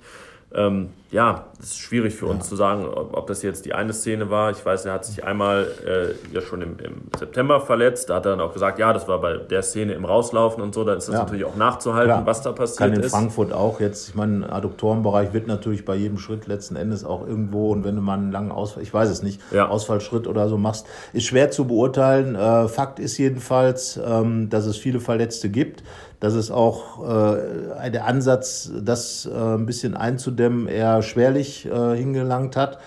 Ähm, 0.54 0.90
ja, 1.12 1.46
es 1.60 1.72
ist 1.72 1.80
schwierig 1.80 2.14
für 2.14 2.28
uns 2.28 2.46
ja. 2.46 2.50
zu 2.50 2.56
sagen, 2.56 2.86
ob, 2.86 3.18
ob, 3.18 3.26
das 3.28 3.42
jetzt 3.42 3.66
die 3.66 3.74
eine 3.74 3.94
Szene 3.94 4.30
war. 4.30 4.52
Ich 4.52 4.64
weiß, 4.64 4.86
er 4.86 4.94
hat 4.94 5.06
sich 5.06 5.24
einmal 5.24 5.68
äh, 5.84 6.34
ja 6.34 6.42
schon 6.42 6.62
im, 6.62 6.78
im, 6.80 7.02
September 7.18 7.62
verletzt. 7.62 8.10
Da 8.10 8.16
hat 8.16 8.28
er 8.28 8.32
dann 8.32 8.42
auch 8.42 8.54
gesagt, 8.54 8.78
ja, 8.78 8.94
das 8.94 9.08
war 9.08 9.20
bei 9.20 9.38
der 9.38 9.64
Szene 9.64 9.94
im 9.94 10.06
Rauslaufen 10.06 10.62
und 10.62 10.76
so. 10.76 10.84
Da 10.84 10.94
ist 10.94 11.08
das 11.08 11.16
ja. 11.16 11.22
natürlich 11.24 11.46
auch 11.46 11.56
nachzuhalten, 11.56 12.12
Klar. 12.12 12.26
was 12.28 12.44
da 12.44 12.52
passiert 12.52 12.78
Kann 12.78 12.94
in 12.94 13.02
ist. 13.02 13.12
Frankfurt 13.12 13.54
auch 13.54 13.80
jetzt. 13.80 14.10
Ich 14.10 14.16
meine, 14.16 14.52
Adduktorenbereich 14.52 15.34
wird 15.34 15.48
natürlich 15.48 15.84
bei 15.84 15.96
jedem 15.96 16.20
Schritt 16.20 16.46
letzten 16.46 16.76
Endes 16.76 17.04
auch 17.04 17.26
irgendwo 17.26 17.72
und 17.72 17.84
wenn 17.84 17.96
du 17.96 18.02
mal 18.02 18.14
einen 18.14 18.32
langen 18.32 18.52
Ausfall, 18.52 18.84
ich 18.84 18.94
weiß 18.94 19.10
es 19.10 19.24
nicht, 19.24 19.42
ja. 19.52 19.68
Ausfallschritt 19.68 20.28
oder 20.28 20.48
so 20.48 20.60
machst, 20.60 20.86
ist 21.14 21.26
schwer 21.26 21.50
zu 21.50 21.66
beurteilen. 21.66 22.36
Äh, 22.36 22.68
Fakt 22.68 23.00
ist 23.00 23.18
jedenfalls, 23.18 24.00
ähm, 24.06 24.50
dass 24.50 24.68
es 24.68 24.78
viele 24.78 25.00
Verletzte 25.00 25.50
gibt 25.50 25.82
dass 26.20 26.34
es 26.34 26.52
auch 26.52 27.04
äh, 27.08 27.92
der 27.92 28.06
Ansatz, 28.06 28.72
das 28.82 29.26
äh, 29.26 29.38
ein 29.38 29.66
bisschen 29.66 29.96
einzudämmen, 29.96 30.68
eher 30.68 30.99
schwerlich 31.02 31.66
äh, 31.66 31.96
hingelangt 31.96 32.56
hat, 32.56 32.80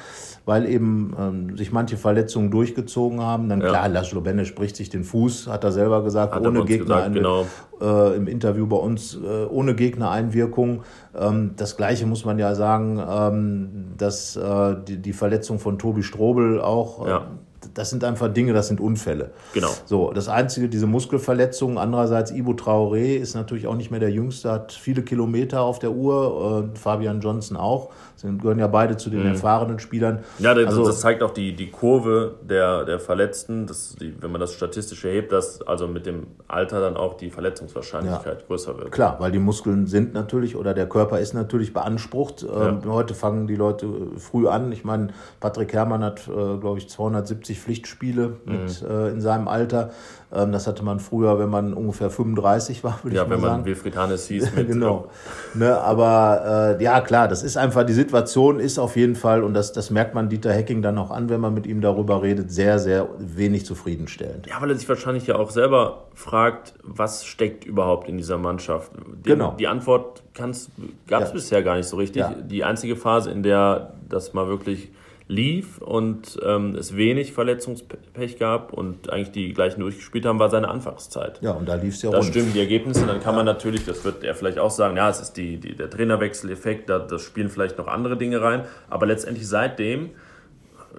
weil 0.44 0.68
eben 0.68 1.14
ähm, 1.18 1.56
sich 1.56 1.72
manche 1.72 1.96
Verletzungen 1.96 2.50
durchgezogen 2.50 3.20
haben. 3.20 3.48
Dann 3.48 3.60
ja. 3.60 3.68
klar, 3.68 3.88
Laszlo 3.88 4.20
Benne 4.20 4.44
spricht 4.44 4.76
sich 4.76 4.90
den 4.90 5.04
Fuß, 5.04 5.48
hat 5.48 5.64
er 5.64 5.72
selber 5.72 6.02
gesagt, 6.02 6.34
hat 6.34 6.46
ohne 6.46 6.64
Gegner 6.64 7.08
gesagt, 7.08 7.14
genau. 7.14 7.46
äh, 7.80 8.16
im 8.16 8.26
Interview 8.26 8.66
bei 8.66 8.76
uns, 8.76 9.16
äh, 9.16 9.44
ohne 9.46 9.74
Gegnereinwirkung. 9.74 10.82
Ähm, 11.14 11.52
das 11.56 11.76
Gleiche 11.76 12.06
muss 12.06 12.24
man 12.24 12.38
ja 12.38 12.54
sagen, 12.54 13.00
ähm, 13.08 13.84
dass 13.96 14.36
äh, 14.36 14.76
die, 14.86 14.98
die 14.98 15.12
Verletzung 15.12 15.58
von 15.58 15.78
Tobi 15.78 16.02
Strobel 16.02 16.60
auch 16.60 17.06
äh, 17.06 17.10
ja 17.10 17.26
das 17.74 17.90
sind 17.90 18.04
einfach 18.04 18.32
Dinge, 18.32 18.52
das 18.52 18.68
sind 18.68 18.80
Unfälle. 18.80 19.30
Genau. 19.54 19.70
So, 19.84 20.12
das 20.12 20.28
Einzige, 20.28 20.68
diese 20.68 20.86
Muskelverletzungen. 20.86 21.78
Andererseits, 21.78 22.30
Ibo 22.30 22.52
Traoré 22.52 23.16
ist 23.16 23.34
natürlich 23.34 23.66
auch 23.66 23.76
nicht 23.76 23.90
mehr 23.90 24.00
der 24.00 24.10
Jüngste, 24.10 24.50
hat 24.50 24.72
viele 24.72 25.02
Kilometer 25.02 25.62
auf 25.62 25.78
der 25.78 25.92
Uhr, 25.92 26.70
äh, 26.74 26.78
Fabian 26.78 27.20
Johnson 27.20 27.56
auch. 27.56 27.90
Sie 28.22 28.38
gehören 28.38 28.60
ja 28.60 28.68
beide 28.68 28.96
zu 28.96 29.10
den 29.10 29.20
mhm. 29.20 29.32
erfahrenen 29.32 29.80
Spielern. 29.80 30.20
Ja, 30.38 30.54
das, 30.54 30.66
also, 30.66 30.86
das 30.86 31.00
zeigt 31.00 31.22
auch 31.22 31.32
die, 31.32 31.56
die 31.56 31.70
Kurve 31.70 32.36
der, 32.42 32.84
der 32.84 33.00
Verletzten, 33.00 33.66
dass 33.66 33.96
die, 33.96 34.14
wenn 34.20 34.30
man 34.30 34.40
das 34.40 34.54
statistisch 34.54 35.04
erhebt, 35.04 35.32
dass 35.32 35.60
also 35.62 35.88
mit 35.88 36.06
dem 36.06 36.28
Alter 36.46 36.80
dann 36.80 36.96
auch 36.96 37.14
die 37.14 37.30
Verletzungswahrscheinlichkeit 37.30 38.40
ja. 38.40 38.46
größer 38.46 38.78
wird. 38.78 38.92
Klar, 38.92 39.16
weil 39.18 39.32
die 39.32 39.40
Muskeln 39.40 39.86
sind 39.86 40.14
natürlich 40.14 40.54
oder 40.54 40.72
der 40.72 40.88
Körper 40.88 41.18
ist 41.18 41.34
natürlich 41.34 41.72
beansprucht. 41.72 42.42
Ja. 42.42 42.68
Ähm, 42.68 42.80
heute 42.86 43.14
fangen 43.14 43.46
die 43.48 43.56
Leute 43.56 43.88
früh 44.18 44.46
an. 44.46 44.70
Ich 44.70 44.84
meine, 44.84 45.08
Patrick 45.40 45.72
Herrmann 45.72 46.04
hat, 46.04 46.28
äh, 46.28 46.58
glaube 46.58 46.78
ich, 46.78 46.88
270 46.88 47.58
Pflichtspiele 47.58 48.36
mhm. 48.44 48.52
mit, 48.52 48.82
äh, 48.82 49.08
in 49.08 49.20
seinem 49.20 49.48
Alter. 49.48 49.90
Ähm, 50.34 50.52
das 50.52 50.66
hatte 50.66 50.82
man 50.82 50.98
früher, 50.98 51.38
wenn 51.38 51.50
man 51.50 51.74
ungefähr 51.74 52.08
35 52.08 52.82
war, 52.82 52.98
würde 53.02 53.16
ja, 53.16 53.22
ich 53.22 53.28
mal 53.28 53.34
sagen. 53.34 53.42
Ja, 53.42 53.48
wenn 53.48 53.56
man 53.58 53.64
Wilfried 53.66 53.96
Hannes 53.96 54.26
hieß. 54.26 54.52
Mit 54.56 54.68
genau. 54.68 55.08
Ne, 55.54 55.78
aber 55.78 56.76
äh, 56.78 56.82
ja, 56.82 57.00
klar, 57.00 57.28
das 57.28 57.42
ist 57.42 57.56
einfach, 57.56 57.84
die 57.84 57.92
Situation 57.92 58.58
ist 58.58 58.78
auf 58.78 58.96
jeden 58.96 59.14
Fall, 59.14 59.42
und 59.42 59.52
das, 59.54 59.72
das 59.72 59.90
merkt 59.90 60.14
man 60.14 60.28
Dieter 60.28 60.52
Hecking 60.52 60.80
dann 60.80 60.96
auch 60.96 61.10
an, 61.10 61.28
wenn 61.28 61.40
man 61.40 61.52
mit 61.52 61.66
ihm 61.66 61.80
darüber 61.80 62.22
redet, 62.22 62.50
sehr, 62.50 62.78
sehr 62.78 63.08
wenig 63.18 63.66
zufriedenstellend. 63.66 64.46
Ja, 64.46 64.60
weil 64.60 64.70
er 64.70 64.76
sich 64.76 64.88
wahrscheinlich 64.88 65.26
ja 65.26 65.36
auch 65.36 65.50
selber 65.50 66.04
fragt, 66.14 66.74
was 66.82 67.24
steckt 67.26 67.64
überhaupt 67.64 68.08
in 68.08 68.16
dieser 68.16 68.38
Mannschaft? 68.38 68.92
Die, 69.24 69.30
genau. 69.30 69.54
Die 69.58 69.68
Antwort 69.68 70.22
gab 70.34 70.50
es 70.50 70.70
ja. 71.08 71.18
bisher 71.30 71.62
gar 71.62 71.76
nicht 71.76 71.88
so 71.88 71.96
richtig. 71.96 72.20
Ja. 72.20 72.34
Die 72.34 72.64
einzige 72.64 72.96
Phase, 72.96 73.30
in 73.30 73.42
der 73.42 73.92
das 74.08 74.32
mal 74.32 74.48
wirklich 74.48 74.90
lief 75.32 75.78
und 75.78 76.38
ähm, 76.44 76.74
es 76.74 76.96
wenig 76.96 77.32
Verletzungspech 77.32 78.38
gab 78.38 78.72
und 78.72 79.10
eigentlich 79.10 79.32
die 79.32 79.52
gleichen 79.52 79.80
durchgespielt 79.80 80.26
haben, 80.26 80.38
war 80.38 80.50
seine 80.50 80.68
Anfangszeit. 80.68 81.40
Ja, 81.42 81.52
und 81.52 81.68
da 81.68 81.74
lief 81.74 81.94
es 81.94 82.02
ja 82.02 82.10
Da 82.10 82.18
rund. 82.18 82.28
stimmen 82.28 82.52
die 82.52 82.60
Ergebnisse, 82.60 83.06
dann 83.06 83.20
kann 83.20 83.34
man 83.34 83.46
natürlich, 83.46 83.84
das 83.84 84.04
wird 84.04 84.22
er 84.22 84.34
vielleicht 84.34 84.58
auch 84.58 84.70
sagen, 84.70 84.96
ja, 84.96 85.08
es 85.08 85.20
ist 85.20 85.32
die, 85.34 85.56
die, 85.58 85.74
der 85.74 85.90
Trainerwechseleffekt, 85.90 86.88
da 86.88 86.98
das 86.98 87.22
spielen 87.22 87.48
vielleicht 87.48 87.78
noch 87.78 87.88
andere 87.88 88.16
Dinge 88.16 88.40
rein, 88.42 88.64
aber 88.90 89.06
letztendlich 89.06 89.48
seitdem 89.48 90.10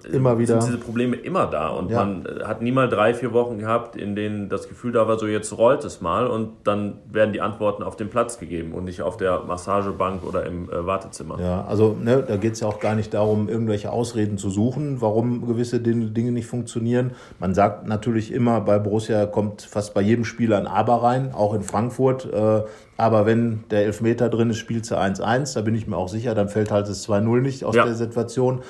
immer 0.06 0.38
wieder. 0.38 0.60
sind 0.60 0.72
diese 0.72 0.84
Probleme 0.84 1.16
immer 1.16 1.46
da. 1.46 1.68
Und 1.68 1.90
ja. 1.90 2.04
man 2.04 2.26
äh, 2.26 2.44
hat 2.44 2.62
nie 2.62 2.72
mal 2.72 2.88
drei, 2.88 3.14
vier 3.14 3.32
Wochen 3.32 3.58
gehabt, 3.58 3.96
in 3.96 4.14
denen 4.16 4.48
das 4.48 4.68
Gefühl 4.68 4.92
da 4.92 5.08
war, 5.08 5.18
so 5.18 5.26
jetzt 5.26 5.56
rollt 5.56 5.84
es 5.84 6.00
mal 6.00 6.26
und 6.26 6.50
dann 6.64 6.98
werden 7.10 7.32
die 7.32 7.40
Antworten 7.40 7.82
auf 7.82 7.96
den 7.96 8.10
Platz 8.10 8.38
gegeben 8.38 8.72
und 8.72 8.84
nicht 8.84 9.02
auf 9.02 9.16
der 9.16 9.40
Massagebank 9.40 10.24
oder 10.24 10.44
im 10.46 10.70
äh, 10.70 10.86
Wartezimmer. 10.86 11.40
Ja, 11.40 11.64
also 11.64 11.96
ne, 12.00 12.24
da 12.26 12.36
geht 12.36 12.54
es 12.54 12.60
ja 12.60 12.68
auch 12.68 12.80
gar 12.80 12.94
nicht 12.94 13.14
darum, 13.14 13.48
irgendwelche 13.48 13.90
Ausreden 13.90 14.38
zu 14.38 14.50
suchen, 14.50 15.00
warum 15.00 15.46
gewisse 15.46 15.80
Dinge 15.80 16.32
nicht 16.32 16.46
funktionieren. 16.46 17.12
Man 17.38 17.54
sagt 17.54 17.86
natürlich 17.86 18.32
immer, 18.32 18.60
bei 18.60 18.78
Borussia 18.78 19.26
kommt 19.26 19.62
fast 19.62 19.94
bei 19.94 20.00
jedem 20.00 20.24
Spieler 20.24 20.58
ein 20.58 20.66
Aber 20.66 21.02
rein, 21.02 21.32
auch 21.34 21.54
in 21.54 21.62
Frankfurt. 21.62 22.32
Äh, 22.32 22.62
aber 22.96 23.26
wenn 23.26 23.64
der 23.70 23.84
Elfmeter 23.84 24.28
drin 24.28 24.50
ist, 24.50 24.58
spielt 24.58 24.86
sie 24.86 24.96
1-1, 24.96 25.54
da 25.54 25.62
bin 25.62 25.74
ich 25.74 25.86
mir 25.86 25.96
auch 25.96 26.08
sicher, 26.08 26.34
dann 26.34 26.48
fällt 26.48 26.70
halt 26.70 26.88
das 26.88 27.08
2-0 27.08 27.40
nicht 27.40 27.64
aus 27.64 27.74
ja. 27.74 27.84
der 27.84 27.94
Situation. 27.94 28.62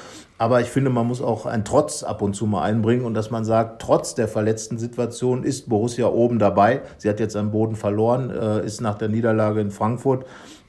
Aber 0.45 0.61
ich 0.61 0.69
finde, 0.69 0.91
man 0.91 1.07
muss 1.07 1.23
auch 1.23 1.47
einen 1.47 1.65
Trotz 1.65 2.03
ab 2.03 2.21
und 2.21 2.35
zu 2.35 2.45
mal 2.45 2.61
einbringen 2.65 3.07
und 3.07 3.15
dass 3.15 3.31
man 3.31 3.47
sagt, 3.47 3.81
trotz 3.81 4.15
der 4.15 4.29
verletzten 4.29 4.77
Situation 4.77 5.43
ist 5.43 5.71
Borussia 5.71 6.07
oben 6.07 6.39
dabei. 6.39 6.83
Sie 6.99 7.09
hat 7.09 7.19
jetzt 7.19 7.35
am 7.35 7.51
Boden 7.51 7.77
verloren, 7.77 8.29
äh, 8.29 8.63
ist 8.63 8.83
nach 8.83 8.99
der 8.99 9.09
Niederlage 9.09 9.63
in 9.63 9.71
Frankfurt 9.71 10.27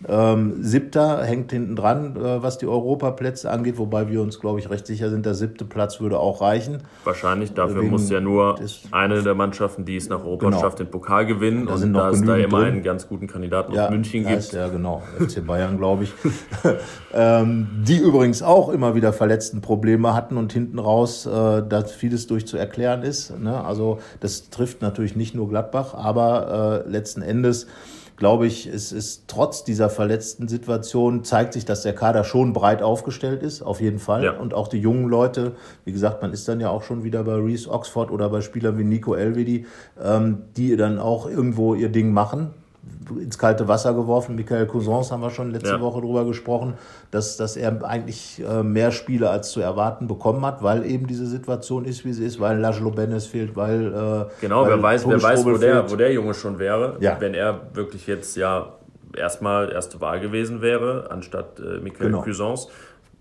ähm, 0.07 0.63
Siebter 0.63 1.23
hängt 1.23 1.51
hinten 1.51 1.75
dran, 1.75 2.15
äh, 2.15 2.43
was 2.43 2.57
die 2.57 2.67
Europaplätze 2.67 3.49
angeht, 3.49 3.77
wobei 3.77 4.09
wir 4.09 4.21
uns, 4.21 4.39
glaube 4.39 4.59
ich, 4.59 4.69
recht 4.69 4.85
sicher 4.85 5.09
sind, 5.09 5.25
der 5.25 5.33
siebte 5.33 5.65
Platz 5.65 5.99
würde 5.99 6.19
auch 6.19 6.41
reichen. 6.41 6.83
Wahrscheinlich, 7.03 7.53
dafür 7.53 7.81
Wegen 7.81 7.89
muss 7.89 8.09
ja 8.09 8.21
nur 8.21 8.55
eine 8.91 9.23
der 9.23 9.33
Mannschaften, 9.33 9.85
die 9.85 9.95
es 9.95 10.07
nach 10.09 10.23
Europa 10.23 10.45
genau. 10.45 10.61
schafft, 10.61 10.79
den 10.79 10.91
Pokal 10.91 11.25
gewinnen. 11.25 11.65
Da 11.65 11.73
und 11.75 11.93
da 11.93 12.09
es 12.09 12.23
da 12.23 12.35
immer 12.37 12.59
drin. 12.59 12.67
einen 12.67 12.83
ganz 12.83 13.07
guten 13.07 13.27
Kandidaten 13.27 13.73
ja, 13.73 13.85
aus 13.85 13.91
München 13.91 14.25
gibt. 14.27 14.53
ja, 14.53 14.67
genau, 14.67 15.01
FC 15.19 15.45
Bayern, 15.45 15.77
glaube 15.77 16.03
ich. 16.03 16.13
ähm, 17.13 17.67
die 17.87 17.97
übrigens 17.97 18.43
auch 18.43 18.69
immer 18.69 18.95
wieder 18.95 19.11
verletzten 19.11 19.61
Probleme 19.61 20.13
hatten 20.13 20.37
und 20.37 20.53
hinten 20.53 20.77
raus, 20.77 21.25
äh, 21.25 21.63
dass 21.67 21.91
vieles 21.91 22.27
durch 22.27 22.45
zu 22.45 22.57
erklären 22.57 23.01
ist. 23.01 23.37
Ne? 23.39 23.63
Also 23.63 23.99
das 24.19 24.49
trifft 24.49 24.81
natürlich 24.81 25.15
nicht 25.15 25.33
nur 25.33 25.49
Gladbach, 25.49 25.93
aber 25.95 26.83
äh, 26.85 26.89
letzten 26.89 27.21
Endes 27.21 27.67
glaube 28.17 28.47
ich, 28.47 28.67
es 28.67 28.91
ist 28.91 29.25
trotz 29.27 29.63
dieser 29.63 29.89
verletzten 29.89 30.47
Situation 30.47 31.23
zeigt 31.23 31.53
sich, 31.53 31.65
dass 31.65 31.83
der 31.83 31.93
Kader 31.93 32.23
schon 32.23 32.53
breit 32.53 32.81
aufgestellt 32.81 33.43
ist, 33.43 33.61
auf 33.61 33.81
jeden 33.81 33.99
Fall. 33.99 34.23
Ja. 34.23 34.37
Und 34.37 34.53
auch 34.53 34.67
die 34.67 34.79
jungen 34.79 35.07
Leute, 35.07 35.55
wie 35.83 35.91
gesagt, 35.91 36.21
man 36.21 36.31
ist 36.31 36.47
dann 36.47 36.59
ja 36.59 36.69
auch 36.69 36.83
schon 36.83 37.03
wieder 37.03 37.23
bei 37.23 37.35
Reese 37.35 37.69
Oxford 37.69 38.11
oder 38.11 38.29
bei 38.29 38.41
Spielern 38.41 38.77
wie 38.77 38.83
Nico 38.83 39.13
Elvedi, 39.13 39.65
ähm, 40.01 40.43
die 40.55 40.75
dann 40.75 40.99
auch 40.99 41.29
irgendwo 41.29 41.75
ihr 41.75 41.89
Ding 41.89 42.11
machen 42.11 42.51
ins 43.19 43.37
kalte 43.37 43.67
Wasser 43.67 43.93
geworfen. 43.93 44.35
Michael 44.35 44.65
Cousins 44.67 45.11
haben 45.11 45.21
wir 45.21 45.29
schon 45.29 45.51
letzte 45.51 45.69
ja. 45.69 45.81
Woche 45.81 46.01
drüber 46.01 46.25
gesprochen, 46.25 46.75
dass, 47.11 47.37
dass 47.37 47.57
er 47.57 47.83
eigentlich 47.83 48.43
äh, 48.47 48.63
mehr 48.63 48.91
Spiele 48.91 49.29
als 49.29 49.51
zu 49.51 49.61
erwarten 49.61 50.07
bekommen 50.07 50.45
hat, 50.45 50.63
weil 50.63 50.85
eben 50.85 51.07
diese 51.07 51.25
Situation 51.25 51.85
ist, 51.85 52.05
wie 52.05 52.13
sie 52.13 52.25
ist, 52.25 52.39
weil 52.39 52.59
Lajlo 52.59 52.91
Benes 52.91 53.27
fehlt, 53.27 53.55
weil. 53.55 53.87
Äh, 53.87 54.41
genau, 54.41 54.63
weil 54.63 54.71
wer 54.71 54.83
weiß, 54.83 55.07
wer 55.07 55.21
weiß 55.21 55.45
wo, 55.45 55.57
der, 55.57 55.89
wo 55.89 55.95
der 55.95 56.11
Junge 56.11 56.33
schon 56.33 56.59
wäre, 56.59 56.97
ja. 56.99 57.17
wenn 57.19 57.33
er 57.33 57.61
wirklich 57.73 58.07
jetzt 58.07 58.35
ja 58.37 58.73
erstmal 59.15 59.71
erste 59.71 60.01
Wahl 60.01 60.19
gewesen 60.19 60.61
wäre, 60.61 61.07
anstatt 61.09 61.59
äh, 61.59 61.79
Michael 61.79 62.07
genau. 62.07 62.21
Cousins. 62.21 62.67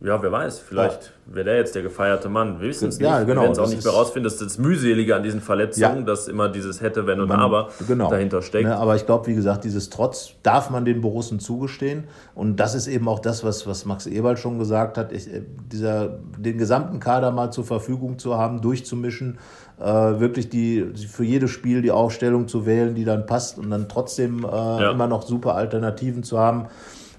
Ja, 0.04 0.22
wer 0.22 0.30
weiß, 0.30 0.58
vielleicht 0.58 1.14
ja. 1.26 1.34
wäre 1.34 1.44
der 1.46 1.56
jetzt 1.56 1.74
der 1.74 1.82
gefeierte 1.82 2.28
Mann. 2.28 2.60
Wir 2.60 2.68
wissen 2.68 2.90
es 2.90 2.98
nicht. 2.98 3.08
Ja, 3.08 3.20
genau. 3.20 3.28
Wir 3.28 3.42
werden 3.42 3.52
es 3.52 3.58
auch 3.58 3.68
nicht 3.70 3.82
mehr 3.82 3.92
rausfinden. 3.94 4.24
Das 4.24 4.34
ist 4.34 4.42
das 4.42 4.58
Mühselige 4.58 5.16
an 5.16 5.22
diesen 5.22 5.40
Verletzungen, 5.40 6.00
ja. 6.00 6.02
dass 6.02 6.28
immer 6.28 6.50
dieses 6.50 6.82
hätte, 6.82 7.06
wenn 7.06 7.20
und 7.20 7.28
man, 7.28 7.40
aber 7.40 7.70
genau. 7.88 8.10
dahinter 8.10 8.42
steckt. 8.42 8.68
Ne, 8.68 8.76
aber 8.76 8.96
ich 8.96 9.06
glaube, 9.06 9.26
wie 9.28 9.34
gesagt, 9.34 9.64
dieses 9.64 9.88
Trotz 9.88 10.34
darf 10.42 10.68
man 10.68 10.84
den 10.84 11.00
Borussen 11.00 11.40
zugestehen. 11.40 12.04
Und 12.34 12.56
das 12.56 12.74
ist 12.74 12.86
eben 12.86 13.08
auch 13.08 13.18
das, 13.18 13.44
was, 13.44 13.66
was 13.66 13.86
Max 13.86 14.06
Eberl 14.06 14.36
schon 14.36 14.58
gesagt 14.58 14.98
hat. 14.98 15.10
Ich, 15.10 15.32
äh, 15.32 15.40
dieser, 15.72 16.18
den 16.36 16.58
gesamten 16.58 17.00
Kader 17.00 17.30
mal 17.30 17.50
zur 17.50 17.64
Verfügung 17.64 18.18
zu 18.18 18.36
haben, 18.36 18.60
durchzumischen, 18.60 19.38
äh, 19.80 19.84
wirklich 19.84 20.50
die, 20.50 20.84
für 21.08 21.24
jedes 21.24 21.50
Spiel 21.50 21.80
die 21.80 21.90
Aufstellung 21.90 22.46
zu 22.46 22.66
wählen, 22.66 22.94
die 22.94 23.06
dann 23.06 23.24
passt 23.24 23.58
und 23.58 23.70
dann 23.70 23.88
trotzdem 23.88 24.44
äh, 24.44 24.90
immer 24.90 25.06
noch 25.06 25.22
super 25.22 25.54
Alternativen 25.54 26.24
zu 26.24 26.38
haben. 26.38 26.66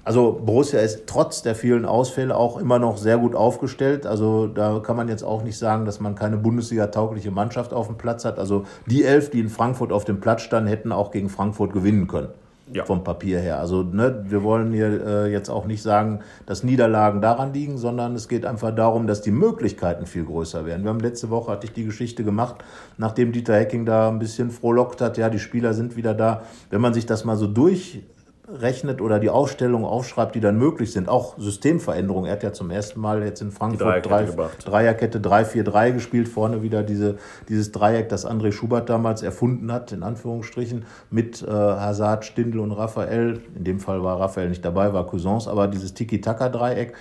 Also 0.05 0.39
Borussia 0.45 0.79
ist 0.81 1.07
trotz 1.07 1.41
der 1.41 1.55
vielen 1.55 1.83
Ausfälle 1.83 2.37
auch 2.37 2.57
immer 2.59 2.77
noch 2.77 2.97
sehr 2.97 3.17
gut 3.17 3.33
aufgestellt. 3.33 4.05
Also 4.05 4.45
da 4.45 4.79
kann 4.79 4.95
man 4.95 5.09
jetzt 5.09 5.23
auch 5.23 5.43
nicht 5.43 5.57
sagen, 5.57 5.85
dass 5.85 5.99
man 5.99 6.13
keine 6.13 6.37
Bundesliga-taugliche 6.37 7.31
Mannschaft 7.31 7.73
auf 7.73 7.87
dem 7.87 7.97
Platz 7.97 8.23
hat. 8.23 8.37
Also 8.37 8.65
die 8.85 9.03
elf, 9.03 9.31
die 9.31 9.39
in 9.39 9.49
Frankfurt 9.49 9.91
auf 9.91 10.05
dem 10.05 10.21
Platz 10.21 10.43
standen, 10.43 10.69
hätten 10.69 10.91
auch 10.91 11.09
gegen 11.09 11.27
Frankfurt 11.27 11.73
gewinnen 11.73 12.07
können. 12.07 12.29
Ja. 12.71 12.85
Vom 12.85 13.03
Papier 13.03 13.39
her. 13.39 13.59
Also 13.59 13.83
ne, 13.83 14.25
wir 14.27 14.43
wollen 14.43 14.73
hier 14.73 15.05
äh, 15.05 15.31
jetzt 15.31 15.49
auch 15.49 15.65
nicht 15.65 15.83
sagen, 15.83 16.21
dass 16.47 16.63
Niederlagen 16.63 17.21
daran 17.21 17.53
liegen, 17.53 17.77
sondern 17.77 18.15
es 18.15 18.27
geht 18.27 18.43
einfach 18.43 18.75
darum, 18.75 19.05
dass 19.05 19.21
die 19.21 19.31
Möglichkeiten 19.31 20.07
viel 20.07 20.25
größer 20.25 20.65
werden. 20.65 20.83
Wir 20.83 20.89
haben 20.89 20.99
letzte 20.99 21.29
Woche, 21.29 21.51
hatte 21.51 21.67
ich 21.67 21.73
die 21.73 21.85
Geschichte 21.85 22.23
gemacht, 22.23 22.55
nachdem 22.97 23.33
Dieter 23.33 23.55
Hecking 23.55 23.85
da 23.85 24.09
ein 24.09 24.17
bisschen 24.17 24.49
frohlockt 24.49 24.99
hat, 25.01 25.17
ja, 25.19 25.29
die 25.29 25.37
Spieler 25.37 25.75
sind 25.75 25.95
wieder 25.95 26.15
da. 26.15 26.41
Wenn 26.71 26.81
man 26.81 26.95
sich 26.95 27.05
das 27.05 27.23
mal 27.23 27.37
so 27.37 27.45
durch 27.45 28.01
rechnet 28.47 29.01
oder 29.01 29.19
die 29.19 29.29
Aufstellungen 29.29 29.85
aufschreibt, 29.85 30.35
die 30.35 30.39
dann 30.39 30.57
möglich 30.57 30.91
sind. 30.91 31.09
Auch 31.09 31.37
Systemveränderungen. 31.37 32.27
Er 32.27 32.33
hat 32.33 32.43
ja 32.43 32.53
zum 32.53 32.69
ersten 32.69 32.99
Mal 32.99 33.23
jetzt 33.23 33.41
in 33.41 33.51
Frankfurt 33.51 34.05
Dreierkette, 34.05 34.63
Dreierkette 34.63 35.19
3-4-3 35.19 35.91
gespielt. 35.93 36.27
Vorne 36.27 36.61
wieder 36.61 36.83
diese, 36.83 37.17
dieses 37.49 37.71
Dreieck, 37.71 38.09
das 38.09 38.25
André 38.25 38.51
Schubert 38.51 38.89
damals 38.89 39.23
erfunden 39.23 39.71
hat, 39.71 39.91
in 39.91 40.03
Anführungsstrichen, 40.03 40.85
mit 41.09 41.41
äh, 41.41 41.49
Hazard, 41.49 42.25
Stindl 42.25 42.59
und 42.59 42.71
Raphael. 42.71 43.41
In 43.55 43.63
dem 43.63 43.79
Fall 43.79 44.03
war 44.03 44.19
Raphael 44.19 44.49
nicht 44.49 44.63
dabei, 44.63 44.93
war 44.93 45.05
Cousins, 45.07 45.47
aber 45.47 45.67
dieses 45.67 45.93
Tiki-Taka-Dreieck. 45.93 46.93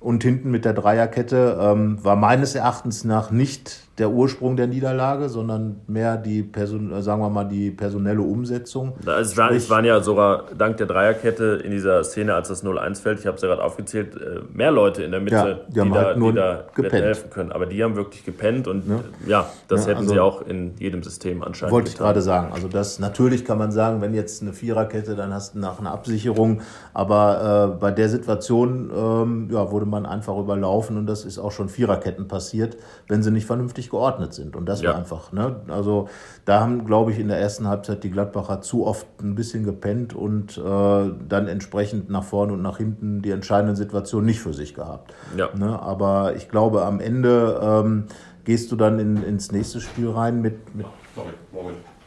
Und 0.00 0.22
hinten 0.22 0.50
mit 0.50 0.64
der 0.64 0.74
Dreierkette 0.74 1.58
ähm, 1.60 2.04
war 2.04 2.14
meines 2.14 2.54
Erachtens 2.54 3.04
nach 3.04 3.30
nicht 3.30 3.83
der 3.98 4.10
Ursprung 4.10 4.56
der 4.56 4.66
Niederlage, 4.66 5.28
sondern 5.28 5.80
mehr 5.86 6.16
die, 6.16 6.42
Person, 6.42 6.92
äh, 6.92 7.00
sagen 7.00 7.22
wir 7.22 7.30
mal, 7.30 7.44
die 7.44 7.70
personelle 7.70 8.22
Umsetzung. 8.22 8.94
Es, 9.06 9.36
war, 9.36 9.52
es 9.52 9.70
waren 9.70 9.84
ja 9.84 10.00
sogar 10.00 10.46
dank 10.56 10.78
der 10.78 10.86
Dreierkette 10.86 11.60
in 11.64 11.70
dieser 11.70 12.02
Szene, 12.02 12.34
als 12.34 12.48
das 12.48 12.64
0-1 12.64 13.00
fällt, 13.00 13.20
ich 13.20 13.26
habe 13.26 13.36
es 13.36 13.42
ja 13.42 13.48
gerade 13.48 13.62
aufgezählt, 13.62 14.16
äh, 14.16 14.40
mehr 14.52 14.72
Leute 14.72 15.04
in 15.04 15.12
der 15.12 15.20
Mitte, 15.20 15.36
ja, 15.36 15.84
die, 15.84 15.88
die, 15.88 15.94
da, 15.94 16.04
halt 16.04 16.76
die 16.76 16.82
da 16.82 16.88
helfen 16.90 17.30
können. 17.30 17.52
Aber 17.52 17.66
die 17.66 17.84
haben 17.84 17.94
wirklich 17.94 18.24
gepennt 18.24 18.66
und 18.66 18.84
ja, 18.88 19.00
ja 19.26 19.50
das 19.68 19.82
ja, 19.82 19.90
hätten 19.90 20.00
also, 20.00 20.14
sie 20.14 20.20
auch 20.20 20.42
in 20.42 20.74
jedem 20.78 21.04
System 21.04 21.42
anscheinend. 21.42 21.72
Wollte 21.72 21.90
ich 21.90 21.96
gerade 21.96 22.20
sagen. 22.20 22.52
Also 22.52 22.66
das 22.66 22.98
natürlich 22.98 23.44
kann 23.44 23.58
man 23.58 23.70
sagen, 23.70 24.00
wenn 24.00 24.12
jetzt 24.12 24.42
eine 24.42 24.52
Viererkette, 24.52 25.14
dann 25.14 25.32
hast 25.32 25.54
du 25.54 25.60
nach 25.60 25.78
einer 25.78 25.92
Absicherung. 25.92 26.62
Aber 26.92 27.74
äh, 27.74 27.80
bei 27.80 27.92
der 27.92 28.08
Situation 28.08 28.90
ähm, 28.94 29.48
ja, 29.52 29.70
wurde 29.70 29.86
man 29.86 30.04
einfach 30.04 30.36
überlaufen 30.36 30.96
und 30.96 31.06
das 31.06 31.24
ist 31.24 31.38
auch 31.38 31.52
schon 31.52 31.68
Viererketten 31.68 32.26
passiert, 32.26 32.76
wenn 33.06 33.22
sie 33.22 33.30
nicht 33.30 33.46
vernünftig 33.46 33.83
vernünftig 33.84 33.90
geordnet 33.90 34.34
sind. 34.34 34.56
Und 34.56 34.66
das 34.66 34.82
ja. 34.82 34.90
war 34.90 34.98
einfach, 34.98 35.32
ne? 35.32 35.56
Also 35.68 36.08
da 36.44 36.60
haben, 36.60 36.84
glaube 36.84 37.12
ich, 37.12 37.18
in 37.18 37.28
der 37.28 37.38
ersten 37.38 37.68
Halbzeit 37.68 38.04
die 38.04 38.10
Gladbacher 38.10 38.60
zu 38.60 38.86
oft 38.86 39.06
ein 39.22 39.34
bisschen 39.34 39.64
gepennt 39.64 40.14
und 40.14 40.58
äh, 40.58 40.60
dann 40.60 41.48
entsprechend 41.48 42.10
nach 42.10 42.24
vorne 42.24 42.52
und 42.52 42.62
nach 42.62 42.78
hinten 42.78 43.22
die 43.22 43.30
entscheidenden 43.30 43.76
Situationen 43.76 44.26
nicht 44.26 44.40
für 44.40 44.52
sich 44.52 44.74
gehabt. 44.74 45.12
Ja. 45.36 45.48
Ne? 45.54 45.80
Aber 45.80 46.34
ich 46.36 46.48
glaube, 46.48 46.84
am 46.84 47.00
Ende 47.00 47.60
ähm, 47.62 48.04
gehst 48.44 48.72
du 48.72 48.76
dann 48.76 48.98
in, 48.98 49.22
ins 49.22 49.52
nächste 49.52 49.80
Spiel 49.80 50.10
rein 50.10 50.40
mit, 50.40 50.74
mit 50.74 50.86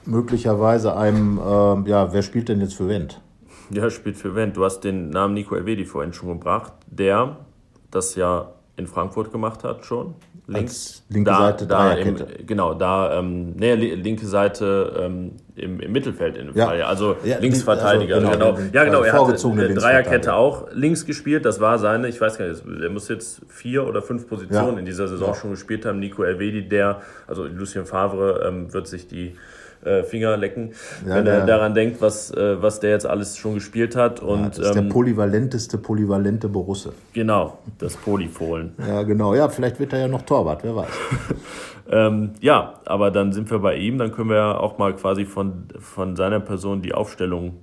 möglicherweise 0.06 0.96
einem, 0.96 1.38
äh, 1.38 1.90
ja, 1.90 2.14
wer 2.14 2.22
spielt 2.22 2.50
denn 2.50 2.62
jetzt 2.62 2.76
für 2.76 2.88
Wendt? 2.88 3.22
Ja, 3.70 3.90
spielt 3.90 4.16
für 4.16 4.36
Wendt. 4.36 4.56
Du 4.56 4.64
hast 4.64 4.82
den 4.82 5.10
Namen 5.10 5.34
Nico 5.34 5.56
Elvedi 5.56 5.84
vorhin 5.84 6.14
schon 6.14 6.30
gebracht, 6.30 6.72
der 6.90 7.38
das 7.92 8.16
ja 8.16 8.54
in 8.78 8.88
Frankfurt 8.88 9.32
gemacht 9.32 9.64
hat 9.64 9.84
schon. 9.84 10.16
Links. 10.50 11.04
Linke 11.10 11.30
da, 11.30 11.38
Seite 11.40 11.68
da 11.68 11.94
im, 11.94 12.16
Genau, 12.46 12.74
da, 12.74 13.20
ähm, 13.20 13.54
nee, 13.58 13.76
li- 13.76 13.96
linke 13.96 14.26
Seite 14.26 14.94
ähm, 14.98 15.34
im, 15.58 15.80
im 15.82 15.92
Mittelfeld 15.92 16.38
in 16.38 16.48
dem 16.48 16.56
Ja. 16.56 16.68
Fall. 16.68 16.82
Also 16.84 17.18
Ja, 17.26 17.38
Linksverteidiger. 17.40 18.16
also 18.16 18.30
genau, 18.30 18.54
genau, 18.54 18.70
Ja, 18.72 18.84
genau. 18.86 19.02
Er 19.02 19.12
hat 19.14 19.44
eine 19.46 19.74
Dreierkette 19.74 20.34
auch 20.34 20.68
links 20.74 21.06
gespielt. 21.06 21.44
Das 21.46 21.60
war 21.60 21.80
seine, 21.80 22.08
ich 22.08 22.22
weiß 22.22 22.38
gar 22.38 22.48
nicht, 22.48 22.64
er 22.82 22.90
muss 22.90 23.10
jetzt 23.10 23.42
vier 23.50 23.86
oder 23.86 24.02
fünf 24.02 24.28
Positionen 24.30 24.74
Ja. 24.74 24.80
in 24.80 24.86
dieser 24.86 25.08
Saison 25.10 25.30
Ja. 25.30 25.36
schon 25.36 25.52
gespielt 25.52 25.86
haben. 25.86 26.00
Nico 26.00 26.24
Elvedi, 26.24 26.68
der, 26.70 27.02
also 27.28 27.44
Lucien 27.46 27.86
Favre, 27.86 28.46
ähm, 28.48 28.74
wird 28.74 28.88
sich 28.88 29.08
die 29.08 29.36
äh, 29.88 30.04
Finger 30.04 30.36
lecken, 30.38 30.74
Ja, 31.08 31.16
wenn 31.16 31.28
er 31.28 31.46
daran 31.46 31.74
denkt, 31.74 32.02
was, 32.02 32.30
äh, 32.32 32.62
was 32.62 32.80
der 32.80 32.90
jetzt 32.92 33.06
alles 33.06 33.38
schon 33.38 33.54
gespielt 33.56 33.96
hat. 33.96 34.20
Und 34.22 34.50
Das 34.58 34.60
ist 34.68 34.74
der 34.76 34.84
ähm, 34.84 34.90
polyvalenteste, 34.90 35.78
polyvalente 35.78 36.50
Borusse. 36.50 36.94
genau, 37.14 37.58
das 37.80 37.96
Polyfohlen. 37.98 38.74
Ja, 38.86 39.04
genau. 39.04 39.34
Ja, 39.34 39.50
vielleicht 39.50 39.80
wird 39.80 39.94
er 39.94 40.00
ja 40.00 40.08
noch 40.08 40.22
Torwart, 40.24 40.64
wer 40.64 40.76
weiß. 40.76 40.90
Ähm, 41.90 42.32
ja, 42.42 42.82
aber 42.86 43.12
dann 43.12 43.32
sind 43.32 43.50
wir 43.50 43.60
bei 43.60 43.78
ihm, 43.78 43.98
dann 43.98 44.12
können 44.12 44.30
wir 44.30 44.60
auch 44.60 44.78
mal 44.78 44.94
quasi 44.94 45.24
von, 45.24 45.70
von 45.80 46.18
seiner 46.18 46.42
Person 46.42 46.82
die 46.82 46.94
Aufstellung 46.94 47.54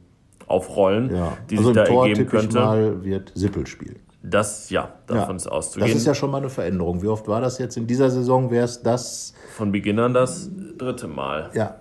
aufrollen, 0.46 1.14
Ja. 1.14 1.32
die 1.50 1.58
also 1.58 1.68
sich 1.68 1.76
da 1.76 1.84
Tor 1.84 2.06
ergeben 2.08 2.26
könnte. 2.30 2.58
mal, 2.58 3.04
wird 3.04 3.32
Sippel 3.34 3.66
spielen. 3.66 3.96
Das, 4.22 4.70
ja, 4.70 4.88
davon 5.06 5.32
Ja. 5.32 5.36
ist 5.36 5.46
auszugehen. 5.48 5.90
Das 5.90 5.96
ist 6.00 6.06
ja 6.06 6.14
schon 6.14 6.30
mal 6.30 6.38
eine 6.38 6.48
Veränderung. 6.48 7.02
Wie 7.02 7.08
oft 7.08 7.28
war 7.28 7.42
das 7.42 7.58
jetzt? 7.58 7.76
In 7.76 7.86
dieser 7.86 8.08
Saison 8.08 8.50
wäre 8.50 8.64
es 8.64 8.82
das, 8.82 9.34
Von 9.54 9.72
Beginn 9.72 9.98
an 9.98 10.14
das 10.14 10.48
dritte 10.78 11.06
Mal. 11.06 11.50
ja, 11.52 11.74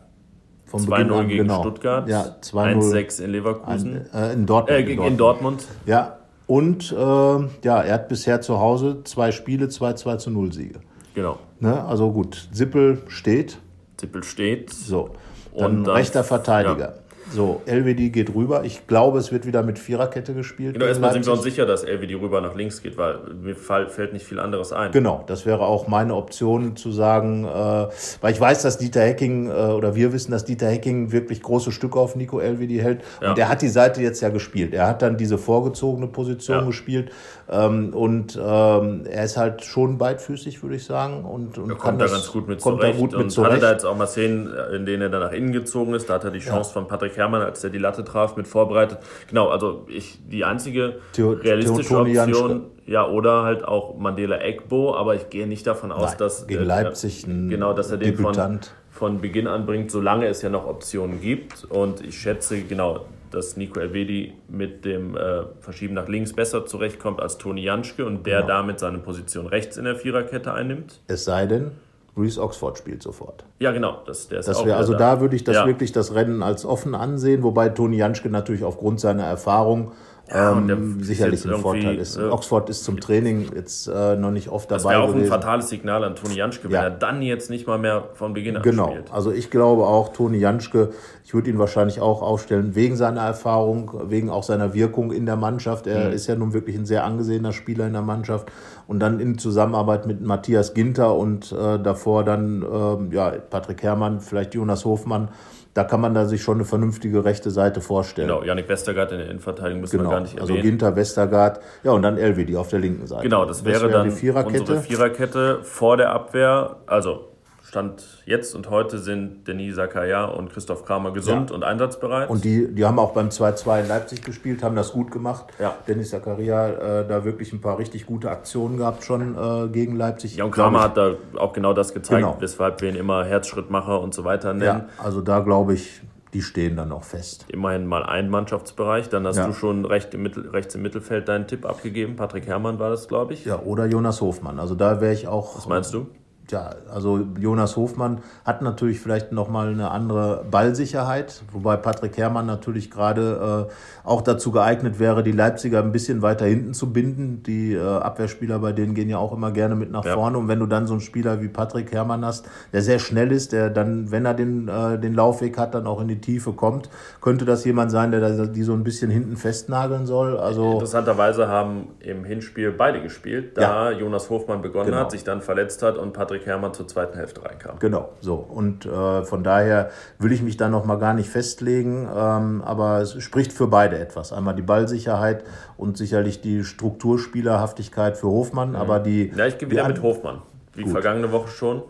vom 0.73 0.85
Beginn 0.87 1.07
2-0 1.09 1.13
an, 1.19 1.27
gegen 1.27 1.43
genau. 1.43 1.61
Stuttgart, 1.61 2.09
Ja, 2.09 2.35
2-0 2.41 2.91
1-6 2.91 3.19
in 3.23 3.31
Leverkusen, 3.31 4.05
äh, 4.13 4.33
in 4.33 4.45
Dortmund. 4.47 4.79
äh, 4.79 4.83
gegen- 4.83 5.03
in 5.03 5.17
Dortmund. 5.17 5.67
Ja, 5.85 6.17
und 6.47 6.91
äh, 6.91 6.95
ja, 6.95 7.81
er 7.81 7.93
hat 7.93 8.07
bisher 8.09 8.41
zu 8.41 8.59
Hause 8.59 9.01
zwei 9.03 9.31
Spiele, 9.31 9.69
zwei 9.69 9.93
2 9.93 10.15
zu 10.17 10.31
0 10.31 10.51
Siege. 10.51 10.79
Genau. 11.13 11.37
Ne? 11.59 11.83
Also 11.85 12.11
gut, 12.11 12.47
Sippel 12.51 13.03
steht, 13.07 13.59
Zippel 13.97 14.23
steht. 14.23 14.71
so. 14.71 15.11
Dann, 15.55 15.77
Und 15.79 15.83
dann- 15.85 15.95
rechter 15.95 16.23
Verteidiger. 16.23 16.93
So, 17.31 17.61
Elvedi 17.65 18.09
geht 18.09 18.33
rüber. 18.35 18.63
Ich 18.63 18.85
glaube, 18.87 19.17
es 19.17 19.31
wird 19.31 19.45
wieder 19.45 19.63
mit 19.63 19.79
Viererkette 19.79 20.33
gespielt. 20.33 20.73
Genau, 20.73 20.85
erstmal 20.85 21.13
sind 21.13 21.25
wir 21.25 21.33
uns 21.33 21.43
sicher, 21.43 21.65
dass 21.65 21.83
LWD 21.83 22.15
rüber 22.21 22.41
nach 22.41 22.53
links 22.55 22.81
geht, 22.83 22.97
weil 22.97 23.17
mir 23.41 23.55
fällt 23.55 24.13
nicht 24.13 24.25
viel 24.25 24.39
anderes 24.39 24.73
ein. 24.73 24.91
Genau, 24.91 25.23
das 25.25 25.45
wäre 25.45 25.61
auch 25.61 25.87
meine 25.87 26.15
Option 26.15 26.75
zu 26.75 26.91
sagen, 26.91 27.45
äh, 27.45 27.87
weil 28.21 28.33
ich 28.33 28.39
weiß, 28.41 28.61
dass 28.63 28.77
Dieter 28.77 29.01
Hecking 29.01 29.47
äh, 29.49 29.51
oder 29.53 29.95
wir 29.95 30.11
wissen, 30.13 30.31
dass 30.31 30.45
Dieter 30.45 30.67
Hecking 30.67 31.11
wirklich 31.11 31.41
große 31.41 31.71
Stücke 31.71 31.99
auf 31.99 32.15
Nico 32.15 32.39
Elvedi 32.39 32.77
hält. 32.77 33.01
Ja. 33.21 33.31
Und 33.31 33.39
er 33.39 33.49
hat 33.49 33.61
die 33.61 33.69
Seite 33.69 34.01
jetzt 34.01 34.21
ja 34.21 34.29
gespielt. 34.29 34.73
Er 34.73 34.87
hat 34.87 35.01
dann 35.01 35.17
diese 35.17 35.37
vorgezogene 35.37 36.07
Position 36.07 36.59
Ja. 36.59 36.65
gespielt 36.65 37.11
ähm, 37.49 37.93
und 37.93 38.35
ähm, 38.41 39.03
er 39.09 39.23
ist 39.23 39.37
halt 39.37 39.63
schon 39.63 39.97
beidfüßig, 39.97 40.61
würde 40.61 40.75
ich 40.75 40.85
sagen. 40.85 41.23
Und, 41.25 41.57
und 41.57 41.69
Er 41.69 41.75
kommt 41.77 41.99
da 42.01 42.05
das- 42.05 42.13
ganz 42.13 42.31
gut 42.31 42.47
mit 42.47 42.61
kommt 42.61 42.81
zurecht. 42.81 42.95
Da 42.95 42.99
gut 42.99 43.11
mit 43.11 43.19
und 43.19 43.25
hatte 43.25 43.33
zurecht. 43.33 43.63
da 43.63 43.71
jetzt 43.71 43.85
auch 43.85 43.97
mal 43.97 44.07
Szenen, 44.07 44.49
in 44.75 44.85
denen 44.85 45.03
er 45.03 45.09
dann 45.09 45.21
nach 45.21 45.31
innen 45.31 45.51
gezogen 45.51 45.93
ist. 45.93 46.09
Da 46.09 46.15
hat 46.15 46.23
er 46.25 46.31
die 46.31 46.39
Chance 46.39 46.71
von 46.73 46.87
Patrick 46.87 47.12
Herrmann, 47.17 47.41
als 47.41 47.63
er 47.63 47.69
die 47.69 47.77
Latte 47.77 48.03
traf, 48.03 48.35
mit 48.35 48.47
vorbereitet. 48.47 48.99
Genau, 49.29 49.49
also 49.49 49.85
ich, 49.89 50.19
die 50.27 50.43
einzige 50.45 50.99
Theo- 51.13 51.31
realistische 51.31 51.89
Toni 51.89 52.17
Option, 52.17 52.49
Janschke. 52.49 52.91
ja, 52.91 53.07
oder 53.07 53.43
halt 53.43 53.63
auch 53.65 53.97
Mandela 53.97 54.39
Egbo, 54.41 54.95
aber 54.95 55.15
ich 55.15 55.29
gehe 55.29 55.47
nicht 55.47 55.65
davon 55.67 55.91
aus, 55.91 56.11
Nein, 56.11 56.17
dass 56.19 56.47
gegen 56.47 56.61
äh, 56.61 56.65
Leipzig 56.65 57.25
ein 57.27 57.49
genau, 57.49 57.73
dass 57.73 57.91
er 57.91 57.97
den 57.97 58.15
von, 58.15 58.25
Debütant. 58.33 58.71
von 58.89 59.21
Beginn 59.21 59.47
an 59.47 59.65
bringt, 59.65 59.91
solange 59.91 60.27
es 60.27 60.41
ja 60.41 60.49
noch 60.49 60.65
Optionen 60.67 61.21
gibt. 61.21 61.65
Und 61.65 62.01
ich 62.05 62.17
schätze 62.19 62.61
genau, 62.61 63.05
dass 63.31 63.57
Nico 63.57 63.79
Elvedi 63.79 64.33
mit 64.47 64.85
dem 64.85 65.17
äh, 65.17 65.41
Verschieben 65.59 65.95
nach 65.95 66.07
links 66.07 66.33
besser 66.33 66.67
zurechtkommt 66.67 67.19
als 67.19 67.39
Toni 67.39 67.63
Janschke 67.63 68.05
und 68.05 68.27
der 68.27 68.43
damit 68.43 68.79
seine 68.79 68.99
Position 68.99 69.47
rechts 69.47 69.77
in 69.77 69.85
der 69.85 69.95
Viererkette 69.95 70.53
einnimmt. 70.53 70.99
Es 71.07 71.25
sei 71.25 71.47
denn, 71.47 71.71
Reese 72.15 72.41
Oxford 72.41 72.77
spielt 72.77 73.01
sofort. 73.01 73.43
Ja, 73.59 73.71
genau. 73.71 73.97
Das, 74.05 74.27
der 74.27 74.39
ist 74.39 74.47
Das 74.47 74.63
wieder 74.63 74.77
also 74.77 74.93
da 74.93 75.19
würde 75.19 75.35
ich 75.35 75.43
das 75.43 75.55
Ja. 75.55 75.65
wirklich 75.65 75.91
das 75.91 76.13
Rennen 76.13 76.43
als 76.43 76.65
offen 76.65 76.93
ansehen, 76.95 77.41
wobei 77.43 77.69
Toni 77.69 77.97
Janschke 77.97 78.29
natürlich 78.29 78.63
aufgrund 78.63 78.99
seiner 78.99 79.23
Erfahrung 79.23 79.91
ähm, 80.33 80.97
ist 80.99 81.07
sicherlich 81.07 81.45
ein 81.45 81.57
Vorteil 81.57 81.97
ist. 81.97 82.17
äh, 82.17 82.23
Oxford 82.23 82.69
ist 82.69 82.83
zum 82.83 82.99
Training 82.99 83.51
jetzt 83.55 83.87
äh, 83.87 84.15
noch 84.15 84.31
nicht 84.31 84.49
oft 84.49 84.69
Das 84.71 84.83
dabei 84.83 84.95
wäre 84.95 85.03
auch 85.03 85.07
ein 85.09 85.13
gewesen. 85.15 85.29
fatales 85.29 85.69
Signal 85.69 86.03
an 86.03 86.15
Toni 86.15 86.35
Janschke, 86.35 86.65
wenn 86.69 86.71
Ja. 86.75 86.83
er 86.83 86.89
dann 86.91 87.21
jetzt 87.21 87.49
nicht 87.49 87.67
mal 87.67 87.77
mehr 87.77 88.03
von 88.13 88.33
Beginn 88.33 88.57
an 88.57 88.63
Genau, 88.63 88.87
spielt. 88.89 89.11
also 89.13 89.31
ich 89.31 89.49
glaube 89.51 89.83
auch, 89.85 90.13
Toni 90.13 90.37
Janschke, 90.37 90.89
ich 91.23 91.33
würde 91.33 91.49
ihn 91.49 91.59
wahrscheinlich 91.59 92.01
auch 92.01 92.21
aufstellen, 92.21 92.75
wegen 92.75 92.95
seiner 92.95 93.21
Erfahrung, 93.21 93.91
wegen 94.09 94.29
auch 94.29 94.43
seiner 94.43 94.73
Wirkung 94.73 95.11
in 95.11 95.25
der 95.25 95.35
Mannschaft. 95.35 95.87
Er 95.87 96.07
Mhm. 96.09 96.13
ist 96.13 96.27
ja 96.27 96.35
nun 96.35 96.53
wirklich 96.53 96.75
ein 96.75 96.85
sehr 96.85 97.03
angesehener 97.03 97.53
Spieler 97.53 97.85
in 97.87 97.93
der 97.93 98.01
Mannschaft. 98.01 98.51
Und 98.87 98.99
dann 98.99 99.19
in 99.19 99.37
Zusammenarbeit 99.37 100.07
mit 100.07 100.21
Matthias 100.21 100.73
Ginter 100.73 101.15
und 101.15 101.51
äh, 101.53 101.79
davor 101.79 102.23
dann 102.25 102.63
ähm, 102.69 103.11
ja, 103.13 103.31
Patrick 103.31 103.81
Herrmann, 103.81 104.19
vielleicht 104.19 104.53
Jonas 104.55 104.83
Hofmann, 104.83 105.29
da 105.73 105.83
kann 105.83 106.01
man 106.01 106.13
da 106.13 106.25
sich 106.25 106.41
schon 106.43 106.57
eine 106.57 106.65
vernünftige 106.65 107.25
rechte 107.25 107.49
Seite 107.49 107.81
vorstellen. 107.81 108.27
Genau, 108.27 108.43
Janik 108.43 108.69
Westergaard 108.69 109.11
in 109.11 109.17
der 109.17 109.27
Innenverteidigung 109.29 109.81
müssen 109.81 109.97
Genau, 109.97 110.09
wir 110.09 110.13
gar 110.15 110.21
nicht 110.21 110.39
also 110.39 110.53
erwähnen. 110.53 110.69
Ginter, 110.69 110.95
Westergaard, 110.95 111.61
ja 111.83 111.91
und 111.91 112.01
dann 112.03 112.17
Elvedi 112.17 112.55
auf 112.55 112.69
der 112.69 112.79
linken 112.79 113.07
Seite. 113.07 113.23
Genau, 113.23 113.45
das 113.45 113.65
wäre, 113.65 113.89
dann 113.89 114.09
die 114.09 114.15
Viererkette. 114.15 114.59
unsere 114.59 114.81
Viererkette 114.81 115.59
vor 115.63 115.97
der 115.97 116.11
Abwehr. 116.11 116.77
Also 116.85 117.32
Stand 117.73 118.03
jetzt 118.27 118.53
und 118.53 118.69
heute 118.69 118.99
sind 118.99 119.47
Denis 119.47 119.77
Zakaria 119.77 120.25
und 120.25 120.51
Christoph 120.53 120.85
Kramer 120.85 121.11
gesund 121.11 121.49
Ja. 121.49 121.55
und 121.55 121.63
einsatzbereit. 121.63 122.29
Und 122.29 122.43
die, 122.43 122.71
die 122.71 122.85
haben 122.85 122.99
auch 122.99 123.13
beim 123.13 123.29
2-2 123.29 123.81
in 123.81 123.87
Leipzig 123.87 124.21
gespielt, 124.23 124.61
haben 124.61 124.75
das 124.75 124.91
gut 124.93 125.09
gemacht. 125.09 125.45
Ja. 125.57 125.73
Dennis 125.87 126.11
Zakaria 126.11 126.67
äh, 127.01 127.07
da 127.07 127.25
wirklich 127.25 127.51
ein 127.51 127.61
paar 127.61 127.79
richtig 127.79 128.05
gute 128.05 128.29
Aktionen 128.29 128.77
gehabt 128.77 129.03
schon 129.03 129.35
äh, 129.35 129.69
gegen 129.69 129.95
Leipzig. 129.95 130.35
ja, 130.35 130.45
und 130.45 130.51
Kramer 130.51 130.77
ich, 130.77 130.83
hat 130.83 130.97
da 130.97 131.13
auch 131.37 131.51
genau 131.53 131.73
das 131.73 131.95
gezeigt, 131.95 132.21
Genau. 132.21 132.37
weshalb 132.39 132.79
wir 132.81 132.89
ihn 132.89 132.95
immer 132.95 133.25
Herzschrittmacher 133.25 133.99
und 134.01 134.13
so 134.13 134.23
weiter 134.23 134.53
nennen. 134.53 134.85
Ja, 134.97 135.03
also 135.03 135.21
da 135.21 135.39
glaube 135.39 135.73
ich, 135.73 136.01
die 136.35 136.43
stehen 136.43 136.75
dann 136.75 136.89
noch 136.89 137.03
fest. 137.03 137.45
Immerhin 137.49 137.87
mal 137.87 138.03
ein 138.03 138.29
Mannschaftsbereich. 138.29 139.09
Dann 139.09 139.25
hast 139.25 139.37
Ja. 139.37 139.47
du 139.47 139.53
schon 139.53 139.85
recht 139.85 140.13
im 140.13 140.21
Mittel, 140.21 140.47
rechts 140.49 140.75
im 140.75 140.83
Mittelfeld 140.83 141.27
deinen 141.27 141.47
Tipp 141.47 141.65
abgegeben. 141.65 142.17
Patrick 142.17 142.45
Herrmann 142.45 142.77
war 142.77 142.91
das, 142.91 143.07
glaube 143.07 143.33
ich. 143.33 143.45
Ja, 143.45 143.59
oder 143.61 143.87
Jonas 143.87 144.21
Hofmann. 144.21 144.59
Also 144.59 144.75
da 144.75 145.01
wäre 145.01 145.13
ich 145.13 145.27
auch. 145.27 145.55
Was 145.57 145.67
meinst 145.67 145.91
du? 145.93 146.05
Ja, 146.53 146.69
also 146.93 147.19
Jonas 147.39 147.75
Hofmann 147.77 148.19
hat 148.45 148.61
natürlich 148.61 148.99
vielleicht 148.99 149.31
nochmal 149.31 149.69
eine 149.69 149.89
andere 149.89 150.45
Ballsicherheit, 150.51 151.41
wobei 151.51 151.77
Patrick 151.77 152.15
Herrmann 152.17 152.45
natürlich 152.45 152.91
gerade 152.91 153.67
äh, 153.69 154.07
auch 154.07 154.21
dazu 154.21 154.51
geeignet 154.51 154.99
wäre, 154.99 155.23
die 155.23 155.31
Leipziger 155.31 155.79
ein 155.79 155.91
bisschen 155.91 156.21
weiter 156.21 156.45
hinten 156.45 156.75
zu 156.75 156.93
binden. 156.93 157.41
Die 157.41 157.73
äh, 157.73 157.81
Abwehrspieler 157.81 158.59
bei 158.59 158.71
denen 158.71 158.93
gehen 158.93 159.09
ja 159.09 159.17
auch 159.17 159.33
immer 159.33 159.51
gerne 159.51 159.73
mit 159.73 159.89
nach 159.91 160.05
Ja. 160.05 160.13
vorne. 160.13 160.37
Und 160.37 160.47
wenn 160.47 160.59
du 160.59 160.67
dann 160.67 160.85
so 160.85 160.93
einen 160.93 161.01
Spieler 161.01 161.41
wie 161.41 161.47
Patrick 161.47 161.91
Herrmann 161.91 162.23
hast, 162.23 162.47
der 162.71 162.83
sehr 162.83 162.99
schnell 162.99 163.31
ist, 163.31 163.51
der 163.51 163.71
dann, 163.71 164.11
wenn 164.11 164.25
er 164.25 164.35
den, 164.35 164.67
äh, 164.67 164.99
den 164.99 165.15
Laufweg 165.15 165.57
hat, 165.57 165.73
dann 165.73 165.87
auch 165.87 166.01
in 166.01 166.07
die 166.07 166.21
Tiefe 166.21 166.53
kommt, 166.53 166.87
könnte 167.19 167.45
das 167.45 167.65
jemand 167.65 167.89
sein, 167.89 168.11
der 168.11 168.45
die 168.47 168.61
so 168.63 168.73
ein 168.73 168.83
bisschen 168.83 169.09
hinten 169.09 169.37
festnageln 169.37 170.05
soll. 170.05 170.37
Also 170.37 170.73
Interessanterweise 170.73 171.47
haben 171.47 171.87
im 171.99 172.23
Hinspiel 172.23 172.71
beide 172.71 173.01
gespielt, 173.01 173.57
da 173.57 173.89
Jonas 173.89 174.29
Hofmann 174.29 174.61
begonnen 174.61 174.83
Genau. 174.91 174.97
hat, 174.99 175.11
sich 175.11 175.23
dann 175.23 175.41
verletzt 175.41 175.81
hat 175.81 175.97
und 175.97 176.13
Patrick 176.13 176.42
Herrmann 176.45 176.73
zur 176.73 176.87
zweiten 176.87 177.17
Hälfte 177.17 177.43
reinkam. 177.43 177.79
Genau, 177.79 178.09
so. 178.19 178.35
Und 178.35 178.85
äh, 178.85 179.23
von 179.23 179.43
daher 179.43 179.89
will 180.19 180.31
ich 180.31 180.41
mich 180.41 180.57
da 180.57 180.69
noch 180.69 180.85
mal 180.85 180.97
gar 180.97 181.13
nicht 181.13 181.29
festlegen, 181.29 182.07
ähm, 182.15 182.61
aber 182.63 183.01
es 183.01 183.21
spricht 183.21 183.53
für 183.53 183.67
beide 183.67 183.97
etwas. 183.99 184.33
Einmal 184.33 184.55
die 184.55 184.61
Ballsicherheit 184.61 185.43
und 185.77 185.97
sicherlich 185.97 186.41
die 186.41 186.63
Strukturspielerhaftigkeit 186.63 188.17
für 188.17 188.27
Hofmann, 188.27 188.75
aber 188.75 188.99
die... 188.99 189.31
Ja, 189.35 189.45
ich 189.45 189.57
gehe 189.57 189.69
wieder 189.69 189.87
mit 189.87 190.01
Hofmann. 190.01 190.41
Wie 190.73 190.85
vergangene 190.85 191.31
Woche 191.31 191.49
schon. 191.49 191.83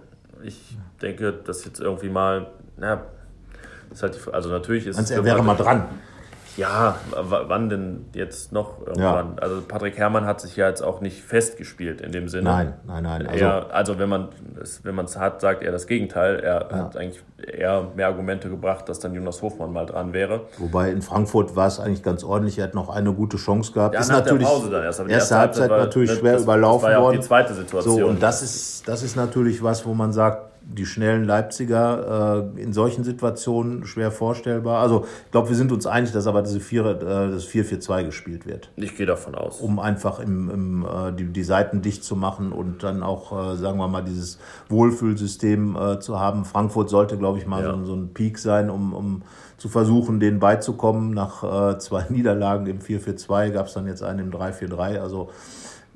Ich 0.44 0.78
denke, 1.02 1.32
dass 1.34 1.64
jetzt 1.66 1.80
irgendwie 1.80 2.10
mal, 2.10 2.48
na, 2.78 3.04
ist 3.92 4.04
halt 4.04 4.16
die, 4.16 4.34
also 4.34 4.50
natürlich 4.50 4.88
ist 4.88 5.00
es 5.00 5.12
er 5.12 5.24
wäre 5.24 5.44
mal 5.44 5.56
dran. 5.56 5.86
Ja, 6.58 6.96
wann 7.12 7.70
denn 7.70 8.06
jetzt 8.14 8.52
noch 8.52 8.86
irgendwann? 8.86 9.40
Also 9.40 9.62
Patrick 9.68 9.98
Herrmann 9.98 10.26
hat 10.26 10.40
sich 10.42 10.56
ja 10.56 10.68
jetzt 10.70 10.82
auch 10.82 11.02
nicht 11.02 11.22
festgespielt 11.24 12.02
in 12.02 12.12
dem 12.12 12.28
Sinne. 12.30 12.44
Nein, 12.44 12.74
nein, 12.86 13.04
nein. 13.04 13.28
Also, 13.28 13.44
Er, 13.46 13.74
also 13.74 14.00
wenn 14.00 14.10
man 14.10 14.30
es 14.62 14.84
wenn 14.84 14.96
hat, 14.98 15.42
sagt 15.42 15.64
er 15.64 15.72
das 15.72 15.88
Gegenteil. 15.88 16.40
Er 16.40 16.70
hat 16.72 16.96
eigentlich 16.98 17.22
eher 17.38 17.88
mehr 17.96 18.08
Argumente 18.08 18.50
gebracht, 18.50 18.88
dass 18.88 19.00
dann 19.00 19.14
Jonas 19.14 19.42
Hofmann 19.42 19.74
mal 19.74 19.86
dran 19.86 20.14
wäre. 20.14 20.42
Wobei 20.60 20.92
in 20.92 21.02
Frankfurt 21.02 21.56
war 21.56 21.68
es 21.68 21.80
eigentlich 21.80 22.04
ganz 22.04 22.24
ordentlich. 22.24 22.58
Er 22.60 22.66
hat 22.66 22.74
noch 22.76 22.90
eine 22.90 23.14
gute 23.14 23.38
Chance 23.38 23.72
gehabt. 23.74 23.96
Ja, 23.96 24.02
ist 24.02 24.10
nach 24.10 24.18
natürlich 24.20 24.48
der 24.48 24.54
Pause 24.56 24.70
dann 24.70 24.84
erst. 24.84 25.00
Aber 25.00 25.10
die 25.10 25.16
erste 25.16 25.38
Halbzeit 25.38 25.70
war- 25.70 25.78
natürlich 25.80 26.12
schwer 26.12 26.34
das, 26.34 26.44
überlaufen 26.44 26.76
Das 26.82 26.84
war 26.84 26.92
ja 26.92 26.98
auch 27.00 27.04
worden. 27.04 27.20
die 27.22 27.28
zweite 27.28 27.54
Situation. 27.54 28.00
So, 28.00 28.06
und 28.08 28.22
das 28.22 28.42
ist, 28.44 28.88
das 28.88 29.04
ist 29.04 29.16
natürlich 29.16 29.62
was, 29.64 29.86
wo 29.86 29.94
man 29.94 30.14
sagt, 30.14 30.53
die 30.66 30.86
schnellen 30.86 31.26
Leipziger 31.26 32.52
äh, 32.56 32.62
in 32.62 32.74
solchen 32.74 33.04
Situationen 33.04 33.86
schwer 33.86 34.12
vorstellbar. 34.12 34.82
Also 34.82 35.06
ich 35.26 35.32
glaube, 35.32 35.50
wir 35.50 35.56
sind 35.56 35.72
uns 35.72 35.86
einig, 35.86 36.12
dass 36.12 36.26
aber 36.26 36.42
diese 36.42 36.60
4, 36.60 36.86
äh, 36.86 36.96
das 37.32 37.46
4-4-2 37.48 38.06
gespielt 38.06 38.46
wird. 38.46 38.72
Ich 38.76 38.96
gehe 38.96 39.06
davon 39.06 39.36
aus. 39.36 39.60
Um 39.60 39.80
einfach 39.80 40.20
im, 40.20 40.50
im, 40.50 40.86
äh, 40.86 41.12
die, 41.12 41.26
die 41.26 41.44
Seiten 41.44 41.82
dicht 41.82 42.04
zu 42.04 42.16
machen 42.16 42.52
und 42.52 42.84
dann 42.84 43.04
auch, 43.04 43.54
äh, 43.54 43.58
sagen 43.58 43.78
wir 43.78 43.88
mal, 43.88 44.04
dieses 44.04 44.40
Wohlfühlsystem 44.70 45.76
äh, 45.76 46.00
zu 46.00 46.20
haben. 46.20 46.46
Frankfurt 46.46 46.90
sollte, 46.90 47.18
glaube 47.18 47.40
ich, 47.40 47.46
mal 47.46 47.64
ja. 47.64 47.74
so, 47.76 47.86
so, 47.86 47.96
ein 47.96 48.14
Peak 48.14 48.40
sein, 48.40 48.70
um, 48.70 48.94
um 48.94 49.22
zu 49.58 49.70
versuchen, 49.70 50.20
denen 50.20 50.40
beizukommen. 50.40 51.12
Nach 51.12 51.74
äh, 51.74 51.78
zwei 51.80 52.06
Niederlagen 52.10 52.68
im 52.68 52.80
4-4-2 52.80 53.52
gab 53.52 53.68
es 53.68 53.74
dann 53.74 53.88
jetzt 53.88 54.04
einen 54.04 54.20
im 54.20 54.32
3-4-3. 54.32 55.00
Also 55.00 55.30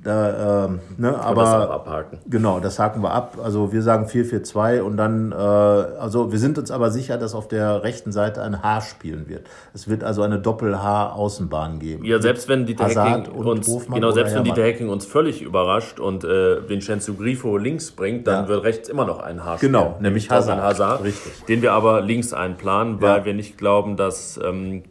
da, 0.04 0.66
äh, 0.66 0.70
ne, 0.98 1.20
aber 1.20 1.42
das 1.42 1.70
abhaken. 1.70 2.20
genau, 2.28 2.60
das 2.60 2.78
haken 2.78 3.02
wir 3.02 3.12
ab. 3.12 3.38
Also 3.44 3.74
wir 3.74 3.82
sagen 3.82 4.06
4-4-2 4.06 4.82
und 4.82 4.96
dann, 4.96 5.32
äh, 5.32 5.36
also 5.36 6.32
wir 6.32 6.40
sind 6.40 6.58
uns 6.58 6.70
aber 6.70 6.92
sicher, 6.92 7.18
dass 7.18 7.34
auf 7.34 7.48
der 7.48 7.84
rechten 7.84 8.12
Seite 8.12 8.44
ein 8.44 8.62
H 8.62 8.82
spielen 8.82 9.28
wird. 9.28 9.48
Es 9.74 9.88
wird 9.88 10.04
also 10.04 10.22
eine 10.22 10.40
Doppel-H-Außenbahn 10.40 11.80
geben. 11.80 12.06
Ja, 12.06 12.22
selbst 12.22 12.48
wenn 12.48 12.66
Dieter 12.66 12.94
Hacking 12.94 13.34
uns, 13.34 13.68
Hofmann 13.68 14.00
genau, 14.00 14.12
selbst 14.12 14.36
wenn 14.36 14.44
Dieter 14.44 14.64
Hacking 14.64 14.90
uns 14.90 15.06
völlig 15.06 15.42
überrascht 15.42 16.00
und 16.00 16.24
äh, 16.24 16.70
Vincenzo 16.70 17.16
Grifo 17.16 17.58
links 17.58 17.92
bringt, 17.92 18.28
dann 18.28 18.44
ja. 18.44 18.50
wird 18.50 18.64
rechts 18.64 18.90
immer 18.90 19.06
noch 19.06 19.20
ein 19.20 19.44
H 19.44 19.58
spielen. 19.58 19.74
Genau, 19.74 19.98
nämlich 20.00 20.30
Hazard. 20.30 20.62
Hazard 20.62 21.04
Richtig. 21.04 21.46
Den 21.46 21.62
wir 21.62 21.74
aber 21.74 22.02
links 22.02 22.34
einplanen, 22.34 23.02
weil 23.02 23.20
ja. 23.20 23.26
wir 23.26 23.34
nicht 23.34 23.58
glauben, 23.58 23.98
dass 23.98 24.40
ähm, 24.44 24.84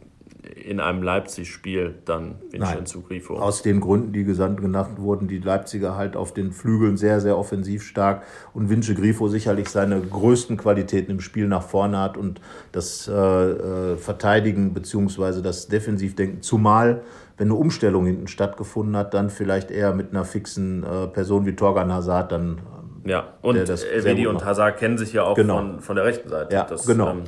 in 0.67 0.79
einem 0.79 1.01
Leipzig-Spiel 1.01 1.95
dann 2.05 2.35
Vincenzo 2.51 3.01
Grifo. 3.01 3.35
Aus 3.35 3.61
den 3.61 3.79
Gründen, 3.79 4.11
die 4.11 4.23
gesandt 4.23 4.61
genannt 4.61 4.99
wurden, 4.99 5.27
die 5.27 5.39
Leipziger 5.39 5.95
halt 5.95 6.15
auf 6.15 6.33
den 6.33 6.51
Flügeln 6.51 6.97
sehr, 6.97 7.21
sehr 7.21 7.37
offensiv 7.37 7.83
stark 7.83 8.23
und 8.53 8.69
Vince 8.69 8.93
Grifo 8.93 9.27
sicherlich 9.29 9.69
seine 9.69 10.01
größten 10.01 10.57
Qualitäten 10.57 11.11
im 11.11 11.21
Spiel 11.21 11.47
nach 11.47 11.63
vorne 11.63 11.99
hat 11.99 12.17
und 12.17 12.41
das 12.71 13.07
äh, 13.07 13.13
äh, 13.13 13.97
Verteidigen 13.97 14.73
bzw. 14.73 15.41
das 15.41 15.67
Defensivdenken, 15.67 16.41
zumal 16.41 17.01
wenn 17.37 17.47
eine 17.47 17.55
Umstellung 17.55 18.05
hinten 18.05 18.27
stattgefunden 18.27 18.97
hat, 18.97 19.13
dann 19.13 19.29
vielleicht 19.29 19.69
eher 19.69 19.93
mit 19.93 20.11
einer 20.11 20.25
fixen 20.25 20.83
äh, 20.83 21.07
Person 21.07 21.45
wie 21.45 21.55
Torgan 21.55 21.93
Hazard 21.93 22.31
dann. 22.31 22.59
Ja, 23.05 23.35
und 23.41 23.55
Elvedi 23.55 24.27
und 24.27 24.43
Hazard 24.43 24.77
kennen 24.77 24.97
sich 24.97 25.13
ja 25.13 25.23
auch 25.23 25.35
genau. 25.35 25.57
von, 25.57 25.79
von 25.79 25.95
der 25.95 26.05
rechten 26.05 26.29
Seite. 26.29 26.53
Ja, 26.53 26.63
das, 26.63 26.85
genau. 26.85 27.11
Ähm, 27.11 27.23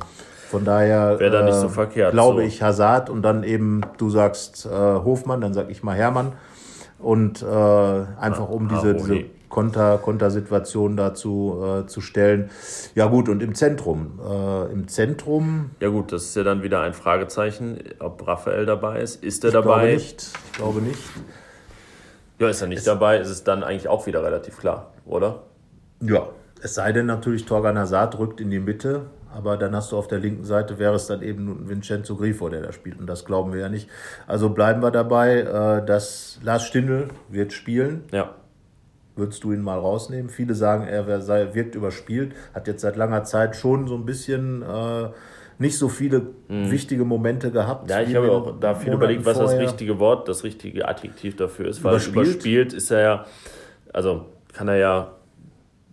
von 0.50 0.64
daher 0.64 1.20
wäre 1.20 1.30
da 1.30 1.42
nicht 1.42 1.54
so 1.54 1.66
äh, 1.66 1.70
verkehrt. 1.70 2.10
Glaube 2.12 2.40
so. 2.40 2.46
ich 2.46 2.60
Hazard 2.60 3.08
und 3.08 3.22
dann 3.22 3.44
eben, 3.44 3.82
du 3.98 4.10
sagst 4.10 4.66
äh, 4.66 4.70
Hofmann, 4.70 5.40
dann 5.40 5.54
sag 5.54 5.70
ich 5.70 5.84
mal 5.84 5.94
Hermann. 5.94 6.32
Und 6.98 7.40
äh, 7.40 7.46
einfach 7.46 8.48
um 8.48 8.68
diese, 8.68 8.94
diese 8.94 9.24
Konter, 9.48 9.98
Kontersituation 9.98 10.96
dazu 10.96 11.62
äh, 11.64 11.86
zu 11.86 12.00
stellen. 12.00 12.50
Ja 12.96 13.06
gut, 13.06 13.28
und 13.28 13.44
im 13.44 13.54
Zentrum. 13.54 14.18
Äh, 14.28 14.72
Im 14.72 14.88
Zentrum. 14.88 15.70
Ja 15.80 15.88
gut, 15.88 16.10
das 16.12 16.24
ist 16.24 16.36
ja 16.36 16.42
dann 16.42 16.64
wieder 16.64 16.80
ein 16.80 16.94
Fragezeichen, 16.94 17.78
ob 18.00 18.26
Raphael 18.26 18.66
dabei 18.66 19.00
ist. 19.00 19.22
Ist 19.22 19.44
er 19.44 19.48
ich 19.48 19.54
dabei? 19.54 19.80
Glaube 19.80 19.92
nicht. 19.92 20.32
Ich 20.46 20.52
glaube 20.52 20.80
nicht. 20.80 21.02
Ja, 22.40 22.48
ist 22.48 22.60
er 22.60 22.68
nicht 22.68 22.78
es 22.78 22.84
dabei, 22.84 23.18
ist 23.18 23.28
es 23.28 23.44
dann 23.44 23.62
eigentlich 23.62 23.86
auch 23.86 24.06
wieder 24.06 24.24
relativ 24.24 24.58
klar, 24.58 24.90
oder? 25.06 25.42
Ja, 26.00 26.28
es 26.60 26.74
sei 26.74 26.90
denn 26.92 27.06
natürlich, 27.06 27.44
Torgan 27.44 27.78
Hazard 27.78 28.18
rückt 28.18 28.40
in 28.40 28.50
die 28.50 28.58
Mitte 28.58 29.06
aber 29.32 29.56
dann 29.56 29.74
hast 29.74 29.92
du 29.92 29.96
auf 29.96 30.08
der 30.08 30.18
linken 30.18 30.44
Seite, 30.44 30.78
wäre 30.78 30.94
es 30.94 31.06
dann 31.06 31.22
eben 31.22 31.68
Vincenzo 31.68 32.16
Grifo, 32.16 32.48
der 32.48 32.62
da 32.62 32.72
spielt. 32.72 32.98
Und 32.98 33.06
das 33.06 33.24
glauben 33.24 33.52
wir 33.52 33.60
ja 33.60 33.68
nicht. 33.68 33.88
Also 34.26 34.50
bleiben 34.50 34.82
wir 34.82 34.90
dabei, 34.90 35.40
äh, 35.40 35.84
dass 35.84 36.40
Lars 36.42 36.64
Stindl 36.64 37.08
wird 37.28 37.52
spielen. 37.52 38.04
Ja. 38.12 38.34
Würdest 39.16 39.44
du 39.44 39.52
ihn 39.52 39.60
mal 39.60 39.78
rausnehmen? 39.78 40.30
Viele 40.30 40.54
sagen, 40.54 40.86
er 40.86 41.20
sei, 41.20 41.54
wirkt 41.54 41.74
überspielt, 41.74 42.32
hat 42.54 42.66
jetzt 42.66 42.80
seit 42.80 42.96
langer 42.96 43.24
Zeit 43.24 43.56
schon 43.56 43.86
so 43.86 43.94
ein 43.94 44.06
bisschen 44.06 44.62
äh, 44.62 45.08
nicht 45.58 45.76
so 45.76 45.88
viele 45.88 46.22
mhm. 46.48 46.70
wichtige 46.70 47.04
Momente 47.04 47.50
gehabt. 47.50 47.90
Ja, 47.90 48.00
ich 48.00 48.14
habe 48.16 48.32
auch 48.32 48.58
da 48.58 48.74
viel 48.74 48.94
überlegt, 48.94 49.26
was 49.26 49.38
das 49.38 49.58
richtige 49.58 49.98
Wort, 49.98 50.26
das 50.26 50.42
richtige 50.42 50.88
Adjektiv 50.88 51.36
dafür 51.36 51.68
ist. 51.68 51.84
Weil 51.84 51.92
überspielt, 51.92 52.26
überspielt 52.26 52.72
ist 52.72 52.90
er 52.90 53.00
ja, 53.00 53.26
also 53.92 54.26
kann 54.54 54.68
er 54.68 54.76
ja 54.76 55.12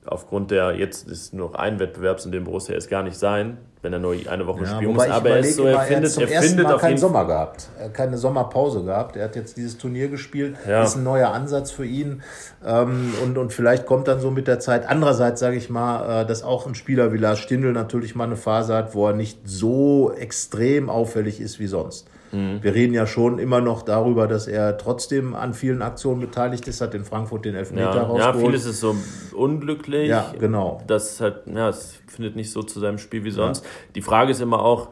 aufgrund 0.08 0.52
der, 0.52 0.76
jetzt 0.76 1.08
ist 1.08 1.34
nur 1.34 1.50
noch 1.50 1.56
ein 1.56 1.80
Wettbewerbs, 1.80 2.26
in 2.26 2.32
dem 2.32 2.44
Borussia 2.44 2.76
es 2.76 2.88
gar 2.88 3.04
nicht 3.04 3.18
sein, 3.18 3.58
wenn 3.82 3.94
er 3.94 4.00
nur 4.00 4.16
eine 4.30 4.48
Woche 4.48 4.64
ja, 4.64 4.76
spielen 4.76 4.94
muss. 4.94 5.10
Aber 5.10 5.30
er 5.30 5.40
ist 5.40 5.56
so, 5.56 5.66
er 5.66 5.80
findet, 5.82 6.18
er, 6.18 6.30
er 6.30 6.42
findet 6.42 6.66
Mal 6.66 6.78
keinen 6.78 6.98
Sommer 6.98 7.26
gehabt, 7.26 7.70
keine 7.94 8.18
Sommerpause 8.18 8.84
gehabt. 8.84 9.16
Er 9.16 9.26
hat 9.26 9.36
jetzt 9.36 9.58
dieses 9.58 9.78
Turnier 9.78 10.08
gespielt, 10.08 10.56
ja. 10.68 10.84
ist 10.84 10.96
ein 10.96 11.04
neuer 11.04 11.30
Ansatz 11.30 11.72
für 11.72 11.86
ihn 11.86 12.22
ähm, 12.66 13.14
und, 13.24 13.38
und 13.38 13.54
vielleicht 13.54 13.86
kommt 13.86 14.08
dann 14.08 14.20
so 14.20 14.32
mit 14.32 14.48
der 14.48 14.60
Zeit. 14.60 14.88
Andererseits 14.88 15.40
sage 15.40 15.58
ich 15.58 15.70
mal, 15.70 16.22
äh, 16.22 16.26
dass 16.26 16.44
auch 16.44 16.68
ein 16.68 16.76
Spieler 16.76 17.14
wie 17.14 17.18
Lars 17.18 17.40
Stindl 17.40 17.72
natürlich 17.72 18.16
mal 18.16 18.26
eine 18.26 18.36
Phase 18.36 18.74
hat, 18.76 18.96
wo 18.96 19.08
er 19.08 19.14
nicht 19.14 19.40
so 19.46 20.12
extrem 20.12 20.90
auffällig 20.90 21.40
ist 21.40 21.60
wie 21.60 21.68
sonst. 21.68 22.08
Mhm. 22.32 22.62
Wir 22.62 22.74
reden 22.74 22.94
ja 22.94 23.08
schon 23.08 23.40
immer 23.40 23.62
noch 23.62 23.82
darüber, 23.82 24.28
dass 24.28 24.48
er 24.48 24.78
trotzdem 24.78 25.36
an 25.36 25.54
vielen 25.54 25.82
Aktionen 25.82 26.22
beteiligt 26.22 26.68
ist, 26.68 26.82
hat 26.82 26.94
in 26.94 27.06
Frankfurt 27.06 27.46
den 27.46 27.56
Elfmeter 27.56 27.96
ja, 27.96 28.04
rausgeholt. 28.04 28.20
Ja, 28.20 28.34
vieles 28.34 28.66
ist 28.66 28.80
so 28.80 28.96
unglücklich. 29.34 30.10
Ja, 30.10 30.34
genau. 30.40 30.82
Das, 30.88 31.22
hat, 31.22 31.44
ja, 31.48 31.70
es 31.70 32.00
findet 32.08 32.36
nicht 32.36 32.52
so 32.52 32.64
zu 32.64 32.80
seinem 32.80 32.98
Spiel 32.98 33.24
wie 33.24 33.32
sonst. 33.32 33.64
Ja. 33.64 33.72
Die 33.96 34.02
Frage 34.02 34.32
ist 34.32 34.42
immer 34.42 34.62
auch, 34.62 34.90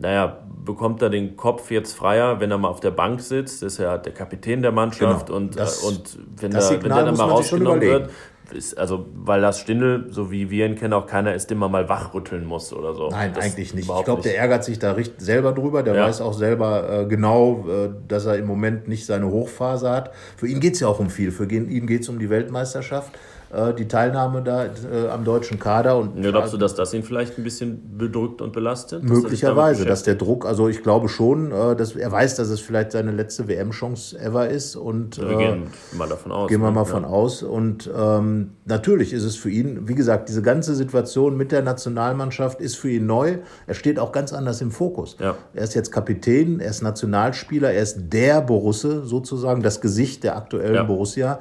naja, 0.00 0.38
bekommt 0.64 1.02
er 1.02 1.10
den 1.10 1.36
Kopf 1.36 1.70
jetzt 1.70 1.94
freier, 1.96 2.40
wenn 2.40 2.50
er 2.50 2.58
mal 2.58 2.68
auf 2.68 2.80
der 2.80 2.92
Bank 2.92 3.20
sitzt? 3.20 3.62
Das 3.62 3.74
ist 3.74 3.78
ja 3.78 3.98
der 3.98 4.12
Kapitän 4.12 4.62
der 4.62 4.70
Mannschaft 4.70 5.26
genau. 5.26 5.38
und, 5.38 5.58
das, 5.58 5.78
und 5.78 6.18
wenn, 6.36 6.52
der, 6.52 6.70
wenn 6.70 6.80
der 6.82 7.04
dann 7.04 7.16
mal 7.16 7.28
rausgenommen 7.28 7.80
wird, 7.80 8.10
ist, 8.52 8.78
also 8.78 9.06
weil 9.14 9.40
Lars 9.40 9.60
Stindl, 9.60 10.06
so 10.10 10.30
wie 10.30 10.50
wir 10.50 10.66
ihn 10.66 10.76
kennen, 10.76 10.92
auch 10.92 11.06
keiner 11.06 11.34
ist, 11.34 11.50
den 11.50 11.58
man 11.58 11.70
mal 11.70 11.88
wachrütteln 11.88 12.44
muss 12.44 12.72
oder 12.72 12.94
so. 12.94 13.08
Nein, 13.08 13.32
das 13.34 13.44
eigentlich 13.44 13.74
nicht. 13.74 13.88
Ich 13.88 14.04
glaube, 14.04 14.22
der 14.22 14.38
ärgert 14.38 14.64
sich 14.64 14.78
da 14.78 14.96
selber 15.18 15.52
drüber. 15.52 15.82
Der 15.82 15.94
ja. 15.94 16.06
weiß 16.06 16.20
auch 16.20 16.34
selber 16.34 17.02
äh, 17.02 17.06
genau, 17.06 17.66
äh, 17.68 17.90
dass 18.06 18.26
er 18.26 18.36
im 18.36 18.46
Moment 18.46 18.88
nicht 18.88 19.06
seine 19.06 19.30
Hochphase 19.30 19.90
hat. 19.90 20.12
Für 20.36 20.46
ihn 20.46 20.60
geht 20.60 20.74
es 20.74 20.80
ja 20.80 20.88
auch 20.88 21.00
um 21.00 21.10
viel. 21.10 21.30
Für 21.30 21.50
ihn 21.50 21.86
geht 21.86 22.02
es 22.02 22.08
um 22.08 22.18
die 22.18 22.30
Weltmeisterschaft. 22.30 23.12
Äh, 23.50 23.72
die 23.72 23.88
Teilnahme 23.88 24.42
da 24.42 24.66
äh, 24.66 25.08
am 25.10 25.24
deutschen 25.24 25.58
Kader. 25.58 25.96
Und, 25.96 26.22
ja, 26.22 26.30
glaubst 26.30 26.52
du, 26.52 26.58
dass 26.58 26.74
das 26.74 26.92
ihn 26.92 27.02
vielleicht 27.02 27.38
ein 27.38 27.44
bisschen 27.44 27.96
bedrückt 27.96 28.42
und 28.42 28.52
belastet? 28.52 29.02
Möglicherweise, 29.02 29.86
dass 29.86 30.02
der 30.02 30.16
Druck, 30.16 30.44
also 30.44 30.68
ich 30.68 30.82
glaube 30.82 31.08
schon, 31.08 31.50
äh, 31.50 31.74
dass 31.74 31.96
er 31.96 32.12
weiß, 32.12 32.36
dass 32.36 32.48
es 32.50 32.60
vielleicht 32.60 32.92
seine 32.92 33.10
letzte 33.10 33.48
WM-Chance 33.48 34.18
ever 34.18 34.48
ist. 34.48 34.76
Und, 34.76 35.18
wir 35.18 35.38
gehen 35.38 35.62
mal 35.96 36.08
davon 36.08 36.30
aus. 36.30 36.48
Gehen 36.48 36.60
wir 36.60 36.68
ne? 36.68 36.74
mal 36.74 36.80
ja. 36.80 36.84
von 36.84 37.06
aus. 37.06 37.42
Und 37.42 37.90
ähm, 37.96 38.50
natürlich 38.66 39.14
ist 39.14 39.24
es 39.24 39.36
für 39.36 39.50
ihn, 39.50 39.88
wie 39.88 39.94
gesagt, 39.94 40.28
diese 40.28 40.42
ganze 40.42 40.74
Situation 40.74 41.36
mit 41.38 41.50
der 41.50 41.62
Nationalmannschaft 41.62 42.60
ist 42.60 42.76
für 42.76 42.90
ihn 42.90 43.06
neu. 43.06 43.38
Er 43.66 43.74
steht 43.74 43.98
auch 43.98 44.12
ganz 44.12 44.34
anders 44.34 44.60
im 44.60 44.70
Fokus. 44.70 45.16
Ja. 45.20 45.36
Er 45.54 45.64
ist 45.64 45.74
jetzt 45.74 45.90
Kapitän, 45.90 46.60
er 46.60 46.68
ist 46.68 46.82
Nationalspieler, 46.82 47.72
er 47.72 47.82
ist 47.82 48.12
der 48.12 48.42
Borusse 48.42 49.06
sozusagen, 49.06 49.62
das 49.62 49.80
Gesicht 49.80 50.22
der 50.22 50.36
aktuellen 50.36 50.74
ja. 50.74 50.82
Borussia. 50.82 51.38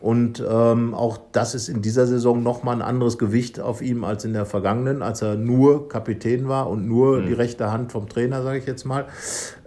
Und 0.00 0.44
ähm, 0.46 0.94
auch 0.94 1.18
das 1.32 1.54
ist 1.54 1.68
in 1.68 1.80
dieser 1.80 2.06
Saison 2.06 2.42
nochmal 2.42 2.76
ein 2.76 2.82
anderes 2.82 3.16
Gewicht 3.16 3.60
auf 3.60 3.80
ihm 3.80 4.04
als 4.04 4.24
in 4.24 4.34
der 4.34 4.44
vergangenen, 4.44 5.02
als 5.02 5.22
er 5.22 5.36
nur 5.36 5.88
Kapitän 5.88 6.48
war 6.48 6.68
und 6.68 6.86
nur 6.86 7.18
mhm. 7.18 7.26
die 7.26 7.32
rechte 7.32 7.72
Hand 7.72 7.92
vom 7.92 8.08
Trainer, 8.08 8.42
sage 8.42 8.58
ich 8.58 8.66
jetzt 8.66 8.84
mal. 8.84 9.06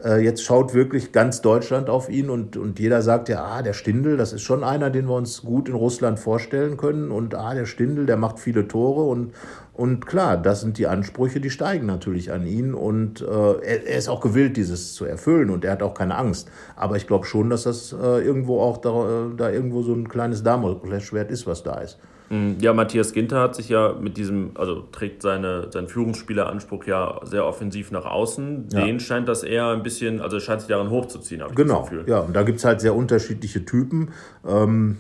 Äh, 0.04 0.24
jetzt 0.24 0.44
schaut 0.44 0.74
wirklich 0.74 1.12
ganz 1.12 1.42
Deutschland 1.42 1.90
auf 1.90 2.10
ihn 2.10 2.30
und, 2.30 2.58
und 2.58 2.80
jeder 2.80 3.02
sagt 3.02 3.28
ja, 3.28 3.44
ah, 3.44 3.62
der 3.64 3.74
Stindel, 3.74 4.18
das 4.18 4.32
ist 4.32 4.44
schon 4.44 4.64
einer, 4.64 4.92
den 4.92 5.08
wir 5.08 5.16
uns 5.16 5.42
gut 5.42 5.68
in 5.68 5.76
Russland 5.76 6.20
vorstellen 6.20 6.78
können. 6.78 7.10
Und 7.10 7.34
ah, 7.34 7.56
der 7.56 7.66
Stindel, 7.66 8.06
der 8.06 8.18
macht 8.18 8.40
viele 8.40 8.68
Tore 8.68 9.04
und, 9.04 9.34
und 9.80 10.06
klar, 10.06 10.36
das 10.36 10.60
sind 10.60 10.78
die 10.78 10.88
Ansprüche, 10.88 11.40
die 11.40 11.50
steigen 11.50 11.86
natürlich 11.86 12.34
an 12.34 12.46
ihn 12.46 12.74
und 12.74 13.22
äh, 13.22 13.26
er, 13.26 13.88
er, 13.88 13.98
ist 13.98 14.10
auch 14.10 14.20
gewillt, 14.20 14.58
dieses 14.58 14.94
zu 14.94 15.06
erfüllen 15.06 15.50
und 15.50 15.64
er 15.64 15.72
hat 15.72 15.82
auch 15.84 15.94
keine 15.94 16.18
Angst. 16.18 16.52
Aber 16.76 16.98
ich 16.98 17.08
glaube 17.08 17.26
schon, 17.26 17.50
dass 17.50 17.64
das 17.64 17.94
äh, 17.94 17.96
irgendwo 18.22 18.60
auch 18.60 18.80
da, 18.80 18.90
äh, 18.90 19.36
da 19.38 19.50
irgendwo 19.50 19.82
so 19.82 19.94
ein 19.94 20.10
kleines 20.10 20.44
Damoklesschwert 20.44 21.32
ist, 21.32 21.48
was 21.48 21.64
da 21.64 21.76
ist. 21.80 21.98
Mm, 22.30 22.60
ja, 22.60 22.74
Matthias 22.74 23.14
Ginter 23.14 23.40
hat 23.40 23.56
sich 23.56 23.70
ja 23.70 23.96
mit 23.98 24.18
diesem, 24.18 24.52
also 24.56 24.82
trägt 24.92 25.22
seine, 25.22 25.72
seinen 25.72 25.88
Führungsspieleranspruch 25.88 26.84
ja 26.84 27.22
sehr 27.24 27.46
offensiv 27.46 27.92
nach 27.92 28.06
außen. 28.06 28.68
Ja. 28.74 28.84
Den 28.84 29.00
scheint 29.00 29.30
das 29.30 29.44
eher 29.44 29.68
ein 29.70 29.82
bisschen, 29.82 30.20
also 30.20 30.42
scheint 30.42 30.60
sich 30.60 30.68
daran 30.68 30.90
hochzuziehen, 30.90 31.42
habe 31.42 31.52
ich 31.52 31.56
genau. 31.56 31.80
das 31.80 31.90
Gefühl. 31.90 32.04
Ja, 32.06 32.20
und 32.20 32.36
da 32.36 32.44
gibt 32.44 32.60
es 32.60 32.66
halt 32.66 32.82
sehr 32.82 32.96
unterschiedliche 32.96 33.64
Typen. 33.64 34.10
Ähm, 34.46 34.98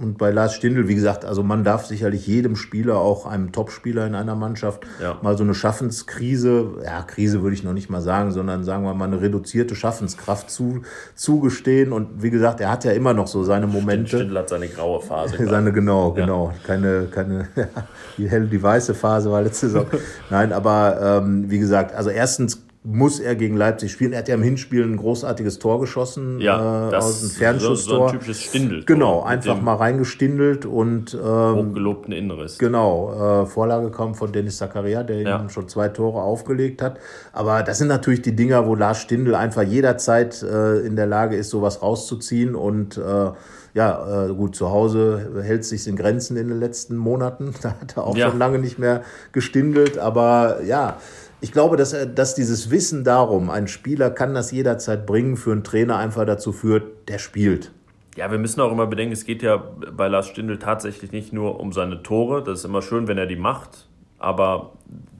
und 0.00 0.16
bei 0.16 0.30
Lars 0.30 0.54
Stindl, 0.54 0.88
wie 0.88 0.94
gesagt, 0.94 1.26
also 1.26 1.42
man 1.42 1.62
darf 1.62 1.84
sicherlich 1.84 2.26
jedem 2.26 2.56
Spieler, 2.56 2.96
auch 2.96 3.26
einem 3.26 3.52
Topspieler 3.52 4.06
in 4.06 4.14
einer 4.14 4.34
Mannschaft, 4.34 4.86
ja. 5.00 5.18
mal 5.20 5.36
so 5.36 5.44
eine 5.44 5.52
Schaffenskrise, 5.52 6.78
ja, 6.82 7.02
Krise 7.02 7.42
würde 7.42 7.54
ich 7.54 7.64
noch 7.64 7.74
nicht 7.74 7.90
mal 7.90 8.00
sagen, 8.00 8.32
sondern 8.32 8.64
sagen 8.64 8.84
wir 8.84 8.94
mal 8.94 9.04
eine 9.04 9.20
reduzierte 9.20 9.74
Schaffenskraft 9.74 10.50
zu, 10.50 10.82
zugestehen. 11.14 11.92
Und 11.92 12.22
wie 12.22 12.30
gesagt, 12.30 12.60
er 12.60 12.70
hat 12.70 12.84
ja 12.84 12.92
immer 12.92 13.12
noch 13.12 13.26
so 13.26 13.44
seine 13.44 13.66
Momente. 13.66 14.16
Stindl 14.16 14.38
hat 14.38 14.48
seine 14.48 14.68
graue 14.68 15.02
Phase. 15.02 15.46
seine, 15.46 15.70
genau, 15.70 16.14
ja. 16.16 16.24
genau. 16.24 16.52
Keine, 16.66 17.06
keine, 17.10 17.48
die 18.16 18.28
helle, 18.28 18.46
die 18.46 18.62
weiße 18.62 18.94
Phase 18.94 19.30
war 19.30 19.42
letzte 19.42 19.66
Saison. 19.66 19.86
Nein, 20.30 20.54
aber 20.54 21.20
ähm, 21.22 21.50
wie 21.50 21.58
gesagt, 21.58 21.94
also 21.94 22.08
erstens 22.08 22.62
muss 22.82 23.20
er 23.20 23.34
gegen 23.34 23.58
Leipzig 23.58 23.92
spielen. 23.92 24.14
Er 24.14 24.20
hat 24.20 24.28
ja 24.28 24.34
im 24.36 24.42
Hinspiel 24.42 24.82
ein 24.84 24.96
großartiges 24.96 25.58
Tor 25.58 25.80
geschossen 25.80 26.40
Ja, 26.40 26.88
äh, 26.88 26.90
das 26.90 27.04
aus 27.04 27.20
dem 27.20 27.28
so, 27.28 27.34
Fernschusstor. 27.38 27.96
so 27.98 28.04
ein 28.06 28.12
typisches 28.12 28.40
Stindel. 28.42 28.84
Genau, 28.86 29.22
einfach 29.22 29.60
mal 29.60 29.74
reingestindelt 29.74 30.64
und 30.64 31.12
ähm, 31.12 31.20
hochgelobten 31.56 32.14
Inneres. 32.14 32.56
Genau, 32.58 33.42
äh, 33.42 33.46
Vorlage 33.46 33.90
kam 33.90 34.14
von 34.14 34.32
Dennis 34.32 34.56
Zakaria, 34.56 35.02
der 35.02 35.20
Ja. 35.20 35.40
ihm 35.42 35.50
schon 35.50 35.68
zwei 35.68 35.88
Tore 35.88 36.22
aufgelegt 36.22 36.80
hat. 36.80 36.98
Aber 37.34 37.62
das 37.62 37.76
sind 37.76 37.88
natürlich 37.88 38.22
die 38.22 38.34
Dinger, 38.34 38.66
wo 38.66 38.74
Lars 38.74 39.02
Stindl 39.02 39.34
einfach 39.34 39.62
jederzeit 39.62 40.42
äh, 40.42 40.78
in 40.80 40.96
der 40.96 41.06
Lage 41.06 41.36
ist, 41.36 41.50
sowas 41.50 41.82
rauszuziehen. 41.82 42.54
Und 42.54 42.96
äh, 42.96 43.30
ja, 43.74 44.26
äh, 44.26 44.32
gut, 44.32 44.56
zu 44.56 44.70
Hause 44.70 45.42
hält 45.42 45.66
sich 45.66 45.86
in 45.86 45.96
Grenzen 45.96 46.38
in 46.38 46.48
den 46.48 46.58
letzten 46.58 46.96
Monaten. 46.96 47.52
Da 47.62 47.74
hat 47.78 47.98
er 47.98 48.06
auch 48.06 48.16
Ja. 48.16 48.30
schon 48.30 48.38
lange 48.38 48.58
nicht 48.58 48.78
mehr 48.78 49.02
gestindelt. 49.32 49.98
Aber 49.98 50.62
ja, 50.64 50.96
ich 51.40 51.52
glaube, 51.52 51.76
dass, 51.76 51.96
dass 52.14 52.34
dieses 52.34 52.70
Wissen 52.70 53.04
darum, 53.04 53.50
ein 53.50 53.66
Spieler 53.66 54.10
kann 54.10 54.34
das 54.34 54.50
jederzeit 54.52 55.06
bringen, 55.06 55.36
für 55.36 55.52
einen 55.52 55.64
Trainer 55.64 55.96
einfach 55.96 56.26
dazu 56.26 56.52
führt, 56.52 57.08
der 57.08 57.18
spielt. 57.18 57.72
Ja, 58.16 58.30
wir 58.30 58.38
müssen 58.38 58.60
auch 58.60 58.72
immer 58.72 58.86
bedenken, 58.86 59.12
es 59.12 59.24
geht 59.24 59.42
ja 59.42 59.56
bei 59.56 60.08
Lars 60.08 60.28
Stindl 60.28 60.58
tatsächlich 60.58 61.12
nicht 61.12 61.32
nur 61.32 61.60
um 61.60 61.72
seine 61.72 62.02
Tore. 62.02 62.42
Das 62.42 62.60
ist 62.60 62.64
immer 62.64 62.82
schön, 62.82 63.08
wenn 63.08 63.18
er 63.18 63.26
die 63.26 63.36
macht. 63.36 63.86
Aber 64.18 64.72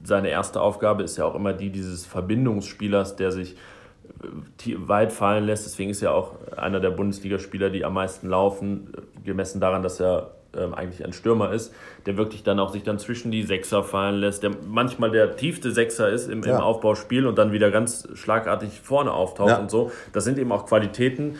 seine 0.03 0.29
erste 0.29 0.61
Aufgabe 0.61 1.01
ist 1.03 1.17
ja 1.17 1.25
auch 1.25 1.33
immer 1.33 1.53
die 1.53 1.71
dieses 1.71 2.05
Verbindungsspielers, 2.05 3.15
der 3.15 3.31
sich 3.31 3.55
äh, 4.21 4.75
weit 4.77 5.11
fallen 5.13 5.45
lässt. 5.45 5.65
Deswegen 5.65 5.89
ist 5.89 6.03
er 6.03 6.13
auch 6.13 6.35
einer 6.55 6.79
der 6.79 6.91
Bundesligaspieler, 6.91 7.69
die 7.69 7.83
am 7.83 7.93
meisten 7.93 8.29
laufen, 8.29 8.93
äh, 8.95 9.21
gemessen 9.23 9.61
daran, 9.61 9.81
dass 9.81 9.99
er 9.99 10.35
ähm, 10.57 10.73
eigentlich 10.73 11.03
ein 11.05 11.13
Stürmer 11.13 11.51
ist, 11.53 11.73
der 12.05 12.17
wirklich 12.17 12.43
dann 12.43 12.59
auch 12.59 12.71
sich 12.73 12.83
dann 12.83 12.99
zwischen 12.99 13.31
die 13.31 13.43
Sechser 13.43 13.83
fallen 13.83 14.15
lässt, 14.19 14.43
der 14.43 14.51
manchmal 14.67 15.11
der 15.11 15.35
tiefste 15.35 15.71
Sechser 15.71 16.09
ist 16.09 16.29
im, 16.29 16.43
im 16.43 16.49
Ja. 16.49 16.59
Aufbauspiel 16.61 17.25
und 17.27 17.37
dann 17.37 17.51
wieder 17.51 17.71
ganz 17.71 18.07
schlagartig 18.15 18.81
vorne 18.83 19.11
auftaucht 19.13 19.49
Ja. 19.49 19.57
und 19.59 19.71
so. 19.71 19.91
Das 20.13 20.23
sind 20.25 20.37
eben 20.37 20.51
auch 20.51 20.65
Qualitäten, 20.65 21.35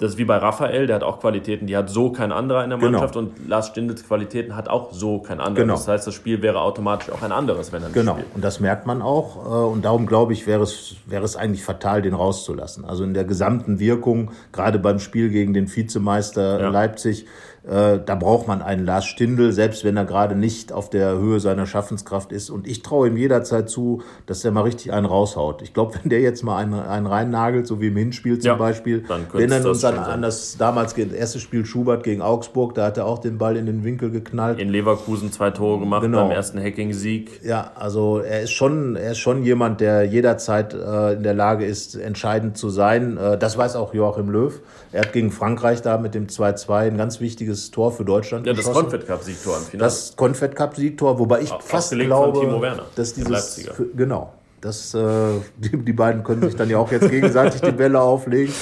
das 0.00 0.12
ist 0.12 0.18
wie 0.18 0.24
bei 0.26 0.36
Raphael, 0.36 0.86
der 0.86 0.94
hat 0.94 1.02
auch 1.02 1.18
Qualitäten, 1.18 1.66
die 1.66 1.76
hat 1.76 1.90
so 1.90 2.12
kein 2.12 2.30
anderer 2.30 2.62
in 2.62 2.70
der 2.70 2.78
Genau. 2.78 2.92
Mannschaft 2.92 3.16
und 3.16 3.48
Lars 3.48 3.66
Stindls 3.66 4.06
Qualitäten 4.06 4.54
hat 4.54 4.68
auch 4.68 4.92
so 4.92 5.18
kein 5.18 5.40
anderer. 5.40 5.64
Genau. 5.64 5.74
Das 5.74 5.88
heißt, 5.88 6.06
das 6.06 6.14
Spiel 6.14 6.40
wäre 6.40 6.60
automatisch 6.60 7.10
auch 7.10 7.20
ein 7.22 7.32
anderes, 7.32 7.72
wenn 7.72 7.82
er 7.82 7.88
nicht 7.88 7.94
Genau, 7.96 8.12
spielt. 8.12 8.28
und 8.32 8.44
das 8.44 8.60
merkt 8.60 8.86
man 8.86 9.02
auch. 9.02 9.36
äh, 9.44 9.72
Und 9.72 9.84
darum 9.84 10.06
glaube 10.06 10.34
ich, 10.34 10.46
wäre 10.46 10.62
es, 10.62 10.94
wäre 11.06 11.24
es 11.24 11.34
eigentlich 11.34 11.64
fatal, 11.64 12.00
den 12.00 12.14
rauszulassen. 12.14 12.84
Also 12.84 13.02
in 13.02 13.12
der 13.12 13.24
gesamten 13.24 13.80
Wirkung, 13.80 14.30
gerade 14.52 14.78
beim 14.78 15.00
Spiel 15.00 15.30
gegen 15.30 15.52
den 15.52 15.66
Vizemeister 15.74 16.60
Ja. 16.60 16.68
Leipzig, 16.68 17.26
äh, 17.68 17.98
da 18.04 18.14
braucht 18.14 18.48
man 18.48 18.62
einen 18.62 18.84
Lars 18.86 19.04
Stindl, 19.04 19.52
selbst 19.52 19.84
wenn 19.84 19.96
er 19.96 20.04
gerade 20.04 20.34
nicht 20.34 20.72
auf 20.72 20.88
der 20.88 21.18
Höhe 21.18 21.38
seiner 21.38 21.66
Schaffenskraft 21.66 22.32
ist. 22.32 22.48
Und 22.50 22.66
ich 22.66 22.82
traue 22.82 23.08
ihm 23.08 23.16
jederzeit 23.16 23.68
zu, 23.68 24.02
dass 24.26 24.40
der 24.40 24.52
mal 24.52 24.62
richtig 24.62 24.92
einen 24.92 25.06
raushaut. 25.06 25.60
Ich 25.62 25.74
glaube, 25.74 25.94
wenn 26.02 26.08
der 26.10 26.20
jetzt 26.20 26.42
mal 26.42 26.56
einen, 26.56 26.74
einen 26.74 27.06
reinnagelt, 27.06 27.66
so 27.66 27.80
wie 27.80 27.88
im 27.88 27.96
Hinspiel 27.96 28.38
zum 28.38 28.46
Ja, 28.48 28.54
Beispiel, 28.54 29.04
wir 29.06 29.40
erinnern 29.40 29.62
das 29.62 29.66
uns 29.66 29.84
an, 29.84 29.98
an 29.98 30.22
das 30.22 30.56
damals 30.56 30.94
erste 30.96 31.40
Spiel 31.40 31.64
Schubert 31.66 32.02
gegen 32.04 32.22
Augsburg, 32.22 32.74
da 32.74 32.86
hat 32.86 32.96
er 32.96 33.06
auch 33.06 33.18
den 33.18 33.36
Ball 33.38 33.56
in 33.56 33.66
den 33.66 33.84
Winkel 33.84 34.10
geknallt. 34.10 34.58
In 34.58 34.70
Leverkusen 34.70 35.30
zwei 35.30 35.50
Tore 35.50 35.78
gemacht 35.78 36.02
Genau. 36.02 36.22
beim 36.22 36.30
ersten 36.30 36.58
Hacking-Sieg. 36.58 37.42
Ja, 37.44 37.72
also 37.74 38.18
er 38.18 38.42
ist 38.42 38.52
schon, 38.52 38.96
er 38.96 39.12
ist 39.12 39.18
schon 39.18 39.42
jemand, 39.42 39.80
der 39.80 40.04
jederzeit 40.04 40.72
äh, 40.72 41.14
in 41.14 41.22
der 41.22 41.34
Lage 41.34 41.66
ist, 41.66 41.96
entscheidend 41.96 42.56
zu 42.56 42.70
sein. 42.70 43.18
Äh, 43.18 43.36
das 43.36 43.58
weiß 43.58 43.76
auch 43.76 43.92
Joachim 43.92 44.30
Löw. 44.30 44.58
Er 44.92 45.02
hat 45.02 45.12
gegen 45.12 45.30
Frankreich 45.30 45.82
da 45.82 45.98
mit 45.98 46.14
dem 46.14 46.28
2-2 46.28 46.72
ein 46.88 46.96
ganz 46.96 47.20
wichtiges 47.20 47.57
Tor 47.70 47.92
für 47.92 48.04
Deutschland 48.04 48.46
Ja, 48.46 48.52
das 48.52 48.64
geschossen. 48.66 48.82
Confed 48.90 49.06
Cup-Siegtor 49.06 49.56
im 49.58 49.62
Finale. 49.64 49.86
Das 49.86 50.16
Confed 50.16 50.54
Cup 50.56 50.76
Siegtor, 50.76 51.18
wobei 51.18 51.40
ich 51.42 51.52
Au- 51.52 51.58
fast 51.60 51.90
von 51.90 51.98
glaube, 51.98 52.40
Timo 52.40 52.60
Werner, 52.62 52.86
dass 52.94 53.14
dieses 53.14 53.28
Leipziger. 53.30 53.74
für, 53.74 53.86
genau, 53.86 54.32
das 54.60 54.94
äh, 54.94 54.98
die, 55.56 55.76
die 55.76 55.92
beiden 55.92 56.22
können 56.24 56.42
sich 56.42 56.56
dann 56.56 56.70
ja 56.70 56.78
auch 56.78 56.90
jetzt 56.90 57.10
gegenseitig 57.10 57.60
die 57.60 57.72
Bälle 57.72 58.00
auflegen. 58.00 58.54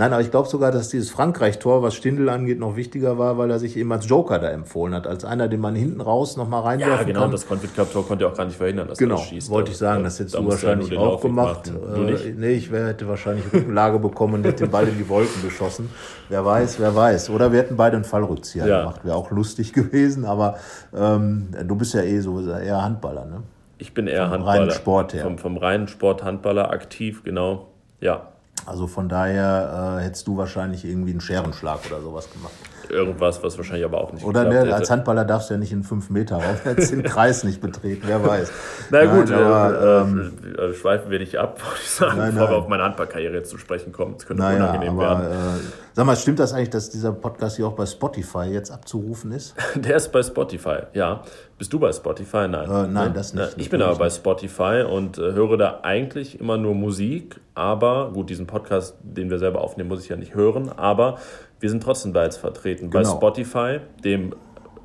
Nein, 0.00 0.14
aber 0.14 0.22
ich 0.22 0.30
glaube 0.30 0.48
sogar, 0.48 0.72
dass 0.72 0.88
dieses 0.88 1.10
Frankreich-Tor, 1.10 1.82
was 1.82 1.94
Stindl 1.94 2.30
angeht, 2.30 2.58
noch 2.58 2.74
wichtiger 2.74 3.18
war, 3.18 3.36
weil 3.36 3.50
er 3.50 3.58
sich 3.58 3.76
eben 3.76 3.92
als 3.92 4.08
Joker 4.08 4.38
da 4.38 4.48
empfohlen 4.48 4.94
hat, 4.94 5.06
als 5.06 5.26
einer, 5.26 5.46
den 5.46 5.60
man 5.60 5.74
hinten 5.74 6.00
raus 6.00 6.38
noch 6.38 6.48
mal 6.48 6.60
reinwerfen 6.60 6.96
ja, 6.98 7.02
genau, 7.04 7.20
kann. 7.20 7.32
das 7.32 7.46
Confed 7.46 7.74
Cup-Tor 7.76 8.06
konnte 8.08 8.24
er 8.24 8.30
auch 8.30 8.34
gar 8.34 8.46
nicht 8.46 8.56
verhindern, 8.56 8.88
dass 8.88 8.96
Genau, 8.96 9.16
er 9.16 9.18
das 9.18 9.26
schießt. 9.28 9.50
wollte 9.50 9.72
ich 9.72 9.76
sagen, 9.76 9.98
Da- 9.98 10.04
das 10.04 10.18
hättest 10.18 10.34
da 10.36 10.40
du 10.40 10.48
wahrscheinlich 10.48 10.96
auch 10.96 11.04
Laufweg 11.12 11.30
gemacht. 11.30 11.70
machen. 11.72 11.94
Du 11.94 12.00
Äh, 12.02 12.10
nicht? 12.12 12.38
nee, 12.38 12.52
ich 12.52 12.72
wär, 12.72 12.86
hätte 12.88 13.06
wahrscheinlich 13.08 13.44
Rückenlage 13.52 13.98
bekommen 13.98 14.34
und 14.34 14.44
hätte 14.44 14.64
den 14.64 14.70
Ball 14.70 14.88
in 14.88 14.96
die 14.96 15.06
Wolken 15.06 15.42
geschossen. 15.42 15.90
Wer 16.30 16.46
weiß, 16.46 16.80
wer 16.80 16.96
weiß. 16.96 17.28
Oder 17.28 17.52
wir 17.52 17.58
hätten 17.58 17.76
beide 17.76 17.96
einen 17.96 18.04
Fallrückzieher 18.06 18.66
Ja. 18.66 18.78
gemacht. 18.80 19.04
Wäre 19.04 19.16
auch 19.16 19.30
lustig 19.30 19.74
gewesen, 19.74 20.24
aber 20.24 20.56
ähm, 20.96 21.48
du 21.66 21.76
bist 21.76 21.92
ja 21.92 22.00
eh 22.00 22.20
so 22.20 22.40
eher 22.40 22.82
Handballer, 22.82 23.26
ne? 23.26 23.42
Ich 23.76 23.92
bin 23.92 24.06
eher 24.06 24.22
Vom 24.24 24.32
Handballer. 24.32 24.60
reinen 24.62 24.70
Sport 24.72 25.12
her. 25.12 25.24
Vom, 25.24 25.36
vom 25.36 25.56
reinen 25.58 25.88
Sport 25.88 26.24
Handballer 26.24 26.70
aktiv, 26.70 27.22
genau. 27.22 27.66
Ja, 28.00 28.28
Also 28.66 28.86
von 28.86 29.08
daher 29.08 29.98
äh, 29.98 30.04
hättest 30.04 30.26
du 30.26 30.36
wahrscheinlich 30.36 30.84
irgendwie 30.84 31.10
einen 31.10 31.20
Scherenschlag 31.20 31.80
oder 31.86 32.00
sowas 32.00 32.30
gemacht. 32.30 32.52
Irgendwas, 32.90 33.42
was 33.42 33.56
wahrscheinlich 33.56 33.84
aber 33.84 34.00
auch 34.00 34.12
nicht 34.12 34.24
Oder 34.24 34.44
geklappt 34.44 34.66
ne, 34.66 34.74
als 34.74 34.90
Handballer 34.90 35.24
darfst 35.24 35.50
du 35.50 35.54
ja 35.54 35.58
nicht 35.60 35.72
in 35.72 35.82
fünf 35.84 36.10
Meter 36.10 36.36
rauf, 36.36 36.64
hättest 36.64 36.92
den 36.92 37.02
Kreis 37.04 37.44
nicht 37.44 37.60
betreten, 37.60 38.02
wer 38.06 38.24
weiß. 38.26 38.50
Na 38.90 39.04
gut, 39.06 39.30
Nein, 39.30 39.42
aber, 39.44 39.80
äh, 39.80 40.00
ähm, 40.02 40.32
äh, 40.58 40.72
schweifen 40.74 41.10
wir 41.10 41.18
nicht 41.18 41.36
ab, 41.38 41.60
würde 41.64 41.80
ich 41.82 41.90
sagen, 41.90 42.18
Nein, 42.18 42.32
bevor 42.34 42.48
wir 42.48 42.52
nein. 42.54 42.62
auf 42.62 42.68
meine 42.68 42.82
Handballkarriere 42.84 43.34
jetzt 43.34 43.50
zu 43.50 43.58
sprechen 43.58 43.92
kommen. 43.92 44.14
Das 44.16 44.26
könnte 44.26 44.42
Naja, 44.42 44.56
unangenehm 44.70 44.98
aber 45.00 45.20
werden. 45.22 45.32
äh, 45.32 45.60
sag 45.94 46.06
mal, 46.06 46.16
stimmt 46.16 46.38
das 46.38 46.52
eigentlich, 46.52 46.70
dass 46.70 46.90
dieser 46.90 47.12
Podcast 47.12 47.56
hier 47.56 47.66
auch 47.66 47.72
bei 47.74 47.86
Spotify 47.86 48.44
jetzt 48.44 48.70
abzurufen 48.70 49.32
ist? 49.32 49.54
Der 49.74 49.96
ist 49.96 50.10
bei 50.12 50.22
Spotify, 50.22 50.78
ja. 50.92 51.22
Bist 51.58 51.72
du 51.74 51.78
bei 51.78 51.92
Spotify? 51.92 52.48
Nein. 52.48 52.70
Äh, 52.70 52.86
nein, 52.88 53.08
Ne? 53.08 53.12
das 53.12 53.34
nicht. 53.34 53.54
Ich 53.56 53.68
bin 53.68 53.82
aber 53.82 53.96
bei 53.96 54.08
Spotify 54.08 54.82
und 54.90 55.18
äh, 55.18 55.32
höre 55.32 55.58
da 55.58 55.80
eigentlich 55.82 56.40
immer 56.40 56.56
nur 56.56 56.74
Musik, 56.74 57.38
aber 57.54 58.10
gut, 58.14 58.30
diesen 58.30 58.46
Podcast, 58.46 58.96
den 59.02 59.28
wir 59.28 59.38
selber 59.38 59.60
aufnehmen, 59.60 59.90
muss 59.90 60.02
ich 60.02 60.08
ja 60.08 60.16
nicht 60.16 60.34
hören, 60.34 60.70
aber 60.74 61.18
wir 61.60 61.70
sind 61.70 61.82
trotzdem 61.82 62.12
da 62.12 62.24
jetzt 62.24 62.38
vertreten 62.38 62.90
bei 62.90 63.02
Genau. 63.02 63.16
Spotify, 63.16 63.78
dem 64.04 64.34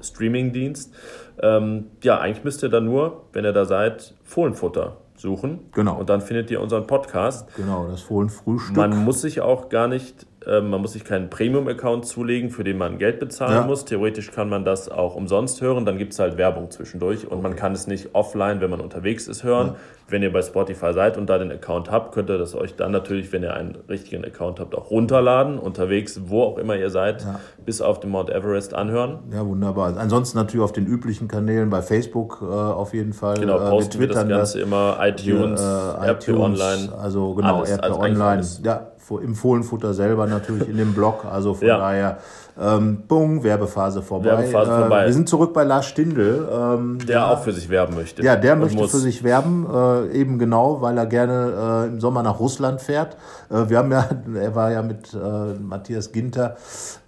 Streamingdienst. 0.02 0.94
Ähm, 1.42 1.88
ja, 2.04 2.20
eigentlich 2.20 2.44
müsst 2.44 2.64
ihr 2.64 2.70
da 2.70 2.80
nur, 2.80 3.24
wenn 3.34 3.44
ihr 3.46 3.54
da 3.54 3.66
seid, 3.66 4.14
Fohlenfutter 4.24 4.98
suchen. 5.18 5.60
Genau. 5.74 5.98
Und 5.98 6.10
dann 6.10 6.22
findet 6.22 6.52
ihr 6.52 6.62
unseren 6.62 6.86
Podcast. 6.88 7.54
Genau, 7.56 7.88
das 7.88 8.02
Fohlenfrühstück. 8.02 8.76
Man 8.76 9.04
muss 9.04 9.22
sich 9.22 9.42
auch 9.42 9.70
gar 9.70 9.88
nicht, 9.88 10.28
äh, 10.48 10.62
man 10.62 10.82
muss 10.82 10.94
sich 10.94 11.04
keinen 11.04 11.30
Premium-Account 11.30 12.06
zulegen, 12.06 12.50
für 12.50 12.64
den 12.64 12.78
man 12.78 12.98
Geld 12.98 13.20
bezahlen 13.20 13.54
Ja. 13.56 13.64
muss. 13.64 13.86
Theoretisch 13.86 14.32
kann 14.32 14.50
man 14.50 14.66
das 14.66 14.90
auch 14.90 15.16
umsonst 15.16 15.62
hören, 15.62 15.86
dann 15.86 15.98
gibt 15.98 16.14
es 16.14 16.20
halt 16.20 16.38
Werbung 16.38 16.72
zwischendurch 16.72 17.30
und 17.30 17.42
man 17.42 17.56
kann 17.56 17.74
es 17.74 17.88
nicht 17.88 18.10
offline, 18.14 18.62
wenn 18.62 18.70
man 18.70 18.82
unterwegs 18.82 19.28
ist, 19.28 19.44
hören. 19.44 19.76
Wenn 20.08 20.22
ihr 20.22 20.32
bei 20.32 20.44
Spotify 20.44 20.94
seid 20.94 21.18
und 21.18 21.28
da 21.32 21.40
den 21.40 21.52
Account 21.52 21.90
habt, 21.90 22.14
könnt 22.14 22.30
ihr 22.30 22.38
das 22.38 22.54
euch 22.54 22.76
dann 22.76 22.92
natürlich, 22.92 23.32
wenn 23.34 23.42
ihr 23.42 23.56
einen 23.56 23.76
richtigen 23.90 24.24
Account 24.24 24.60
habt, 24.60 24.76
auch 24.76 24.92
runterladen, 24.92 25.58
unterwegs, 25.58 26.22
wo 26.28 26.44
auch 26.44 26.58
immer 26.60 26.76
ihr 26.76 26.92
seid, 26.92 27.26
bis 27.66 27.82
auf 27.82 28.00
den 28.02 28.12
Mount 28.12 28.30
Everest 28.30 28.76
anhören. 28.76 29.18
Ja, 29.34 29.44
wunderbar. 29.48 29.98
Ansonsten 29.98 30.38
natürlich 30.38 30.64
auf 30.64 30.74
den 30.74 30.86
üblichen 30.86 31.28
Kanälen, 31.28 31.72
bei 31.72 31.82
Facebook 31.82 32.38
äh, 32.44 32.46
auf 32.54 32.94
jeden 32.94 33.14
Fall. 33.14 33.40
Genau, 33.40 33.58
äh, 33.58 33.70
posten 33.70 34.00
wir 34.00 34.08
das 34.08 34.28
Ganze 34.28 34.60
immer, 34.62 34.98
iTunes, 35.02 35.60
äh, 35.60 36.10
RP 36.12 36.30
Online. 36.38 36.94
Also 37.02 37.34
genau, 37.34 37.58
Alles, 37.58 37.72
RP 37.72 37.84
also 37.84 38.00
Online. 38.00 38.42
Ja, 38.64 38.88
im 39.12 39.36
Fohlenfutter 39.36 39.94
selber 39.94 40.26
natürlich 40.28 40.68
in 40.70 40.78
dem 40.78 40.94
Blog. 40.94 41.26
Also 41.26 41.54
von 41.54 41.68
Ja. 41.68 41.78
daher, 41.78 42.18
ähm, 42.60 43.04
Bung, 43.08 43.44
Werbephase 43.44 44.02
vorbei. 44.02 44.30
Werbephase 44.30 44.72
äh, 44.72 44.80
vorbei. 44.80 45.06
Wir 45.06 45.14
sind 45.14 45.28
zurück 45.30 45.54
bei 45.54 45.64
Lars 45.64 45.86
Stindl. 45.88 46.48
Ähm, 46.52 47.00
Der 47.06 47.28
auch 47.30 47.42
für 47.44 47.52
sich 47.52 47.70
werben 47.70 47.96
möchte. 47.96 48.24
Ja, 48.24 48.36
der 48.36 48.56
möchte 48.56 48.78
muss. 48.78 48.92
für 48.92 48.98
sich 48.98 49.24
werben, 49.24 49.68
äh, 49.72 50.08
eben 50.18 50.40
genau, 50.40 50.82
weil 50.82 50.98
er 50.98 51.06
gerne 51.06 51.84
äh, 51.86 51.88
im 51.90 52.00
Sommer 52.00 52.24
nach 52.24 52.40
Russland 52.40 52.82
fährt. 52.82 53.18
Äh, 53.50 53.70
wir 53.70 53.78
haben 53.78 53.92
ja, 53.92 54.06
er 54.42 54.56
war 54.56 54.72
ja 54.72 54.82
mit 54.82 55.14
äh, 55.14 55.18
Matthias 55.62 56.12
Ginter, 56.12 56.56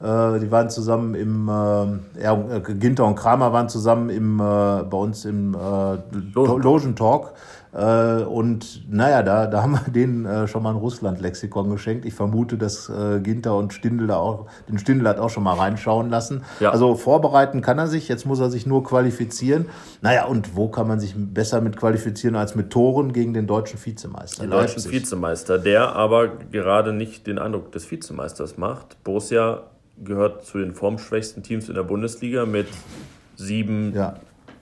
äh, 0.02 0.40
die 0.40 0.52
waren 0.52 0.70
zusammen 0.70 1.16
im, 1.16 1.48
ja, 2.22 2.36
Ginter 2.60 3.06
und 3.06 3.16
Kramer 3.16 3.54
waren 3.54 3.70
zusammen 3.70 4.10
im, 4.10 4.38
bei 4.38 4.98
uns 4.98 5.26
im 5.26 5.56
Logen- 6.34 6.62
Logentalk. 6.62 7.32
Äh, 7.78 8.24
und 8.24 8.92
naja, 8.92 9.22
da, 9.22 9.46
da 9.46 9.62
haben 9.62 9.74
wir 9.74 9.92
denen 9.94 10.26
äh, 10.26 10.48
schon 10.48 10.64
mal 10.64 10.72
ein 10.72 10.78
Russland-Lexikon 10.78 11.70
geschenkt. 11.70 12.06
Ich 12.06 12.16
vermute, 12.16 12.58
dass 12.58 12.90
äh, 12.90 13.20
Ginter 13.20 13.56
und 13.56 13.72
Stindl 13.72 14.08
da 14.08 14.18
auch, 14.18 14.48
den 14.68 14.80
Stindl 14.80 15.08
hat 15.08 15.20
auch 15.20 15.30
schon 15.30 15.44
mal 15.44 15.54
reinschauen 15.54 16.10
lassen. 16.10 16.44
Ja. 16.60 16.72
Also 16.72 16.96
vorbereiten 16.96 17.62
kann 17.62 17.78
er 17.78 17.86
sich, 17.86 18.08
jetzt 18.08 18.26
muss 18.26 18.40
er 18.40 18.50
sich 18.50 18.66
nur 18.66 18.84
qualifizieren. 18.84 19.68
Naja, 20.02 20.26
und 20.26 20.56
wo 20.56 20.70
kann 20.70 20.88
man 20.88 21.00
sich 21.00 21.14
besser 21.16 21.62
mit 21.62 21.78
qualifizieren 21.78 22.36
als 22.36 22.56
mit 22.56 22.72
Toren 22.72 23.14
gegen 23.14 23.36
den 23.36 23.46
deutschen 23.46 23.80
Vizemeister? 23.84 24.42
Den 24.42 24.52
deutschen 24.52 24.82
Leipzig. 24.82 24.92
Vizemeister, 24.92 25.60
der 25.60 25.96
aber 25.96 26.30
gerade 26.52 26.94
nicht 26.94 27.28
den 27.28 27.38
Eindruck 27.38 27.72
des 27.72 27.90
Vizemeisters 27.92 28.58
macht. 28.58 29.04
Borussia 29.04 29.62
gehört 30.04 30.46
zu 30.46 30.58
den 30.58 30.74
formschwächsten 30.74 31.44
Teams 31.44 31.70
in 31.70 31.76
der 31.76 31.84
Bundesliga 31.84 32.48
mit 32.48 32.68
sieben 33.36 33.94
Ja. 33.94 34.16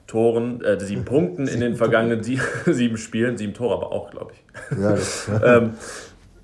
Toren, 0.06 0.62
äh, 0.64 0.78
sieben 0.80 1.04
Punkten 1.06 1.46
in 1.48 1.60
den 1.60 1.74
vergangenen 1.76 2.22
sie 2.22 2.40
sieben 2.66 2.96
Spielen, 2.96 3.36
sieben 3.36 3.54
Tore 3.54 3.74
aber 3.74 3.92
auch, 3.92 4.10
glaube 4.10 4.32
ich. 4.32 4.78
Ja, 4.78 4.90
das, 4.92 5.28
Ähm, 5.44 5.70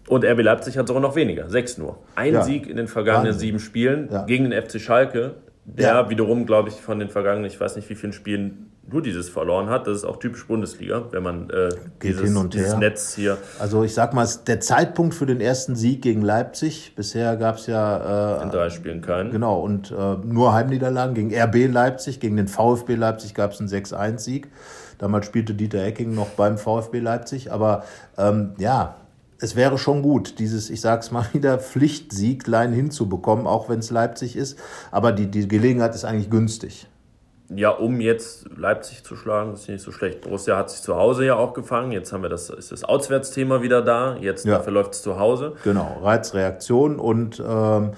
und 0.09 0.25
RB 0.25 0.43
Leipzig 0.43 0.77
hat 0.77 0.89
sogar 0.89 1.01
noch 1.01 1.15
weniger, 1.17 1.49
sechs 1.49 1.79
nur. 1.79 1.99
Ein 2.17 2.35
Ja. 2.35 2.43
Sieg 2.43 2.69
in 2.69 2.77
den 2.77 2.89
vergangenen 2.89 3.29
Wahnsinn. 3.29 3.41
sieben 3.41 3.59
Spielen 3.61 4.09
gegen 4.27 4.51
den 4.51 4.61
FC 4.63 4.81
Schalke, 4.81 5.35
der 5.65 5.95
Ja. 5.95 6.11
wiederum, 6.11 6.47
glaube 6.47 6.69
ich, 6.69 6.77
von 6.77 6.99
den 6.99 7.09
vergangenen, 7.09 7.47
ich 7.47 7.61
weiß 7.61 7.77
nicht 7.77 7.89
wie 7.89 7.95
vielen 7.95 8.13
Spielen, 8.13 8.69
nur 8.91 9.01
dieses 9.01 9.29
verloren 9.29 9.69
hat. 9.71 9.87
Das 9.87 9.99
ist 9.99 10.05
auch 10.05 10.19
typisch 10.19 10.47
Bundesliga, 10.47 11.05
wenn 11.13 11.23
man 11.23 11.51
äh, 11.51 11.69
Geht 12.01 12.15
dieses, 12.15 12.25
hin 12.25 12.37
und 12.37 12.53
dieses. 12.53 12.77
Netz 12.77 13.15
hier. 13.15 13.39
Also 13.61 13.85
ich 13.85 13.95
sag 13.95 14.13
mal, 14.13 14.27
der 14.47 14.59
Zeitpunkt 14.59 15.15
für 15.15 15.25
den 15.25 15.41
ersten 15.41 15.77
Sieg 15.77 16.03
gegen 16.03 16.21
Leipzig, 16.23 16.95
bisher 16.97 17.37
gab 17.37 17.59
es 17.59 17.69
ja 17.69 18.41
äh, 18.41 18.43
In 18.43 18.51
drei 18.51 18.71
Spielen 18.71 19.01
keinen. 19.01 19.31
Genau, 19.31 19.61
und 19.61 19.93
äh, 19.93 20.17
nur 20.25 20.53
Heimniederlagen 20.53 21.15
gegen 21.15 21.33
RB 21.33 21.73
Leipzig, 21.73 22.19
gegen 22.19 22.37
den 22.37 22.49
VfB 22.49 22.97
Leipzig 22.97 23.35
gab 23.35 23.53
es 23.53 23.61
einen 23.61 23.69
6-1-Sieg. 23.69 24.49
Damals 24.99 25.27
spielte 25.27 25.55
Dieter 25.55 25.83
Ecking 25.85 26.15
noch 26.15 26.31
beim 26.31 26.59
VfB 26.59 26.99
Leipzig. 26.99 27.53
Aber 27.53 27.85
ähm, 28.19 28.53
ja, 28.59 28.97
es 29.43 29.57
wäre 29.57 29.77
schon 29.77 30.03
gut, 30.03 30.39
dieses, 30.39 30.71
ich 30.71 30.81
sag's 30.81 31.11
mal 31.11 31.27
wieder, 31.33 31.59
Pflichtsieglein 31.59 32.73
hinzubekommen, 32.73 33.47
auch 33.47 33.69
wenn 33.69 33.81
es 33.81 33.91
Leipzig 33.91 34.37
ist. 34.37 34.59
Aber 34.91 35.13
die, 35.13 35.27
die 35.31 35.49
Gelegenheit 35.49 35.95
ist 35.95 36.05
eigentlich 36.05 36.31
günstig. 36.31 36.87
Ja, 37.55 37.71
um 37.71 38.01
jetzt 38.01 38.47
Leipzig 38.57 39.05
zu 39.05 39.15
schlagen, 39.15 39.53
ist 39.53 39.69
nicht 39.69 39.83
so 39.83 39.93
schlecht. 39.93 40.23
Borussia 40.23 40.57
hat 40.57 40.71
sich 40.71 40.81
zu 40.81 40.97
Hause 40.97 41.27
ja 41.27 41.35
auch 41.37 41.53
gefangen. 41.53 41.93
Jetzt 41.93 42.13
haben 42.13 42.23
wir 42.23 42.31
das, 42.31 42.49
ist 42.49 42.73
das 42.73 42.83
Auswärtsthema 42.85 43.61
wieder 43.61 43.83
da. 43.83 44.17
Jetzt 44.17 44.47
Ja. 44.47 44.57
dafür 44.57 44.73
läuft 44.73 44.95
es 44.95 45.03
zu 45.03 45.19
Hause. 45.19 45.53
Genau, 45.63 45.99
Reizreaktion 46.03 46.99
und 46.99 47.43
ähm, 47.47 47.91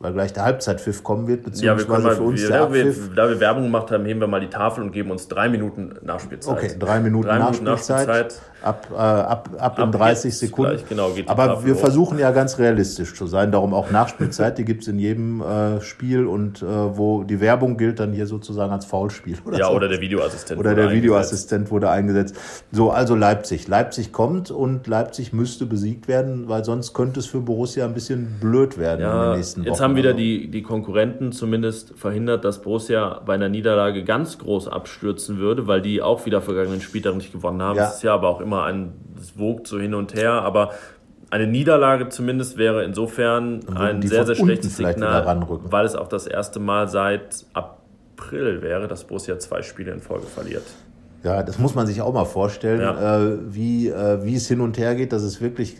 weil 0.00 0.12
gleich 0.12 0.32
der 0.32 0.44
Halbzeitpfiff 0.44 1.02
kommen 1.02 1.26
wird, 1.26 1.40
Ja, 1.40 1.76
wir 1.76 1.84
beziehungsweise 1.84 2.02
mal, 2.06 2.16
für 2.16 2.22
uns 2.22 2.40
wir, 2.42 2.48
der 2.48 2.60
da, 2.66 2.72
wir, 2.72 2.94
da 3.16 3.28
wir 3.28 3.40
Werbung 3.40 3.64
gemacht 3.64 3.90
haben, 3.90 4.04
heben 4.04 4.20
wir 4.20 4.26
mal 4.28 4.40
die 4.40 4.48
Tafel 4.50 4.84
und 4.84 4.92
geben 4.92 5.10
uns 5.10 5.26
drei 5.28 5.48
Minuten 5.48 5.96
Nachspielzeit. 6.02 6.56
Okay, 6.56 6.70
drei 6.78 7.00
Minuten, 7.00 7.26
Drei 7.26 7.38
Minuten 7.38 7.64
Nachspielzeit. 7.64 8.06
Nachspielzeit. 8.08 8.42
Ab, 8.60 8.88
äh, 8.92 8.96
ab, 8.96 9.50
ab 9.56 9.78
in 9.78 9.84
Ab 9.84 9.92
30 9.92 10.24
jetzt 10.32 10.40
Sekunden. 10.40 10.72
gleich, 10.72 10.88
genau, 10.88 11.10
Aber 11.26 11.46
Tafel 11.46 11.66
wir 11.66 11.74
hoch. 11.74 11.78
versuchen 11.78 12.18
ja 12.18 12.32
ganz 12.32 12.58
realistisch 12.58 13.14
zu 13.14 13.28
sein. 13.28 13.52
Darum 13.52 13.72
auch 13.72 13.92
Nachspielzeit, 13.92 14.58
die 14.58 14.64
gibt 14.64 14.82
es 14.82 14.88
in 14.88 14.98
jedem 14.98 15.40
äh, 15.42 15.80
Spiel 15.80 16.26
und 16.26 16.60
äh, 16.62 16.66
wo 16.66 17.22
die 17.22 17.40
Werbung 17.40 17.76
gilt 17.76 18.00
dann 18.00 18.12
hier 18.12 18.26
sozusagen 18.26 18.72
als 18.72 18.84
Foulspiel. 18.84 19.38
Oder 19.44 19.58
Ja, 19.58 19.66
so. 19.66 19.74
oder 19.74 19.86
der 19.88 20.00
Videoassistent. 20.00 20.58
Oder 20.58 20.74
der. 20.74 20.90
Videoassistent 20.90 21.70
wurde 21.70 21.88
eingesetzt. 21.90 22.34
So, 22.72 22.90
also 22.90 23.14
Leipzig. 23.14 23.68
Leipzig 23.68 24.12
kommt 24.12 24.50
und 24.50 24.88
Leipzig 24.88 25.32
müsste 25.32 25.64
besiegt 25.64 26.08
werden, 26.08 26.48
weil 26.48 26.64
sonst 26.64 26.94
könnte 26.94 27.20
es 27.20 27.26
für 27.26 27.40
Borussia 27.40 27.84
ein 27.84 27.94
bisschen 27.94 28.38
blöd 28.40 28.76
werden 28.76 29.02
in 29.02 29.06
den 29.06 29.16
Ja, 29.16 29.36
nächsten 29.36 29.60
Wochen. 29.66 29.68
Haben 29.88 29.96
wieder 29.96 30.14
die, 30.14 30.48
die 30.48 30.62
Konkurrenten 30.62 31.32
zumindest 31.32 31.98
verhindert, 31.98 32.44
dass 32.44 32.62
Borussia 32.62 33.20
bei 33.24 33.34
einer 33.34 33.48
Niederlage 33.48 34.04
ganz 34.04 34.38
groß 34.38 34.68
abstürzen 34.68 35.38
würde, 35.38 35.66
weil 35.66 35.82
die 35.82 36.02
auch 36.02 36.26
wieder 36.26 36.40
vergangenen 36.40 36.80
Spieltag 36.80 37.16
nicht 37.16 37.32
gewonnen 37.32 37.62
haben. 37.62 37.76
Ja. 37.76 37.84
Das 37.84 37.96
ist 37.96 38.02
ja 38.02 38.14
aber 38.14 38.28
auch 38.28 38.40
immer 38.40 38.64
ein, 38.64 38.92
das 39.16 39.38
wogt 39.38 39.66
so 39.66 39.78
hin 39.78 39.94
und 39.94 40.14
her, 40.14 40.32
aber 40.32 40.70
eine 41.30 41.46
Niederlage 41.46 42.08
zumindest 42.08 42.56
wäre 42.56 42.84
insofern 42.84 43.60
ein 43.76 44.00
sehr, 44.02 44.24
sehr 44.24 44.34
schlechtes 44.34 44.76
Signal, 44.76 45.46
weil 45.64 45.84
es 45.84 45.94
auch 45.94 46.08
das 46.08 46.26
erste 46.26 46.58
Mal 46.58 46.88
seit 46.88 47.44
April 47.52 48.62
wäre, 48.62 48.88
dass 48.88 49.04
Borussia 49.04 49.38
zwei 49.38 49.62
Spiele 49.62 49.92
in 49.92 50.00
Folge 50.00 50.26
verliert. 50.26 50.64
Ja, 51.28 51.42
das 51.42 51.58
muss 51.58 51.74
man 51.74 51.86
sich 51.86 52.00
auch 52.00 52.12
mal 52.14 52.24
vorstellen, 52.24 52.80
Ja. 52.80 53.18
äh, 53.18 53.38
wie, 53.54 53.88
äh, 53.88 54.24
wie 54.24 54.34
es 54.34 54.48
hin 54.48 54.60
und 54.62 54.78
her 54.78 54.94
geht, 54.94 55.12
dass 55.12 55.22
es 55.22 55.40
wirklich 55.42 55.76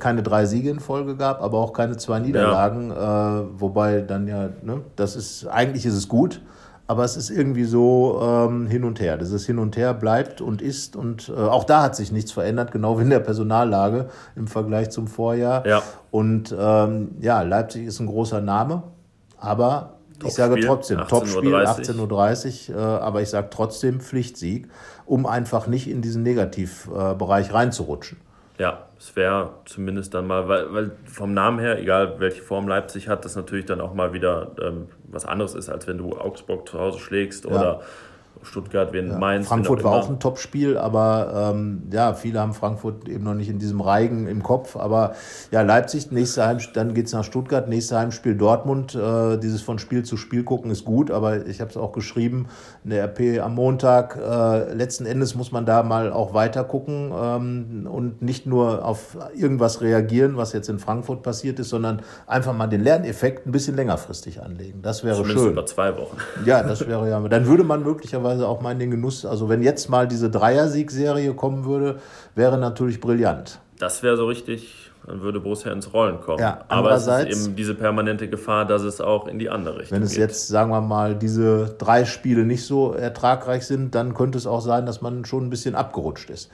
keine 0.00 0.22
drei 0.22 0.46
Siege 0.46 0.70
in 0.70 0.80
Folge 0.80 1.16
gab, 1.16 1.42
aber 1.42 1.58
auch 1.58 1.72
keine 1.72 1.96
zwei 1.96 2.18
Niederlagen. 2.18 2.90
Äh, 2.90 3.60
wobei 3.60 4.00
dann 4.00 4.26
ja, 4.26 4.48
ne, 4.62 4.80
das 4.96 5.14
ist, 5.14 5.46
eigentlich 5.46 5.86
ist 5.86 5.94
es 5.94 6.08
gut, 6.08 6.40
aber 6.86 7.04
es 7.04 7.16
ist 7.16 7.30
irgendwie 7.30 7.64
so 7.64 8.20
ähm, 8.22 8.66
hin 8.66 8.84
und 8.84 9.00
her. 9.00 9.16
Dieses 9.16 9.46
Hin 9.46 9.58
und 9.58 9.76
Her 9.76 9.94
bleibt 9.94 10.40
und 10.40 10.60
ist 10.60 10.96
und 10.96 11.32
äh, 11.34 11.40
auch 11.40 11.64
da 11.64 11.82
hat 11.82 11.96
sich 11.96 12.12
nichts 12.12 12.32
verändert, 12.32 12.72
genau 12.72 12.98
wie 12.98 13.02
in 13.02 13.10
der 13.10 13.20
Personallage 13.20 14.06
im 14.36 14.48
Vergleich 14.48 14.90
zum 14.90 15.06
Vorjahr. 15.06 15.66
Ja. 15.66 15.82
Und 16.10 16.54
ähm, 16.58 17.12
ja, 17.20 17.42
Leipzig 17.42 17.86
ist 17.86 18.00
ein 18.00 18.06
großer 18.06 18.40
Name, 18.40 18.82
aber 19.38 19.93
ich 20.26 20.34
sage 20.34 20.60
trotzdem, 20.60 20.98
18:30 20.98 21.08
Topspiel, 21.08 21.54
18.30 21.54 22.70
Uhr, 22.70 22.76
äh, 22.76 22.80
aber 22.80 23.22
ich 23.22 23.30
sage 23.30 23.48
trotzdem 23.50 24.00
Pflichtsieg, 24.00 24.68
um 25.06 25.26
einfach 25.26 25.66
nicht 25.66 25.88
in 25.88 26.02
diesen 26.02 26.22
Negativbereich 26.22 27.52
reinzurutschen. 27.52 28.18
Ja, 28.58 28.86
es 28.98 29.16
wäre 29.16 29.54
zumindest 29.64 30.14
dann 30.14 30.26
mal, 30.28 30.48
weil, 30.48 30.72
weil 30.72 30.92
vom 31.06 31.34
Namen 31.34 31.58
her, 31.58 31.80
egal 31.80 32.20
welche 32.20 32.40
Form 32.40 32.68
Leipzig 32.68 33.08
hat, 33.08 33.24
das 33.24 33.34
natürlich 33.34 33.66
dann 33.66 33.80
auch 33.80 33.94
mal 33.94 34.12
wieder 34.12 34.52
ähm, 34.62 34.86
was 35.08 35.24
anderes 35.24 35.54
ist, 35.54 35.68
als 35.68 35.86
wenn 35.88 35.98
du 35.98 36.16
Augsburg 36.16 36.68
zu 36.68 36.78
Hause 36.78 37.00
schlägst 37.00 37.46
oder 37.46 37.80
Stuttgart, 38.42 38.92
wen 38.92 39.18
Mainz. 39.18 39.48
Frankfurt 39.48 39.84
war 39.84 39.92
auch 39.92 40.08
ein 40.08 40.20
Topspiel, 40.20 40.76
aber 40.76 41.52
ähm, 41.54 41.84
ja, 41.92 42.14
viele 42.14 42.40
haben 42.40 42.54
Frankfurt 42.54 43.08
eben 43.08 43.24
noch 43.24 43.34
nicht 43.34 43.48
in 43.48 43.58
diesem 43.58 43.80
Reigen 43.80 44.26
im 44.26 44.42
Kopf. 44.42 44.76
Aber 44.76 45.14
ja, 45.50 45.62
Leipzig, 45.62 46.10
nächste 46.10 46.46
Heim, 46.46 46.58
dann 46.74 46.94
geht 46.94 47.06
es 47.06 47.12
nach 47.12 47.24
Stuttgart, 47.24 47.68
nächste 47.68 47.98
Heimspiel 47.98 48.36
Dortmund. 48.36 48.94
Äh, 48.94 49.38
dieses 49.38 49.62
von 49.62 49.78
Spiel 49.78 50.04
zu 50.04 50.16
Spiel 50.16 50.44
gucken 50.44 50.70
ist 50.70 50.84
gut, 50.84 51.10
aber 51.10 51.46
ich 51.46 51.60
habe 51.60 51.70
es 51.70 51.76
auch 51.76 51.92
geschrieben 51.92 52.46
in 52.84 52.90
der 52.90 53.04
RP 53.04 53.40
am 53.42 53.54
Montag. 53.54 54.16
Äh, 54.16 54.74
letzten 54.74 55.06
Endes 55.06 55.34
muss 55.34 55.52
man 55.52 55.64
da 55.64 55.82
mal 55.82 56.12
auch 56.12 56.34
weiter 56.34 56.64
gucken 56.64 57.12
ähm, 57.16 57.88
und 57.90 58.22
nicht 58.22 58.46
nur 58.46 58.84
auf 58.84 59.16
irgendwas 59.34 59.80
reagieren, 59.80 60.36
was 60.36 60.52
jetzt 60.52 60.68
in 60.68 60.78
Frankfurt 60.78 61.22
passiert 61.22 61.58
ist, 61.58 61.70
sondern 61.70 62.02
einfach 62.26 62.52
mal 62.52 62.66
den 62.66 62.82
Lerneffekt 62.82 63.46
ein 63.46 63.52
bisschen 63.52 63.76
längerfristig 63.76 64.42
anlegen. 64.42 64.82
Das 64.82 65.04
wäre 65.04 65.16
Zumindest 65.16 65.40
schön. 65.44 65.52
über 65.52 65.66
zwei 65.66 65.96
Wochen. 65.96 66.16
Ja, 66.44 66.62
das 66.62 66.86
wäre 66.86 67.08
ja. 67.08 67.20
Dann 67.20 67.46
würde 67.46 67.64
man 67.64 67.82
möglicherweise 67.82 68.23
auch 68.24 68.60
mal 68.60 68.72
in 68.72 68.78
den 68.78 68.90
Genuss, 68.90 69.24
also 69.24 69.48
wenn 69.48 69.62
jetzt 69.62 69.88
mal 69.88 70.08
diese 70.08 70.30
Dreier-Sieg-Serie 70.30 71.34
kommen 71.34 71.64
würde, 71.64 72.00
wäre 72.34 72.58
natürlich 72.58 73.00
brillant. 73.00 73.60
Das 73.78 74.02
wäre 74.02 74.16
so 74.16 74.26
richtig, 74.26 74.83
dann 75.06 75.20
würde 75.20 75.40
Borussia 75.40 75.70
ins 75.72 75.92
Rollen 75.92 76.20
kommen. 76.20 76.38
Ja, 76.40 76.60
Aber 76.68 76.92
es 76.92 77.06
ist 77.06 77.46
eben 77.46 77.56
diese 77.56 77.74
permanente 77.74 78.28
Gefahr, 78.28 78.64
dass 78.64 78.82
es 78.82 79.00
auch 79.00 79.26
in 79.28 79.38
die 79.38 79.50
andere 79.50 79.80
Richtung 79.80 79.96
Wenn 79.96 80.02
es 80.02 80.10
geht. 80.12 80.20
jetzt, 80.20 80.48
sagen 80.48 80.70
wir 80.70 80.80
mal, 80.80 81.14
diese 81.14 81.74
drei 81.78 82.04
Spiele 82.04 82.44
nicht 82.44 82.64
so 82.64 82.92
ertragreich 82.92 83.66
sind, 83.66 83.94
dann 83.94 84.14
könnte 84.14 84.38
es 84.38 84.46
auch 84.46 84.60
sein, 84.60 84.86
dass 84.86 85.02
man 85.02 85.24
schon 85.24 85.44
ein 85.46 85.50
bisschen 85.50 85.74
abgerutscht 85.74 86.30
ist. 86.30 86.50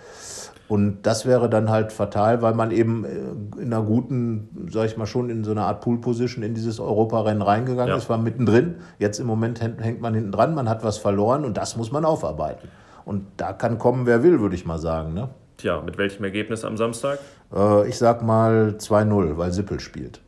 Und 0.68 1.02
das 1.02 1.26
wäre 1.26 1.50
dann 1.50 1.68
halt 1.68 1.90
fatal, 1.92 2.42
weil 2.42 2.54
man 2.54 2.70
eben 2.70 3.04
äh, 3.04 3.60
in 3.60 3.72
einer 3.72 3.82
guten, 3.82 4.68
sag 4.70 4.86
ich 4.86 4.96
mal, 4.96 5.06
schon 5.06 5.28
in 5.28 5.42
so 5.42 5.50
einer 5.50 5.66
Art 5.66 5.80
Pool-Position 5.80 6.44
in 6.44 6.54
dieses 6.54 6.78
Europarennen 6.78 7.42
reingegangen 7.42 7.88
Ja. 7.90 7.96
ist, 7.96 8.08
war 8.08 8.18
mittendrin. 8.18 8.76
Jetzt 9.00 9.18
im 9.18 9.26
Moment 9.26 9.60
hängt 9.60 9.80
hängt 9.82 10.00
man 10.00 10.14
hinten 10.14 10.30
dran, 10.30 10.54
man 10.54 10.68
hat 10.68 10.84
was 10.84 10.98
verloren 10.98 11.44
und 11.44 11.56
das 11.56 11.76
muss 11.76 11.90
man 11.90 12.04
aufarbeiten. 12.04 12.68
Und 13.04 13.26
da 13.36 13.52
kann 13.52 13.78
kommen, 13.78 14.06
wer 14.06 14.22
will, 14.22 14.38
würde 14.40 14.54
ich 14.54 14.64
mal 14.64 14.78
sagen. 14.78 15.12
Ne? 15.12 15.30
Tja, 15.60 15.82
mit 15.84 15.98
welchem 15.98 16.24
Ergebnis 16.24 16.64
am 16.64 16.78
Samstag? 16.78 17.18
Äh, 17.54 17.86
ich 17.86 17.98
sag 17.98 18.22
mal 18.22 18.76
2-0, 18.78 19.36
weil 19.36 19.52
Sippel 19.52 19.78
spielt. 19.78 20.20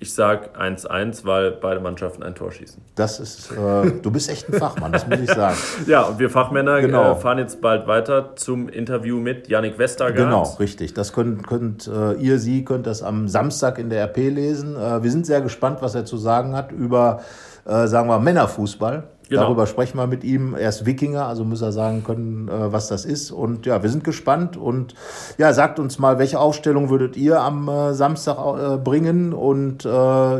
Ich 0.00 0.12
sag 0.12 0.60
1-1, 0.60 1.24
weil 1.24 1.52
beide 1.52 1.78
Mannschaften 1.78 2.24
ein 2.24 2.34
Tor 2.34 2.50
schießen. 2.50 2.82
Das 2.96 3.20
ist, 3.20 3.52
äh, 3.52 3.92
du 4.02 4.10
bist 4.10 4.28
echt 4.28 4.48
ein 4.48 4.58
Fachmann, 4.58 4.90
das 4.90 5.06
muss 5.06 5.20
ich 5.20 5.30
sagen. 5.30 5.56
Ja, 5.86 6.02
und 6.02 6.18
wir 6.18 6.28
Fachmänner 6.28 6.80
Genau. 6.80 7.12
äh, 7.12 7.14
fahren 7.14 7.38
jetzt 7.38 7.60
bald 7.60 7.86
weiter 7.86 8.34
zum 8.34 8.68
Interview 8.68 9.20
mit 9.20 9.46
Yannick 9.46 9.78
Westergaard. 9.78 10.16
Genau, 10.16 10.42
richtig. 10.58 10.92
Das 10.92 11.12
könnt, 11.12 11.46
könnt 11.46 11.86
äh, 11.86 12.14
ihr, 12.14 12.40
Sie 12.40 12.64
könnt 12.64 12.88
das 12.88 13.04
am 13.04 13.28
Samstag 13.28 13.78
in 13.78 13.90
der 13.90 14.02
RP 14.06 14.16
lesen. 14.30 14.74
Äh, 14.76 15.04
wir 15.04 15.10
sind 15.12 15.24
sehr 15.24 15.40
gespannt, 15.40 15.78
was 15.82 15.94
er 15.94 16.04
zu 16.04 16.16
sagen 16.16 16.56
hat 16.56 16.72
über, 16.72 17.20
äh, 17.64 17.86
sagen 17.86 18.08
wir, 18.08 18.18
Männerfußball. 18.18 19.04
Genau. 19.34 19.46
Darüber 19.46 19.66
sprechen 19.66 19.98
wir 19.98 20.06
mit 20.06 20.24
ihm. 20.24 20.54
Er 20.54 20.68
ist 20.68 20.86
Wikinger, 20.86 21.26
also 21.26 21.44
muss 21.44 21.62
er 21.62 21.72
sagen 21.72 22.04
können, 22.04 22.48
äh, 22.48 22.72
was 22.72 22.88
das 22.88 23.04
ist. 23.04 23.30
Und 23.30 23.66
ja, 23.66 23.82
wir 23.82 23.90
sind 23.90 24.04
gespannt. 24.04 24.56
Und 24.56 24.94
ja, 25.38 25.52
sagt 25.52 25.78
uns 25.78 25.98
mal, 25.98 26.18
welche 26.18 26.38
Aufstellung 26.38 26.90
würdet 26.90 27.16
ihr 27.16 27.40
am 27.40 27.68
äh, 27.68 27.94
Samstag 27.94 28.36
äh, 28.38 28.76
bringen? 28.78 29.32
Und 29.32 29.84
äh, 29.84 29.88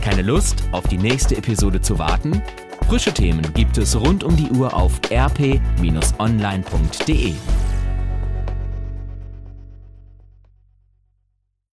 Keine 0.00 0.22
Lust, 0.22 0.62
auf 0.72 0.86
die 0.88 0.98
nächste 0.98 1.36
Episode 1.36 1.80
zu 1.80 1.98
warten? 1.98 2.42
Frische 2.88 3.12
Themen 3.12 3.42
gibt 3.54 3.78
es 3.78 3.98
rund 3.98 4.22
um 4.24 4.36
die 4.36 4.50
Uhr 4.50 4.74
auf 4.74 5.00
rp-online.de. 5.10 5.62